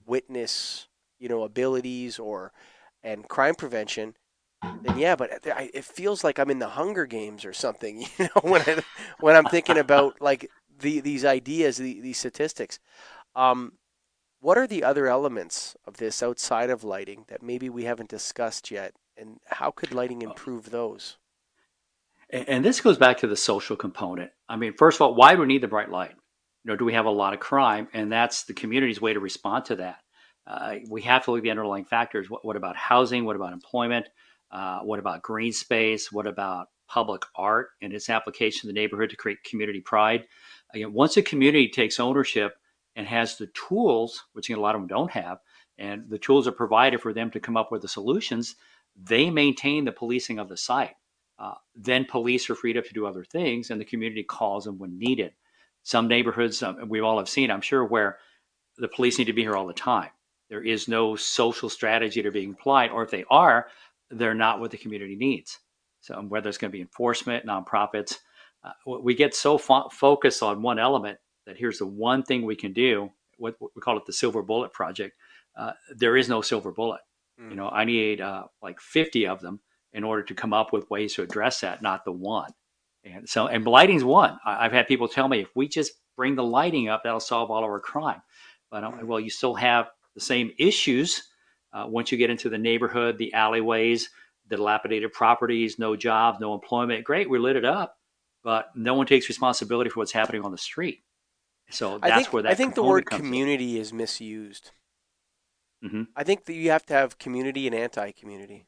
witness, 0.07 0.89
you 1.19 1.29
know, 1.29 1.43
abilities 1.43 2.19
or 2.19 2.51
and 3.03 3.29
crime 3.29 3.57
prevention, 3.57 4.15
then 4.63 4.99
yeah, 4.99 5.17
but 5.17 5.41
it 5.45 5.85
feels 5.85 6.25
like 6.25 6.39
I'm 6.39 6.51
in 6.51 6.61
the 6.61 6.69
Hunger 6.69 7.05
Games 7.05 7.45
or 7.45 7.53
something, 7.53 8.07
you 8.19 8.25
know, 8.35 8.41
when 8.41 8.63
I, 8.63 8.83
when 9.21 9.37
I'm 9.37 9.45
thinking 9.45 9.77
about 9.77 10.23
like 10.23 10.51
the 10.81 11.01
these 11.01 11.27
ideas, 11.27 11.77
the, 11.77 12.01
these 12.01 12.17
statistics. 12.17 12.79
Um, 13.37 13.73
what 14.45 14.59
are 14.59 14.67
the 14.67 14.85
other 14.85 15.07
elements 15.07 15.75
of 15.87 15.97
this 15.97 16.23
outside 16.23 16.69
of 16.69 16.85
lighting 16.85 17.25
that 17.29 17.43
maybe 17.43 17.71
we 17.71 17.85
haven't 17.85 18.11
discussed 18.11 18.71
yet, 18.71 18.93
and 19.17 19.39
how 19.47 19.71
could 19.71 19.95
lighting 19.95 20.21
improve 20.21 20.69
those? 20.69 21.17
And 22.29 22.63
this 22.63 22.83
goes 22.83 22.99
back 22.99 23.17
to 23.19 23.27
the 23.27 23.37
social 23.37 23.75
component. 23.75 24.33
I 24.47 24.57
mean, 24.57 24.75
first 24.75 24.99
of 24.99 25.01
all, 25.01 25.15
why 25.15 25.35
do 25.35 25.41
we 25.41 25.47
need 25.47 25.63
the 25.63 25.69
bright 25.69 25.91
light? 25.91 26.15
You 26.63 26.71
know, 26.73 26.77
do 26.77 26.85
we 26.85 26.93
have 26.93 27.07
a 27.07 27.11
lot 27.11 27.33
of 27.33 27.41
crime? 27.41 27.89
And 27.95 28.13
that's 28.13 28.45
the 28.45 28.53
community's 28.53 29.01
way 29.01 29.15
to 29.15 29.21
respond 29.21 29.65
to 29.67 29.77
that. 29.77 30.01
Uh, 30.47 30.75
we 30.91 31.01
have 31.03 31.25
to 31.25 31.31
look 31.31 31.39
at 31.39 31.45
the 31.45 31.51
underlying 31.51 31.87
factors. 31.87 32.29
What, 32.29 32.45
what 32.45 32.57
about 32.57 32.77
housing? 32.77 33.25
What 33.25 33.37
about 33.37 33.55
employment? 33.55 34.11
Uh, 34.51 34.81
what 34.81 34.99
about 34.99 35.23
green 35.23 35.55
space? 35.55 36.13
What 36.13 36.27
about 36.27 36.67
public 36.87 37.23
art 37.35 37.69
and 37.81 37.95
its 37.95 38.11
application 38.11 38.61
to 38.61 38.67
the 38.67 38.79
neighborhood 38.79 39.09
to 39.09 39.17
create 39.17 39.39
community 39.49 39.81
pride? 39.81 40.27
Again, 40.75 40.93
once 40.93 41.17
a 41.17 41.23
community 41.23 41.71
takes 41.71 41.99
ownership 41.99 42.53
and 42.97 43.07
has 43.07 43.37
the 43.37 43.49
tools, 43.49 44.25
which 44.33 44.51
a 44.51 44.61
lot 44.61 44.75
of 44.75 44.81
them 44.81 44.89
don't 44.89 45.11
have, 45.11 45.39
and 45.79 46.09
the 46.09 46.19
tools 46.19 46.47
are 46.47 46.53
provided 46.53 47.01
for 47.01 47.13
them 47.13 47.31
to 47.31 47.41
come 47.41 47.57
up 47.57 47.73
with 47.73 47.83
the 47.83 47.89
solutions, 47.89 48.57
they 48.97 49.31
maintain 49.31 49.85
the 49.85 49.93
policing 49.93 50.39
of 50.39 50.49
the 50.49 50.57
site. 50.57 50.95
Uh, 51.39 51.55
then 51.75 52.05
police 52.05 52.49
are 52.49 52.55
freed 52.55 52.77
up 52.77 52.85
to 52.85 52.95
do 52.95 53.07
other 53.07 53.25
things, 53.25 53.71
and 53.71 53.81
the 53.81 53.85
community 53.85 54.23
calls 54.23 54.65
them 54.65 54.79
when 54.79 54.99
needed. 54.99 55.33
Some 55.83 56.07
neighborhoods 56.07 56.63
um, 56.63 56.89
we 56.89 57.01
all 57.01 57.19
have 57.19 57.29
seen, 57.29 57.51
I'm 57.51 57.61
sure, 57.61 57.85
where 57.85 58.19
the 58.79 58.89
police 58.89 59.19
need 59.19 59.27
to 59.27 59.33
be 59.33 59.43
here 59.43 59.57
all 59.57 59.67
the 59.67 59.73
time. 59.73 60.11
There 60.49 60.63
is 60.63 60.89
no 60.89 61.17
social 61.17 61.69
strategy 61.69 62.23
to 62.23 62.31
being 62.31 62.53
applied, 62.53 62.91
or 62.91 63.03
if 63.03 63.11
they 63.11 63.25
are, 63.31 63.67
they're 64.11 64.35
not 64.35 64.61
what 64.61 64.71
the 64.71 64.79
community 64.79 65.17
needs. 65.17 65.59
So 66.01 66.21
whether 66.21 66.49
it's 66.49 66.59
going 66.59 66.71
to 66.71 66.77
be 66.77 66.83
enforcement, 66.83 67.47
nonprofits, 67.47 68.19
uh, 68.63 68.99
we 69.01 69.15
get 69.15 69.35
so 69.35 69.59
fo- 69.59 69.89
focused 69.89 70.43
on 70.43 70.63
one 70.63 70.79
element 70.79 71.19
that 71.47 71.57
here's 71.57 71.79
the 71.79 71.87
one 71.87 72.23
thing 72.23 72.45
we 72.45 72.57
can 72.57 72.73
do. 72.73 73.11
What, 73.39 73.57
what 73.59 73.73
we 73.75 73.83
call 73.83 73.97
it 73.97 74.07
the 74.07 74.13
silver 74.13 74.43
bullet 74.43 74.73
project. 74.73 75.17
Uh, 75.57 75.73
there 75.95 76.17
is 76.17 76.29
no 76.29 76.41
silver 76.41 76.73
bullet. 76.73 77.01
Mm. 77.41 77.51
You 77.51 77.57
know, 77.57 77.69
I 77.69 77.85
need 77.85 78.21
uh, 78.21 78.45
like 78.63 78.81
50 78.81 79.27
of 79.27 79.41
them 79.41 79.61
in 79.93 80.05
order 80.05 80.23
to 80.23 80.35
come 80.35 80.53
up 80.53 80.73
with 80.73 80.91
ways 80.91 81.15
to 81.15 81.23
address 81.23 81.61
that, 81.61 81.83
not 81.83 82.05
the 82.05 82.13
one. 82.13 82.51
And 83.05 83.29
so, 83.29 83.47
and 83.47 83.65
lighting's 83.67 84.05
one. 84.05 84.39
I, 84.45 84.65
have 84.65 84.73
had 84.73 84.89
people 84.89 85.09
tell 85.09 85.29
me 85.29 85.41
if 85.41 85.55
we 85.55 85.69
just 85.69 85.93
bring 86.17 86.35
the 86.35 86.45
lighting 86.45 86.89
up, 86.89 87.03
that'll 87.05 87.21
solve 87.21 87.51
all 87.51 87.59
of 87.59 87.71
our 87.71 87.81
crime. 87.81 88.23
But 88.71 88.83
mm. 88.83 89.05
well, 89.05 89.21
you 89.21 89.31
still 89.31 89.55
have 89.55 89.91
the 90.15 90.21
same 90.21 90.53
issues 90.59 91.23
uh, 91.73 91.87
once 91.89 92.13
you 92.13 92.19
get 92.19 92.31
into 92.31 92.49
the 92.49 92.59
neighborhood, 92.59 93.19
the 93.19 93.35
alleyways, 93.35 94.09
the 94.49 94.57
dilapidated 94.57 95.13
properties, 95.13 95.79
no 95.79 95.97
jobs, 95.97 96.39
no 96.41 96.55
employment. 96.55 97.05
Great, 97.05 97.29
we 97.29 97.39
lit 97.39 97.57
it 97.57 97.65
up, 97.65 97.99
but 98.43 98.69
no 98.75 98.95
one 98.95 99.07
takes 99.07 99.29
responsibility 99.29 99.91
for 99.91 100.01
what's 100.01 100.13
happening 100.13 100.43
on 100.43 100.53
the 100.53 100.59
street. 100.59 101.03
So 101.71 101.99
that's 101.99 102.13
I 102.13 102.17
think, 102.17 102.33
where 102.33 102.43
that 102.43 102.53
I 102.53 102.55
think 102.55 102.75
the 102.75 102.83
word 102.83 103.07
community 103.07 103.79
is 103.79 103.93
misused. 103.93 104.71
Mm-hmm. 105.85 106.03
I 106.17 106.25
think 106.25 106.45
that 106.47 106.55
you 106.55 106.71
have 106.71 106.87
to 106.87 106.95
have 106.95 107.19
community 107.19 107.67
and 107.67 107.75
anti-community. 107.75 108.67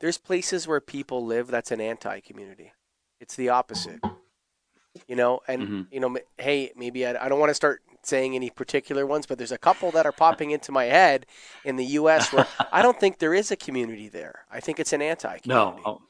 There's 0.00 0.18
places 0.18 0.66
where 0.66 0.80
people 0.80 1.24
live 1.24 1.48
that's 1.48 1.70
an 1.70 1.80
anti-community. 1.80 2.72
It's 3.20 3.36
the 3.36 3.48
opposite. 3.48 4.00
You 5.06 5.16
know, 5.16 5.40
and 5.46 5.62
mm-hmm. 5.62 5.82
you 5.90 6.00
know, 6.00 6.16
hey, 6.38 6.72
maybe 6.74 7.06
I, 7.06 7.26
I 7.26 7.28
don't 7.28 7.38
want 7.38 7.50
to 7.50 7.54
start 7.54 7.82
saying 8.02 8.34
any 8.34 8.48
particular 8.48 9.04
ones, 9.04 9.26
but 9.26 9.36
there's 9.36 9.52
a 9.52 9.58
couple 9.58 9.90
that 9.90 10.06
are 10.06 10.12
popping 10.12 10.52
into 10.52 10.72
my 10.72 10.84
head 10.84 11.26
in 11.64 11.76
the 11.76 11.84
U.S. 11.84 12.32
where 12.32 12.46
I 12.72 12.80
don't 12.80 12.98
think 12.98 13.18
there 13.18 13.34
is 13.34 13.50
a 13.50 13.56
community 13.56 14.08
there. 14.08 14.46
I 14.50 14.60
think 14.60 14.80
it's 14.80 14.92
an 14.92 15.02
anti-community. 15.02 15.48
No. 15.48 15.80
Oh. 15.84 16.02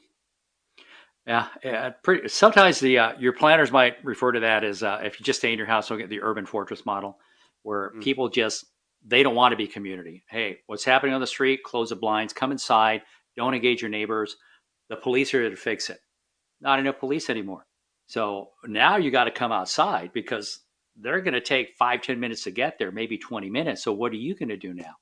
Yeah, 1.27 1.47
yeah. 1.61 1.89
Pretty, 2.03 2.29
sometimes 2.29 2.79
the 2.79 2.97
uh, 2.97 3.11
your 3.19 3.33
planners 3.33 3.69
might 3.69 4.03
refer 4.03 4.31
to 4.31 4.39
that 4.39 4.63
as 4.63 4.81
uh, 4.81 5.01
if 5.03 5.19
you 5.19 5.25
just 5.25 5.39
stay 5.39 5.51
in 5.51 5.57
your 5.57 5.67
house, 5.67 5.91
look 5.91 5.99
at 5.99 6.09
the 6.09 6.21
urban 6.21 6.45
fortress 6.45 6.85
model, 6.85 7.17
where 7.63 7.91
mm. 7.95 8.01
people 8.01 8.29
just 8.29 8.65
they 9.05 9.23
don't 9.23 9.35
want 9.35 9.51
to 9.51 9.57
be 9.57 9.67
community. 9.67 10.23
Hey, 10.29 10.59
what's 10.67 10.85
happening 10.85 11.13
on 11.13 11.21
the 11.21 11.27
street? 11.27 11.63
Close 11.63 11.89
the 11.89 11.97
blinds. 11.97 12.31
Come 12.31 12.53
inside. 12.53 13.01
Don't 13.35 13.53
engage 13.53 13.81
your 13.81 13.89
neighbors. 13.89 14.37
The 14.89 14.95
police 14.95 15.33
are 15.33 15.41
here 15.41 15.49
to 15.49 15.55
fix 15.57 15.89
it. 15.89 15.99
Not 16.61 16.79
enough 16.79 16.99
police 16.99 17.29
anymore. 17.29 17.65
So 18.07 18.51
now 18.65 18.95
you 18.95 19.11
got 19.11 19.25
to 19.25 19.31
come 19.31 19.51
outside 19.51 20.11
because 20.13 20.61
they're 20.95 21.21
going 21.21 21.33
to 21.33 21.41
take 21.41 21.75
five 21.77 22.01
ten 22.01 22.21
minutes 22.21 22.43
to 22.45 22.51
get 22.51 22.79
there, 22.79 22.91
maybe 22.91 23.17
20 23.17 23.49
minutes. 23.49 23.83
So 23.83 23.91
what 23.91 24.13
are 24.13 24.15
you 24.15 24.33
going 24.33 24.49
to 24.49 24.57
do 24.57 24.73
now? 24.73 24.95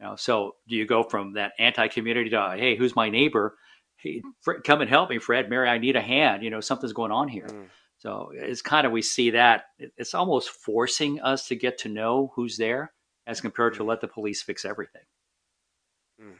You 0.00 0.06
know, 0.06 0.16
so 0.16 0.56
do 0.66 0.76
you 0.76 0.86
go 0.86 1.02
from 1.02 1.34
that 1.34 1.52
anti-community 1.58 2.30
to, 2.30 2.54
hey, 2.56 2.76
who's 2.76 2.96
my 2.96 3.10
neighbor? 3.10 3.56
Hey, 3.98 4.22
Fred, 4.42 4.64
come 4.64 4.80
and 4.80 4.88
help 4.88 5.10
me, 5.10 5.18
Fred, 5.18 5.50
Mary, 5.50 5.68
I 5.68 5.78
need 5.78 5.96
a 5.96 6.00
hand. 6.00 6.42
You 6.42 6.50
know, 6.50 6.60
something's 6.60 6.92
going 6.92 7.12
on 7.12 7.28
here. 7.28 7.48
Mm. 7.48 7.66
So 7.98 8.30
it's 8.32 8.62
kind 8.62 8.86
of, 8.86 8.92
we 8.92 9.02
see 9.02 9.30
that 9.30 9.64
it's 9.78 10.14
almost 10.14 10.50
forcing 10.50 11.20
us 11.20 11.48
to 11.48 11.56
get 11.56 11.78
to 11.78 11.88
know 11.88 12.32
who's 12.36 12.56
there 12.56 12.92
as 13.26 13.40
compared 13.40 13.74
to 13.74 13.82
mm. 13.82 13.88
let 13.88 14.00
the 14.00 14.08
police 14.08 14.40
fix 14.40 14.64
everything. 14.64 15.02
Mm. 16.22 16.36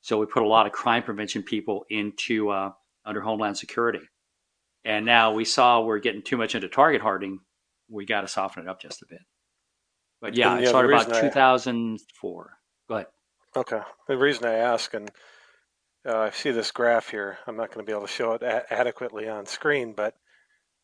so 0.00 0.18
we 0.18 0.26
put 0.26 0.42
a 0.42 0.46
lot 0.46 0.66
of 0.66 0.72
crime 0.72 1.02
prevention 1.02 1.42
people 1.42 1.84
into 1.90 2.50
uh, 2.50 2.72
under 3.04 3.20
Homeland 3.20 3.56
Security. 3.56 4.00
And 4.84 5.04
now 5.04 5.32
we 5.32 5.44
saw 5.44 5.82
we're 5.82 5.98
getting 5.98 6.22
too 6.22 6.36
much 6.36 6.54
into 6.54 6.68
target 6.68 7.02
hardening. 7.02 7.40
We 7.90 8.06
got 8.06 8.22
to 8.22 8.28
soften 8.28 8.62
it 8.62 8.68
up 8.68 8.80
just 8.80 9.02
a 9.02 9.06
bit. 9.08 9.20
But 10.20 10.34
yeah, 10.34 10.58
it 10.58 10.68
started 10.68 10.92
about 10.92 11.20
2004. 11.20 12.50
I, 12.50 12.54
Go 12.88 12.94
ahead. 12.94 13.06
Okay. 13.58 13.80
The 14.06 14.16
reason 14.16 14.44
I 14.44 14.54
ask, 14.54 14.94
and 14.94 15.10
uh, 16.06 16.18
I 16.18 16.30
see 16.30 16.52
this 16.52 16.70
graph 16.70 17.10
here, 17.10 17.38
I'm 17.46 17.56
not 17.56 17.68
going 17.68 17.84
to 17.84 17.90
be 17.90 17.92
able 17.92 18.06
to 18.06 18.12
show 18.12 18.32
it 18.34 18.42
a- 18.42 18.72
adequately 18.72 19.28
on 19.28 19.46
screen, 19.46 19.94
but 19.96 20.14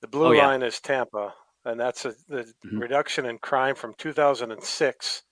the 0.03 0.09
blue 0.09 0.29
oh, 0.29 0.33
yeah. 0.33 0.47
line 0.49 0.63
is 0.63 0.81
Tampa, 0.81 1.35
and 1.65 1.79
that's 1.79 2.05
a, 2.05 2.15
the 2.29 2.43
mm-hmm. 2.43 2.79
reduction 2.79 3.27
in 3.27 3.39
crime 3.39 3.77
from 3.77 3.95
2006 3.97 5.23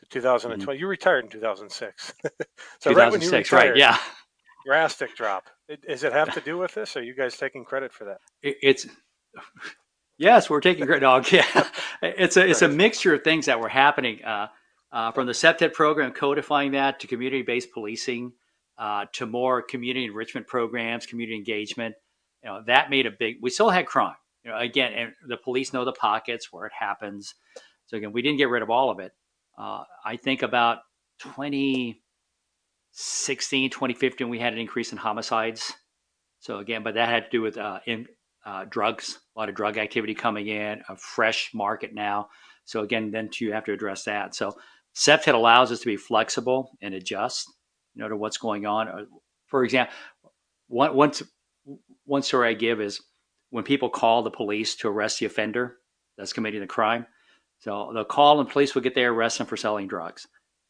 to 0.00 0.06
2020. 0.10 0.64
Mm-hmm. 0.64 0.80
You 0.80 0.88
retired 0.88 1.24
in 1.24 1.30
2006. 1.30 2.14
so 2.80 2.90
2006, 2.90 2.96
right 2.96 3.12
when 3.12 3.22
you 3.22 3.30
retired, 3.30 3.70
right? 3.70 3.76
Yeah. 3.76 3.98
Drastic 4.66 5.16
drop. 5.16 5.44
It, 5.68 5.82
does 5.86 6.02
it 6.02 6.12
have 6.12 6.34
to 6.34 6.40
do 6.40 6.58
with 6.58 6.74
this? 6.74 6.96
Or 6.96 7.00
are 7.00 7.02
you 7.02 7.14
guys 7.14 7.36
taking 7.36 7.64
credit 7.64 7.92
for 7.92 8.06
that? 8.06 8.18
It, 8.42 8.56
it's 8.60 8.86
yes, 10.18 10.50
we're 10.50 10.60
taking 10.60 10.84
credit. 10.84 11.00
Dog, 11.00 11.26
yeah. 11.32 11.68
It's 12.02 12.36
a 12.36 12.46
it's 12.46 12.62
a 12.62 12.68
mixture 12.68 13.14
of 13.14 13.22
things 13.22 13.46
that 13.46 13.60
were 13.60 13.68
happening. 13.68 14.22
Uh, 14.24 14.48
uh, 14.92 15.12
from 15.12 15.26
the 15.26 15.32
CPTED 15.32 15.72
program 15.72 16.12
codifying 16.12 16.72
that 16.72 17.00
to 17.00 17.06
community-based 17.06 17.72
policing, 17.72 18.32
uh, 18.78 19.06
to 19.12 19.26
more 19.26 19.62
community 19.62 20.06
enrichment 20.06 20.46
programs, 20.46 21.06
community 21.06 21.36
engagement. 21.36 21.94
You 22.42 22.50
know, 22.50 22.62
that 22.66 22.90
made 22.90 23.06
a 23.06 23.10
big. 23.10 23.36
We 23.42 23.50
still 23.50 23.70
had 23.70 23.86
crime. 23.86 24.14
You 24.44 24.52
know, 24.52 24.58
again, 24.58 24.92
and 24.92 25.12
the 25.26 25.36
police 25.36 25.72
know 25.72 25.84
the 25.84 25.92
pockets 25.92 26.52
where 26.52 26.66
it 26.66 26.72
happens. 26.78 27.34
So 27.86 27.96
again, 27.96 28.12
we 28.12 28.22
didn't 28.22 28.38
get 28.38 28.48
rid 28.48 28.62
of 28.62 28.70
all 28.70 28.90
of 28.90 29.00
it. 29.00 29.10
Uh, 29.58 29.82
I 30.04 30.16
think 30.16 30.42
about 30.42 30.78
2016, 31.20 33.70
2015, 33.70 34.28
we 34.28 34.38
had 34.38 34.52
an 34.52 34.60
increase 34.60 34.92
in 34.92 34.98
homicides. 34.98 35.72
So 36.38 36.58
again, 36.58 36.84
but 36.84 36.94
that 36.94 37.08
had 37.08 37.24
to 37.24 37.30
do 37.30 37.42
with 37.42 37.58
uh, 37.58 37.80
in, 37.86 38.06
uh, 38.46 38.66
drugs, 38.70 39.18
a 39.36 39.40
lot 39.40 39.48
of 39.48 39.56
drug 39.56 39.76
activity 39.76 40.14
coming 40.14 40.46
in, 40.46 40.82
a 40.88 40.96
fresh 40.96 41.50
market 41.52 41.92
now. 41.92 42.28
So 42.64 42.82
again, 42.82 43.10
then 43.10 43.30
you 43.40 43.52
have 43.52 43.64
to 43.64 43.72
address 43.72 44.04
that. 44.04 44.34
So 44.34 44.52
CPTED 44.98 45.34
allows 45.34 45.70
us 45.70 45.78
to 45.80 45.86
be 45.86 45.96
flexible 45.96 46.76
and 46.82 46.92
adjust, 46.92 47.48
you 47.94 48.02
know, 48.02 48.08
to 48.08 48.16
what's 48.16 48.36
going 48.36 48.66
on. 48.66 48.88
Uh, 48.88 49.04
for 49.46 49.62
example, 49.62 49.94
one, 50.66 50.94
one, 50.94 51.12
one 52.04 52.22
story 52.22 52.48
I 52.48 52.54
give 52.54 52.80
is 52.80 53.00
when 53.50 53.62
people 53.62 53.90
call 53.90 54.24
the 54.24 54.30
police 54.30 54.74
to 54.76 54.88
arrest 54.88 55.20
the 55.20 55.26
offender 55.26 55.76
that's 56.16 56.32
committing 56.32 56.60
the 56.60 56.66
crime. 56.66 57.06
So 57.60 57.92
they'll 57.94 58.04
call 58.04 58.40
and 58.40 58.50
police 58.50 58.74
will 58.74 58.82
get 58.82 58.96
there, 58.96 59.12
arrest 59.12 59.38
him 59.38 59.46
for 59.46 59.56
selling 59.56 59.86
drugs. 59.86 60.26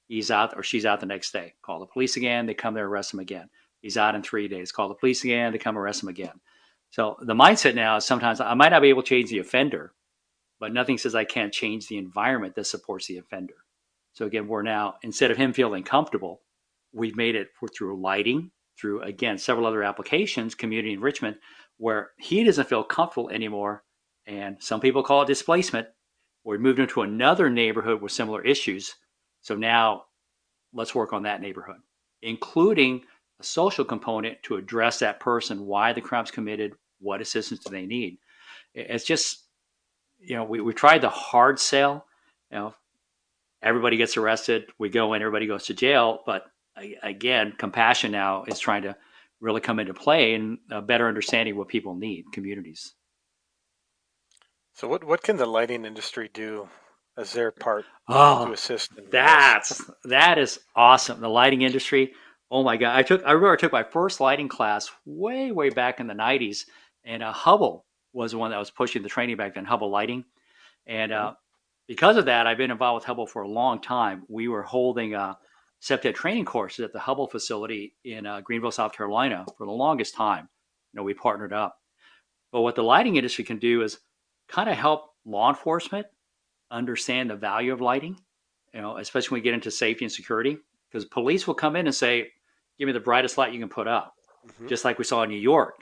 He's 0.08 0.30
out 0.30 0.54
or 0.56 0.62
she's 0.62 0.84
out 0.84 1.00
the 1.00 1.06
next 1.06 1.32
day. 1.32 1.54
Call 1.62 1.80
the 1.80 1.86
police 1.86 2.16
again. 2.18 2.44
They 2.44 2.54
come 2.54 2.74
there, 2.74 2.86
arrest 2.86 3.14
him 3.14 3.20
again. 3.20 3.48
He's 3.80 3.96
out 3.96 4.14
in 4.14 4.22
three 4.22 4.46
days. 4.46 4.72
Call 4.72 4.88
the 4.88 4.94
police 4.94 5.24
again. 5.24 5.52
They 5.52 5.58
come 5.58 5.78
arrest 5.78 6.02
him 6.02 6.10
again. 6.10 6.40
So 6.90 7.16
the 7.20 7.34
mindset 7.34 7.74
now 7.74 7.96
is 7.96 8.04
sometimes 8.04 8.40
I 8.40 8.52
might 8.54 8.70
not 8.70 8.82
be 8.82 8.88
able 8.88 9.02
to 9.02 9.08
change 9.08 9.30
the 9.30 9.38
offender, 9.38 9.94
but 10.60 10.72
nothing 10.74 10.98
says 10.98 11.14
I 11.14 11.24
can't 11.24 11.52
change 11.52 11.86
the 11.86 11.96
environment 11.96 12.56
that 12.56 12.66
supports 12.66 13.06
the 13.06 13.18
offender. 13.18 13.54
So 14.18 14.26
again, 14.26 14.48
we're 14.48 14.62
now 14.62 14.96
instead 15.02 15.30
of 15.30 15.36
him 15.36 15.52
feeling 15.52 15.84
comfortable, 15.84 16.40
we've 16.92 17.14
made 17.14 17.36
it 17.36 17.50
through 17.76 18.02
lighting, 18.02 18.50
through 18.76 19.02
again 19.02 19.38
several 19.38 19.64
other 19.64 19.84
applications, 19.84 20.56
community 20.56 20.92
enrichment, 20.92 21.36
where 21.76 22.10
he 22.18 22.42
doesn't 22.42 22.68
feel 22.68 22.82
comfortable 22.82 23.30
anymore. 23.30 23.84
And 24.26 24.56
some 24.60 24.80
people 24.80 25.04
call 25.04 25.22
it 25.22 25.26
displacement. 25.26 25.86
we 26.42 26.58
moved 26.58 26.80
into 26.80 27.02
another 27.02 27.48
neighborhood 27.48 28.02
with 28.02 28.10
similar 28.10 28.44
issues. 28.44 28.92
So 29.42 29.54
now 29.54 30.06
let's 30.72 30.96
work 30.96 31.12
on 31.12 31.22
that 31.22 31.40
neighborhood, 31.40 31.78
including 32.20 33.02
a 33.38 33.44
social 33.44 33.84
component 33.84 34.42
to 34.42 34.56
address 34.56 34.98
that 34.98 35.20
person, 35.20 35.64
why 35.64 35.92
the 35.92 36.00
crime's 36.00 36.32
committed, 36.32 36.72
what 36.98 37.20
assistance 37.20 37.60
do 37.60 37.70
they 37.70 37.86
need. 37.86 38.18
It's 38.74 39.04
just, 39.04 39.44
you 40.18 40.34
know, 40.34 40.42
we, 40.42 40.60
we 40.60 40.74
tried 40.74 41.02
the 41.02 41.08
hard 41.08 41.60
sell. 41.60 42.04
You 42.50 42.58
know, 42.58 42.74
everybody 43.62 43.96
gets 43.96 44.16
arrested, 44.16 44.66
we 44.78 44.88
go 44.88 45.14
in, 45.14 45.22
everybody 45.22 45.46
goes 45.46 45.66
to 45.66 45.74
jail. 45.74 46.20
But 46.26 46.44
again, 47.02 47.54
compassion 47.58 48.12
now 48.12 48.44
is 48.44 48.58
trying 48.58 48.82
to 48.82 48.96
really 49.40 49.60
come 49.60 49.78
into 49.78 49.94
play 49.94 50.34
and 50.34 50.58
a 50.70 50.82
better 50.82 51.08
understanding 51.08 51.52
of 51.52 51.58
what 51.58 51.68
people 51.68 51.94
need, 51.94 52.24
communities. 52.32 52.94
So, 54.74 54.86
what 54.86 55.02
what 55.04 55.22
can 55.22 55.36
the 55.36 55.46
lighting 55.46 55.84
industry 55.84 56.30
do 56.32 56.68
as 57.16 57.32
their 57.32 57.50
part 57.50 57.84
oh, 58.08 58.46
to 58.46 58.52
assist? 58.52 58.92
that's 59.10 59.78
this? 59.78 59.90
that 60.04 60.38
is 60.38 60.60
awesome. 60.76 61.20
The 61.20 61.28
lighting 61.28 61.62
industry. 61.62 62.12
Oh 62.50 62.62
my 62.62 62.76
god! 62.76 62.96
I 62.96 63.02
took 63.02 63.24
I 63.24 63.32
remember 63.32 63.52
I 63.52 63.56
took 63.56 63.72
my 63.72 63.82
first 63.82 64.20
lighting 64.20 64.48
class 64.48 64.88
way 65.04 65.50
way 65.50 65.70
back 65.70 65.98
in 65.98 66.06
the 66.06 66.14
'90s, 66.14 66.64
and 67.04 67.24
uh, 67.24 67.32
Hubbell 67.32 67.82
was 68.12 68.32
the 68.32 68.38
one 68.38 68.52
that 68.52 68.58
was 68.58 68.70
pushing 68.70 69.02
the 69.02 69.08
training 69.08 69.36
back 69.36 69.54
then. 69.54 69.66
Hubbell 69.66 69.90
Lighting, 69.90 70.24
and 70.86 71.12
uh, 71.12 71.34
because 71.88 72.18
of 72.18 72.26
that, 72.26 72.46
I've 72.46 72.58
been 72.58 72.70
involved 72.70 73.06
with 73.06 73.16
Hubbell 73.16 73.28
for 73.28 73.42
a 73.42 73.48
long 73.48 73.80
time. 73.80 74.22
We 74.28 74.46
were 74.46 74.62
holding 74.62 75.14
uh, 75.14 75.34
CPTED 75.82 76.14
training 76.14 76.44
courses 76.44 76.84
at 76.84 76.92
the 76.92 76.98
Hubbell 76.98 77.30
facility 77.30 77.94
in 78.04 78.26
uh, 78.26 78.42
Greenville, 78.42 78.70
South 78.70 78.92
Carolina, 78.92 79.46
for 79.56 79.66
the 79.66 79.72
longest 79.72 80.14
time. 80.14 80.48
You 80.92 80.98
know, 80.98 81.02
we 81.02 81.14
partnered 81.14 81.52
up. 81.52 81.76
But 82.52 82.60
what 82.60 82.74
the 82.74 82.82
lighting 82.82 83.16
industry 83.16 83.44
can 83.44 83.58
do 83.58 83.82
is 83.82 83.98
kind 84.48 84.68
of 84.68 84.76
help 84.76 85.10
law 85.24 85.48
enforcement 85.48 86.06
understand 86.70 87.30
the 87.30 87.36
value 87.36 87.72
of 87.72 87.80
lighting. 87.80 88.18
You 88.74 88.82
know, 88.82 88.98
especially 88.98 89.36
when 89.36 89.40
we 89.40 89.44
get 89.44 89.54
into 89.54 89.70
safety 89.70 90.04
and 90.04 90.12
security, 90.12 90.58
because 90.90 91.06
police 91.06 91.46
will 91.46 91.54
come 91.54 91.74
in 91.74 91.86
and 91.86 91.94
say, 91.94 92.28
give 92.78 92.86
me 92.86 92.92
the 92.92 93.00
brightest 93.00 93.38
light 93.38 93.52
you 93.52 93.60
can 93.60 93.68
put 93.70 93.88
up, 93.88 94.14
mm-hmm. 94.46 94.68
just 94.68 94.84
like 94.84 94.98
we 94.98 95.04
saw 95.04 95.22
in 95.22 95.30
New 95.30 95.38
York, 95.38 95.74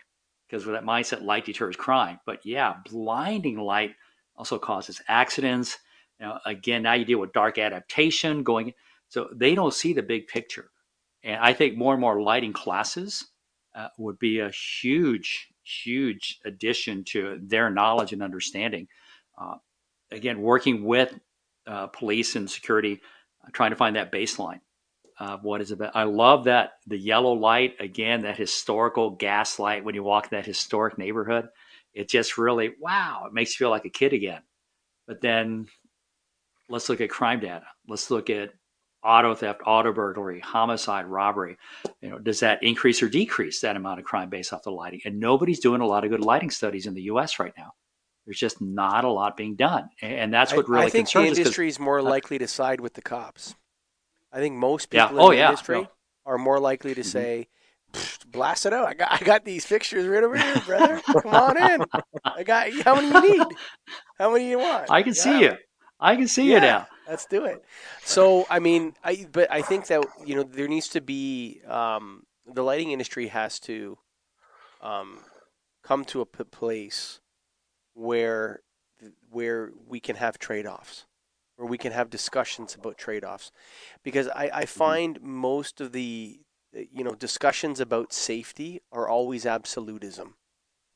because 0.47 0.65
with 0.65 0.77
that 0.77 0.85
mindset, 0.85 1.25
light 1.25 1.45
deters 1.45 1.75
crime. 1.75 2.21
But 2.27 2.47
yeah, 2.47 2.75
blinding 2.89 3.59
light 3.59 3.97
also 4.37 4.59
causes 4.59 5.03
accidents. 5.09 5.79
Know, 6.21 6.39
again, 6.47 6.83
now 6.83 6.95
you 6.95 7.05
deal 7.05 7.19
with 7.19 7.33
dark 7.33 7.59
adaptation 7.59 8.43
going, 8.43 8.73
so 9.09 9.29
they 9.35 9.55
don't 9.55 9.75
see 9.75 9.93
the 9.93 10.03
big 10.03 10.29
picture. 10.29 10.71
And 11.23 11.37
I 11.37 11.53
think 11.53 11.77
more 11.77 11.93
and 11.93 12.01
more 12.01 12.23
lighting 12.23 12.53
classes 12.53 13.27
uh, 13.75 13.89
would 13.99 14.19
be 14.19 14.41
a 14.41 14.51
huge, 14.51 15.49
huge 15.63 16.39
addition 16.45 17.05
to 17.05 17.39
their 17.43 17.71
knowledge 17.71 18.13
and 18.13 18.23
understanding. 18.23 18.89
Uh, 19.39 19.57
again, 20.11 20.41
working 20.41 20.85
with 20.85 21.19
uh, 21.67 21.89
police 21.89 22.37
and 22.37 22.51
security, 22.51 23.01
uh, 23.45 23.51
trying 23.53 23.71
to 23.71 23.77
find 23.77 23.97
that 23.97 24.13
baseline 24.13 24.61
uh, 25.19 25.39
what 25.39 25.61
is 25.61 25.71
about. 25.71 25.97
I 25.97 26.05
love 26.05 26.45
that 26.45 26.73
the 26.87 26.99
yellow 26.99 27.33
light 27.33 27.77
again, 27.81 28.23
that 28.23 28.37
historical 28.37 29.11
gas 29.11 29.59
light 29.59 29.85
when 29.85 29.95
you 29.95 30.03
walk 30.03 30.31
that 30.31 30.47
historic 30.47 30.99
neighborhood. 30.99 31.49
It 31.95 32.09
just 32.09 32.37
really 32.39 32.75
wow, 32.81 33.25
it 33.27 33.33
makes 33.33 33.53
you 33.53 33.65
feel 33.65 33.71
like 33.71 33.87
a 33.87 33.91
kid 33.91 34.13
again. 34.13 34.43
But 35.07 35.21
then 35.21 35.69
let's 36.69 36.89
look 36.89 37.01
at 37.01 37.11
crime 37.11 37.41
data. 37.41 37.67
Let's 37.89 38.11
look 38.11 38.31
at 38.31 38.51
auto 39.03 39.35
theft, 39.35 39.61
auto 39.65 39.93
burglary, 39.93 40.41
homicide, 40.41 41.07
robbery. 41.07 41.57
You 42.01 42.11
know, 42.11 42.19
does 42.19 42.41
that 42.41 42.63
increase 42.63 43.03
or 43.03 43.09
decrease 43.09 43.61
that 43.61 43.77
amount 43.77 44.01
of 44.01 44.05
crime 44.05 44.29
based 44.29 44.53
off 44.53 44.65
the 44.65 44.71
lighting? 44.71 45.01
And 45.05 45.21
nobody's 45.21 45.61
doing 45.61 45.81
a 45.81 45.87
lot 45.87 46.05
of 46.05 46.11
good 46.11 46.21
lighting 46.21 46.51
studies 46.51 46.87
in 46.87 46.95
the 46.95 47.03
U.S. 47.03 47.39
right 47.39 47.53
now. 47.57 47.73
There's 48.27 48.41
just 48.41 48.61
not 48.61 49.05
a 49.05 49.09
lot 49.09 49.37
being 49.37 49.55
done, 49.55 49.89
and 50.03 50.35
that's 50.35 50.53
what 50.53 50.69
really 50.69 50.83
I, 50.83 50.87
I 50.87 50.91
think 50.91 51.09
the 51.09 51.25
industry 51.25 51.69
is 51.69 51.79
more 51.79 52.03
likely 52.03 52.39
to 52.39 52.49
side 52.49 52.81
with 52.81 52.95
the 52.95 53.03
cops. 53.03 53.55
I 54.33 54.39
think 54.39 54.57
most 54.57 54.91
people 54.91 55.07
yeah. 55.07 55.13
in 55.13 55.19
oh, 55.21 55.31
the 55.31 55.37
yeah. 55.37 55.49
industry 55.51 55.83
no. 55.83 55.89
are 56.25 56.37
more 56.37 56.59
likely 56.59 56.93
to 56.95 57.03
mm-hmm. 57.03 57.09
say, 57.09 57.49
"Blast 58.27 58.67
it 58.67 58.73
out! 58.73 58.89
I 58.89 58.95
got 58.95 59.13
I 59.13 59.25
got 59.25 59.45
these 59.45 59.65
fixtures 59.65 60.07
right 60.07 60.25
over 60.25 60.37
here, 60.37 60.61
brother. 60.67 61.01
Come 61.07 61.33
on 61.33 61.57
in. 61.57 61.85
I 62.25 62.43
got 62.43 62.73
how 62.83 62.97
many 62.97 63.07
you 63.07 63.39
need? 63.39 63.57
How 64.19 64.33
many 64.33 64.51
you 64.51 64.59
want? 64.59 64.87
I 64.91 65.05
can 65.05 65.15
yeah. 65.15 65.23
see 65.23 65.41
you. 65.43 65.53
I 65.99 66.17
can 66.17 66.29
see 66.29 66.49
yeah, 66.49 66.55
you 66.55 66.61
now. 66.61 66.89
Let's 67.09 67.27
do 67.27 67.45
it. 67.45 67.65
So 68.05 68.47
I 68.51 68.59
mean, 68.59 68.95
I 69.03 69.27
but 69.31 69.51
I 69.51 69.63
think 69.63 69.87
that 69.87 70.05
you 70.25 70.35
know 70.35 70.43
there 70.43 70.69
needs 70.69 70.89
to 70.89 71.01
be 71.01 71.61
um, 71.67 72.25
the 72.47 72.63
lighting 72.63 72.91
industry 72.91 73.29
has 73.29 73.59
to 73.61 73.99
um, 74.83 75.19
come 75.83 76.05
to 76.07 76.21
a 76.21 76.27
p- 76.27 76.45
place 76.45 77.21
where 77.95 78.61
where 79.31 79.73
we 79.87 80.01
can 80.01 80.17
have 80.17 80.39
trade 80.39 80.67
offs 80.67 81.07
where 81.57 81.69
we 81.69 81.79
can 81.79 81.93
have 81.93 82.11
discussions 82.11 82.75
about 82.75 82.99
trade-offs 82.99 83.51
because 84.03 84.29
I, 84.29 84.45
I 84.45 84.49
mm-hmm. 84.49 84.67
find 84.67 85.17
mm-hmm. 85.17 85.31
most 85.31 85.81
of 85.81 85.93
the 85.93 86.41
you 86.73 87.03
know 87.03 87.15
discussions 87.15 87.81
about 87.81 88.13
safety 88.13 88.81
are 88.93 89.09
always 89.09 89.47
absolutism 89.47 90.35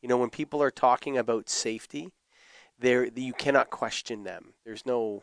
you 0.03 0.09
know 0.09 0.18
when 0.18 0.30
people 0.30 0.62
are 0.62 0.70
talking 0.70 1.16
about 1.16 1.48
safety 1.48 2.12
there 2.81 3.07
you 3.07 3.33
cannot 3.33 3.70
question 3.70 4.24
them. 4.24 4.55
There's 4.64 4.87
no 4.87 5.22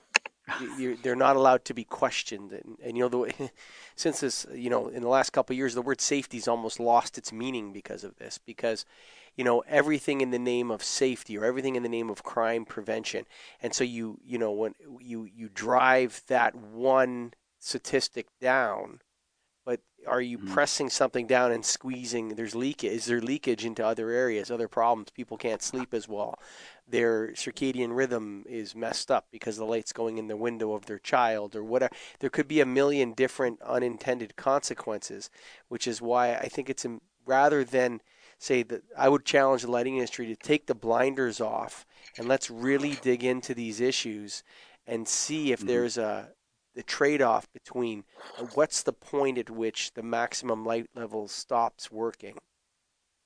they're 1.04 1.16
not 1.16 1.36
allowed 1.36 1.66
to 1.66 1.74
be 1.74 1.84
questioned. 1.84 2.52
And, 2.52 2.78
and 2.82 2.98
you 2.98 3.04
know 3.04 3.10
the 3.10 3.18
way, 3.18 3.34
since 3.96 4.22
this 4.22 4.46
you 4.54 4.70
know 4.70 4.88
in 4.88 5.02
the 5.02 5.10
last 5.10 5.32
couple 5.32 5.54
of 5.54 5.58
years 5.58 5.74
the 5.74 5.82
word 5.82 6.02
safety's 6.02 6.48
almost 6.48 6.80
lost 6.80 7.18
its 7.18 7.34
meaning 7.34 7.74
because 7.74 8.04
of 8.04 8.16
this 8.18 8.38
because 8.38 8.86
you 9.36 9.44
know 9.44 9.64
everything 9.68 10.22
in 10.22 10.32
the 10.32 10.40
name 10.40 10.72
of 10.72 10.84
safety 10.84 11.38
or 11.38 11.46
everything 11.46 11.76
in 11.76 11.84
the 11.84 11.90
name 11.90 12.10
of 12.10 12.24
crime 12.24 12.66
prevention. 12.66 13.26
And 13.62 13.74
so 13.74 13.84
you 13.84 14.20
you 14.26 14.38
know 14.38 14.52
when 14.52 14.76
you 15.02 15.26
you 15.26 15.50
drive 15.54 16.22
that 16.28 16.56
one 16.56 17.34
statistic 17.60 18.28
down 18.40 19.02
but 19.66 19.82
are 20.06 20.22
you 20.22 20.38
mm-hmm. 20.38 20.54
pressing 20.54 20.90
something 20.90 21.26
down 21.26 21.52
and 21.52 21.66
squeezing 21.66 22.30
there's 22.30 22.54
leakage 22.54 22.92
is 22.92 23.06
there 23.08 23.20
leakage 23.20 23.66
into 23.66 23.86
other 23.86 24.12
areas 24.12 24.52
other 24.52 24.68
problems? 24.68 25.10
People 25.10 25.38
can't 25.38 25.62
sleep 25.62 25.94
as 25.94 26.08
well 26.08 26.40
their 26.88 27.30
circadian 27.30 27.96
rhythm 27.96 28.46
is 28.48 28.76
messed 28.76 29.12
up 29.12 29.28
because 29.32 29.58
the 29.58 29.66
light's 29.66 29.92
going 29.92 30.18
in 30.18 30.28
the 30.28 30.38
window 30.38 30.74
of 30.74 30.86
their 30.86 31.00
child 31.00 31.56
or 31.56 31.64
whatever 31.64 31.94
there 32.20 32.30
could 32.30 32.48
be 32.48 32.62
a 32.62 32.66
million 32.66 33.14
different 33.14 33.62
unintended 33.62 34.36
consequences 34.36 35.30
which 35.68 35.88
is 35.88 36.02
why 36.02 36.36
i 36.36 36.48
think 36.48 36.70
it's 36.70 36.86
rather 37.26 37.64
than 37.64 38.02
say 38.40 38.64
that 38.64 38.84
I 38.98 39.10
would 39.10 39.26
challenge 39.26 39.64
the 39.64 39.72
lighting 39.72 39.96
industry 39.96 40.28
to 40.28 40.36
take 40.36 40.68
the 40.68 40.76
blinders 40.76 41.42
off 41.42 41.86
and 42.18 42.28
let's 42.28 42.50
really 42.50 42.98
dig 43.02 43.24
into 43.24 43.54
these 43.54 43.82
issues 43.82 44.44
and 44.86 45.08
see 45.08 45.52
if 45.52 45.60
mm-hmm. 45.60 45.68
there's 45.68 45.98
a 45.98 46.30
the 46.76 46.84
trade-off 46.84 47.52
between 47.54 48.04
what's 48.54 48.84
the 48.84 48.94
point 48.94 49.40
at 49.40 49.50
which 49.50 49.96
the 49.96 50.04
maximum 50.04 50.64
light 50.64 50.86
level 50.94 51.28
stops 51.28 51.92
working. 51.92 52.38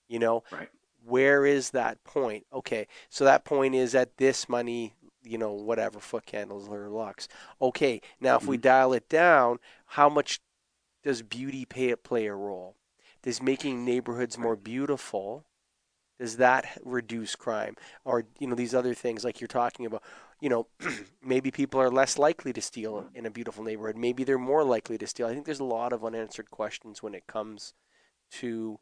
You 0.07 0.19
know, 0.19 0.43
right. 0.53 0.69
Where 1.03 1.45
is 1.45 1.71
that 1.71 2.03
point? 2.03 2.45
Okay, 2.53 2.87
so 3.09 3.25
that 3.25 3.45
point 3.45 3.75
is 3.75 3.95
at 3.95 4.17
this 4.17 4.47
money, 4.47 4.93
you 5.23 5.37
know, 5.37 5.53
whatever 5.53 5.99
foot 5.99 6.25
candles 6.25 6.67
or 6.67 6.89
lux. 6.89 7.27
Okay, 7.61 8.01
now 8.19 8.35
if 8.35 8.41
mm-hmm. 8.41 8.51
we 8.51 8.57
dial 8.57 8.93
it 8.93 9.09
down, 9.09 9.59
how 9.85 10.09
much 10.09 10.39
does 11.03 11.21
beauty 11.21 11.65
pay, 11.65 11.95
play 11.95 12.27
a 12.27 12.33
role? 12.33 12.75
Does 13.23 13.41
making 13.41 13.85
neighborhoods 13.85 14.37
more 14.37 14.55
beautiful, 14.55 15.45
Does 16.19 16.37
that 16.37 16.79
reduce 16.83 17.35
crime, 17.35 17.75
or 18.05 18.25
you 18.39 18.47
know 18.47 18.55
these 18.55 18.75
other 18.75 18.93
things 18.93 19.23
like 19.23 19.41
you're 19.41 19.47
talking 19.47 19.85
about? 19.85 20.03
You 20.39 20.49
know, 20.49 20.67
maybe 21.23 21.51
people 21.51 21.79
are 21.79 21.89
less 21.91 22.17
likely 22.17 22.53
to 22.53 22.61
steal 22.61 23.07
in 23.13 23.25
a 23.25 23.31
beautiful 23.31 23.63
neighborhood. 23.63 23.97
Maybe 23.97 24.23
they're 24.23 24.39
more 24.39 24.63
likely 24.63 24.97
to 24.99 25.07
steal. 25.07 25.27
I 25.27 25.33
think 25.33 25.45
there's 25.45 25.59
a 25.59 25.63
lot 25.63 25.93
of 25.93 26.03
unanswered 26.05 26.49
questions 26.51 27.03
when 27.03 27.13
it 27.15 27.27
comes 27.27 27.73
to, 28.39 28.79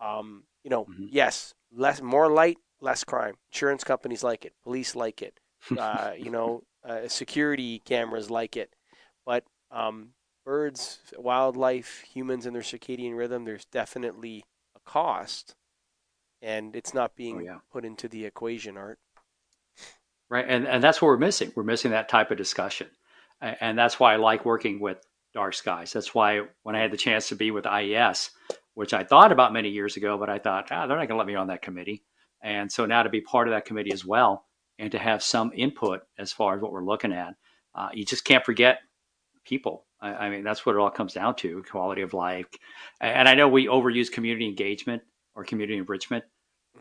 um, 0.00 0.44
you 0.66 0.70
know, 0.70 0.88
Mhm. 0.88 1.10
yes, 1.12 1.54
less 1.72 2.02
more 2.02 2.28
light, 2.30 2.58
less 2.82 3.04
crime. 3.04 3.36
Insurance 3.52 3.84
companies 3.84 4.24
like 4.24 4.44
it. 4.44 4.54
Police 4.64 4.96
like 4.96 5.22
it. 5.22 5.38
Uh, 5.78 6.14
you 6.18 6.30
know, 6.30 6.64
uh, 6.84 7.08
security 7.08 7.80
cameras 7.86 8.30
like 8.30 8.56
it. 8.58 8.74
But 9.26 9.44
um, 9.70 10.10
birds, 10.44 11.00
wildlife, 11.16 12.02
humans, 12.02 12.46
and 12.46 12.56
their 12.56 12.62
circadian 12.64 13.16
rhythm, 13.16 13.44
there's 13.46 13.66
definitely 13.66 14.44
a 14.76 14.80
cost, 14.90 15.54
and 16.42 16.76
it's 16.76 16.94
not 16.94 17.16
being 17.16 17.38
Oh, 17.38 17.40
yeah. 17.40 17.58
put 17.72 17.84
into 17.84 18.08
the 18.08 18.26
equation, 18.26 18.76
Art. 18.78 18.98
right 20.28 20.46
and 20.48 20.66
and 20.66 20.82
that's 20.82 21.00
what 21.00 21.08
we're 21.08 21.16
missing 21.18 21.52
we're 21.54 21.62
missing 21.62 21.90
that 21.92 22.08
type 22.08 22.30
of 22.30 22.38
discussion 22.38 22.88
and 23.40 23.78
that's 23.78 24.00
why 24.00 24.14
i 24.14 24.16
like 24.16 24.44
working 24.44 24.80
with 24.80 25.06
dark 25.36 25.52
skies. 25.52 25.92
That's 25.92 26.14
why 26.14 26.40
when 26.62 26.74
i 26.74 26.80
had 26.80 26.90
the 26.90 26.96
chance 26.96 27.28
to 27.28 27.36
be 27.36 27.50
with 27.50 27.66
IES 27.66 28.30
which 28.72 28.94
i 28.94 29.04
thought 29.04 29.32
about 29.32 29.52
many 29.52 29.68
years 29.68 29.96
ago 29.98 30.16
but 30.16 30.30
i 30.30 30.38
thought 30.38 30.68
ah, 30.70 30.86
they're 30.86 30.96
not 30.96 31.08
going 31.08 31.16
to 31.16 31.16
let 31.16 31.26
me 31.26 31.34
on 31.34 31.48
that 31.48 31.60
committee. 31.60 32.02
And 32.42 32.72
so 32.72 32.86
now 32.86 33.02
to 33.02 33.10
be 33.10 33.20
part 33.20 33.46
of 33.46 33.52
that 33.52 33.66
committee 33.66 33.92
as 33.92 34.04
well 34.04 34.46
and 34.78 34.90
to 34.92 34.98
have 34.98 35.22
some 35.22 35.52
input 35.54 36.00
as 36.18 36.32
far 36.32 36.56
as 36.56 36.62
what 36.62 36.72
we're 36.72 36.84
looking 36.84 37.12
at 37.12 37.34
uh, 37.74 37.90
you 37.92 38.06
just 38.06 38.24
can't 38.24 38.46
forget 38.46 38.78
people. 39.44 39.84
I, 40.00 40.14
I 40.14 40.30
mean 40.30 40.42
that's 40.42 40.64
what 40.64 40.74
it 40.74 40.78
all 40.78 40.90
comes 40.90 41.12
down 41.12 41.36
to 41.36 41.62
quality 41.70 42.00
of 42.00 42.14
life. 42.14 42.46
And 43.02 43.28
i 43.28 43.34
know 43.34 43.46
we 43.46 43.66
overuse 43.66 44.10
community 44.10 44.46
engagement 44.46 45.02
or 45.34 45.44
community 45.44 45.78
enrichment 45.78 46.24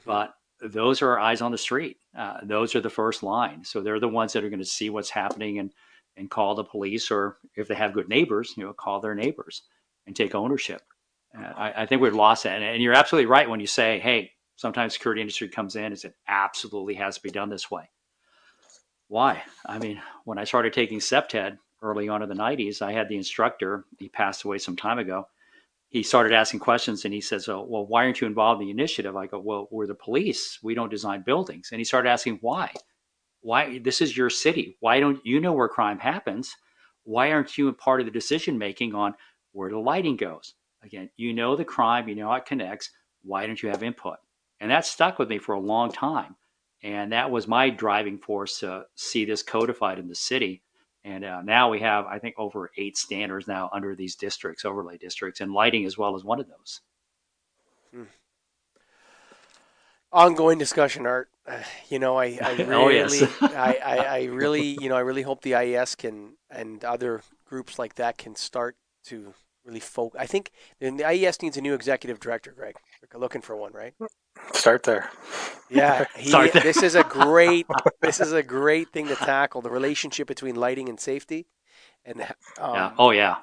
but 0.06 0.34
those 0.62 1.02
are 1.02 1.10
our 1.12 1.20
eyes 1.20 1.42
on 1.42 1.52
the 1.52 1.58
street. 1.58 1.98
Uh, 2.18 2.38
those 2.44 2.76
are 2.76 2.82
the 2.82 2.90
first 2.90 3.22
line. 3.22 3.66
So 3.66 3.82
they're 3.82 4.00
the 4.00 4.08
ones 4.08 4.32
that 4.34 4.44
are 4.46 4.50
going 4.50 4.60
to 4.60 4.66
see 4.66 4.90
what's 4.90 5.10
happening 5.10 5.60
and 5.60 5.72
and 6.18 6.30
call 6.30 6.56
the 6.56 6.64
police, 6.64 7.12
or 7.12 7.38
if 7.56 7.68
they 7.68 7.76
have 7.76 7.94
good 7.94 8.10
neighbors, 8.10 8.54
you 8.58 8.64
know, 8.64 8.74
call 8.74 9.02
their 9.02 9.16
neighbors 9.16 9.64
and 10.08 10.16
take 10.16 10.36
ownership. 10.36 10.82
Uh, 11.38 11.52
I, 11.56 11.84
I 11.84 11.86
think 11.86 12.02
we've 12.02 12.16
lost 12.16 12.44
that. 12.44 12.56
And, 12.56 12.64
and 12.64 12.82
you're 12.82 12.94
absolutely 12.94 13.26
right 13.26 13.50
when 13.50 13.60
you 13.60 13.68
say, 13.68 14.00
hey, 14.00 14.32
sometimes 14.56 14.94
security 14.94 15.22
industry 15.22 15.50
comes 15.50 15.76
in 15.76 15.86
and 15.86 16.04
it 16.04 16.16
absolutely 16.28 16.94
has 16.96 17.16
to 17.16 17.24
be 17.24 17.32
done 17.32 17.50
this 17.50 17.70
way. 17.70 17.90
Why? 19.08 19.44
I 19.66 19.78
mean, 19.78 20.02
when 20.24 20.38
I 20.38 20.46
started 20.46 20.74
taking 20.74 21.00
CPTED 21.00 21.58
early 21.82 22.08
on 22.10 22.24
in 22.24 22.30
the 22.30 22.36
90s, 22.36 22.82
I 22.82 22.94
had 22.94 23.10
the 23.10 23.18
instructor, 23.18 23.86
he 24.00 24.10
passed 24.10 24.44
away 24.44 24.58
some 24.58 24.76
time 24.76 25.00
ago 25.00 25.28
he 25.96 26.04
started 26.04 26.34
asking 26.34 26.60
questions 26.60 27.06
and 27.06 27.14
he 27.14 27.22
says, 27.22 27.48
oh, 27.48 27.66
Well, 27.68 27.86
why 27.86 28.04
aren't 28.04 28.20
you 28.20 28.28
involved 28.28 28.62
in 28.62 28.68
the 28.68 28.72
initiative? 28.72 29.16
I 29.16 29.28
go, 29.28 29.40
Well, 29.40 29.70
we're 29.72 29.88
the 29.88 29.96
police. 29.96 30.60
We 30.62 30.76
don't 30.76 30.92
design 30.92 31.24
buildings. 31.26 31.70
And 31.72 31.80
he 31.80 31.86
started 31.86 32.10
asking, 32.10 32.40
Why? 32.42 32.74
Why? 33.46 33.78
This 33.78 34.02
is 34.02 34.18
your 34.18 34.32
city. 34.32 34.76
Why 34.80 35.00
don't 35.00 35.24
you 35.24 35.40
know 35.40 35.54
where 35.54 35.70
crime 35.70 36.00
happens? 36.00 36.56
Why 37.04 37.32
aren't 37.32 37.60
you 37.60 37.68
a 37.68 37.74
part 37.74 38.00
of 38.00 38.08
the 38.08 38.12
decision 38.12 38.58
making 38.58 38.96
on 38.96 39.14
where 39.52 39.70
the 39.70 39.78
lighting 39.78 40.18
goes? 40.18 40.56
Again, 40.82 41.12
you 41.16 41.32
know 41.32 41.56
the 41.56 41.64
crime, 41.64 42.10
you 42.10 42.16
know 42.16 42.30
how 42.30 42.38
it 42.38 42.48
connects. 42.48 42.90
Why 43.22 43.46
don't 43.46 43.62
you 43.62 43.70
have 43.70 43.84
input? 43.84 44.18
And 44.60 44.72
that 44.72 44.84
stuck 44.84 45.20
with 45.20 45.30
me 45.30 45.38
for 45.38 45.54
a 45.54 45.60
long 45.60 45.92
time. 45.92 46.36
And 46.82 47.12
that 47.12 47.30
was 47.30 47.48
my 47.48 47.70
driving 47.70 48.18
force 48.18 48.62
to 48.62 48.86
see 48.96 49.26
this 49.26 49.44
codified 49.44 50.00
in 50.00 50.08
the 50.08 50.16
city. 50.16 50.64
And 51.04 51.24
uh, 51.24 51.44
now 51.44 51.70
we 51.70 51.82
have, 51.82 52.08
I 52.08 52.18
think, 52.18 52.34
over 52.40 52.72
eight 52.80 52.98
standards 52.98 53.48
now 53.48 53.70
under 53.72 53.96
these 53.96 54.16
districts, 54.16 54.66
overlay 54.66 54.98
districts, 54.98 55.40
and 55.40 55.54
lighting 55.54 55.86
as 55.86 56.00
well 56.00 56.16
as 56.16 56.24
one 56.24 56.40
of 56.40 56.48
those. 56.48 56.82
Ongoing 60.12 60.58
discussion, 60.58 61.06
Art. 61.06 61.30
Uh, 61.48 61.60
you 61.90 62.00
know, 62.00 62.18
I, 62.18 62.38
I 62.42 62.54
really, 62.54 62.74
Oh, 62.74 62.90
yes. 62.90 63.24
I, 63.42 63.80
I, 63.84 63.98
I 64.20 64.24
really, 64.26 64.78
you 64.82 64.90
know, 64.90 64.96
I 64.96 65.02
really 65.02 65.24
hope 65.24 65.42
the 65.42 65.56
IES 65.56 65.96
can 65.96 66.34
and 66.50 66.84
other 66.84 67.22
groups 67.46 67.78
like 67.78 67.96
that 67.96 68.18
can 68.18 68.36
start 68.36 68.76
to 69.06 69.34
really 69.66 69.80
focus. 69.80 70.20
I 70.20 70.26
think 70.26 70.52
then 70.80 70.98
the 70.98 71.06
IES 71.06 71.42
needs 71.42 71.58
a 71.58 71.62
new 71.62 71.74
executive 71.74 72.20
director, 72.20 72.52
Greg. 72.56 72.76
We're 73.14 73.20
looking 73.20 73.42
for 73.42 73.56
one, 73.56 73.74
right? 73.74 73.94
Start 74.54 74.84
there. 74.84 75.10
Yeah, 75.70 76.06
he, 76.16 76.30
Start 76.30 76.54
there. 76.54 76.62
this 76.64 76.84
is 76.84 76.96
a 76.96 77.04
great 77.04 77.66
this 78.02 78.20
is 78.20 78.32
a 78.34 78.44
great 78.44 78.90
thing 78.90 79.08
to 79.08 79.16
tackle 79.16 79.62
the 79.62 79.70
relationship 79.70 80.28
between 80.28 80.56
lighting 80.56 80.90
and 80.90 81.00
safety, 81.00 81.48
and 82.04 82.22
um, 82.60 82.76
yeah. 82.76 82.92
Oh, 82.98 83.12
yeah. 83.12 83.38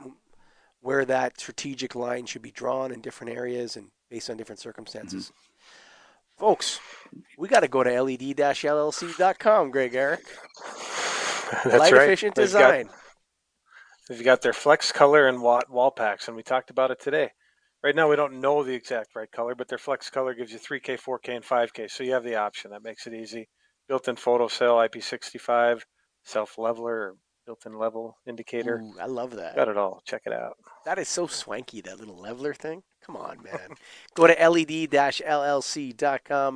where 0.80 1.04
that 1.04 1.40
strategic 1.40 1.94
line 1.94 2.26
should 2.26 2.42
be 2.42 2.50
drawn 2.50 2.92
in 2.92 3.00
different 3.00 3.32
areas 3.36 3.76
and 3.76 3.88
based 4.10 4.30
on 4.30 4.36
different 4.36 4.60
circumstances. 4.60 5.26
Mm-hmm. 5.26 5.51
Folks, 6.42 6.80
we 7.38 7.46
got 7.46 7.60
to 7.60 7.68
go 7.68 7.84
to 7.84 8.02
led-llc.com, 8.02 9.70
Greg 9.70 9.94
Eric. 9.94 10.24
That's 11.52 11.66
Light 11.66 11.92
right. 11.92 12.02
efficient 12.02 12.34
They've 12.34 12.46
design. 12.46 12.86
Got, 12.86 12.94
they've 14.08 14.24
got 14.24 14.42
their 14.42 14.52
flex 14.52 14.90
color 14.90 15.28
and 15.28 15.40
watt 15.40 15.70
wall 15.70 15.92
packs, 15.92 16.26
and 16.26 16.36
we 16.36 16.42
talked 16.42 16.70
about 16.70 16.90
it 16.90 16.98
today. 16.98 17.30
Right 17.84 17.94
now, 17.94 18.10
we 18.10 18.16
don't 18.16 18.40
know 18.40 18.64
the 18.64 18.74
exact 18.74 19.14
right 19.14 19.30
color, 19.30 19.54
but 19.54 19.68
their 19.68 19.78
flex 19.78 20.10
color 20.10 20.34
gives 20.34 20.50
you 20.50 20.58
3K, 20.58 21.00
4K, 21.00 21.36
and 21.36 21.44
5K. 21.44 21.88
So 21.88 22.02
you 22.02 22.12
have 22.12 22.24
the 22.24 22.34
option. 22.34 22.72
That 22.72 22.82
makes 22.82 23.06
it 23.06 23.14
easy. 23.14 23.48
Built-in 23.86 24.16
photo 24.16 24.48
cell, 24.48 24.78
IP65, 24.78 25.82
self 26.24 26.58
leveler, 26.58 27.14
built-in 27.46 27.78
level 27.78 28.16
indicator. 28.26 28.80
Ooh, 28.82 28.94
I 29.00 29.06
love 29.06 29.36
that. 29.36 29.54
Got 29.54 29.68
it 29.68 29.76
all. 29.76 30.02
Check 30.04 30.22
it 30.26 30.32
out. 30.32 30.56
That 30.86 30.98
is 30.98 31.08
so 31.08 31.28
swanky, 31.28 31.82
that 31.82 32.00
little 32.00 32.20
leveler 32.20 32.52
thing. 32.52 32.82
Come 33.04 33.16
on, 33.16 33.42
man. 33.42 33.74
Go 34.14 34.28
to 34.28 34.32
led-llc.com 34.34 34.96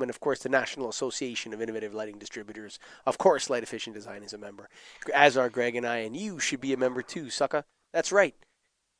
and, 0.01 0.09
of 0.09 0.19
course, 0.19 0.39
the 0.39 0.49
National 0.49 0.89
Association 0.89 1.53
of 1.53 1.61
Innovative 1.61 1.93
Lighting 1.93 2.17
Distributors. 2.17 2.79
Of 3.05 3.17
course, 3.17 3.49
Light 3.49 3.63
Efficient 3.63 3.95
Design 3.95 4.23
is 4.23 4.31
a 4.33 4.37
member, 4.37 4.69
as 5.13 5.35
are 5.35 5.49
Greg 5.49 5.75
and 5.75 5.85
I, 5.85 5.97
and 5.97 6.15
you 6.15 6.39
should 6.39 6.61
be 6.61 6.71
a 6.71 6.77
member 6.77 7.01
too, 7.01 7.29
sucker. 7.29 7.65
That's 7.93 8.13
right. 8.13 8.35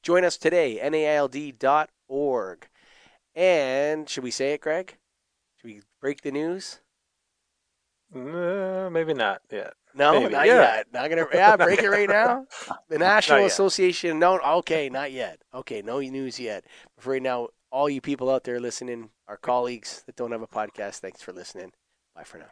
Join 0.04 0.26
us 0.26 0.38
today, 0.38 0.80
naild.org. 0.90 2.68
And 3.36 4.10
should 4.10 4.24
we 4.24 4.32
say 4.32 4.54
it, 4.54 4.62
Greg? 4.62 4.98
Should 5.58 5.68
we 5.68 5.82
break 6.02 6.22
the 6.22 6.32
news? 6.32 6.80
Uh, 8.14 8.90
maybe 8.92 9.14
not 9.14 9.42
yet. 9.52 9.74
No, 9.98 10.20
Maybe, 10.20 10.34
not 10.34 10.46
yeah. 10.46 10.76
yet. 10.76 10.88
Not 10.94 11.10
gonna. 11.10 11.26
Yeah, 11.34 11.58
break 11.58 11.82
it 11.82 11.90
right 11.90 12.08
now. 12.10 12.46
The 12.90 13.00
National 13.00 13.46
Association. 13.46 14.20
No, 14.20 14.40
okay, 14.60 14.90
not 14.90 15.12
yet. 15.12 15.42
Okay, 15.54 15.82
no 15.82 16.00
news 16.00 16.40
yet. 16.40 16.66
But 16.96 17.04
for 17.04 17.12
right 17.12 17.22
now, 17.22 17.48
all 17.72 17.90
you 17.90 18.00
people 18.00 18.30
out 18.30 18.44
there 18.44 18.60
listening, 18.60 19.10
our 19.28 19.38
colleagues 19.38 20.04
that 20.06 20.16
don't 20.16 20.32
have 20.32 20.42
a 20.42 20.48
podcast, 20.48 21.00
thanks 21.00 21.22
for 21.22 21.34
listening. 21.34 21.72
Bye 22.16 22.24
for 22.24 22.38
now. 22.38 22.52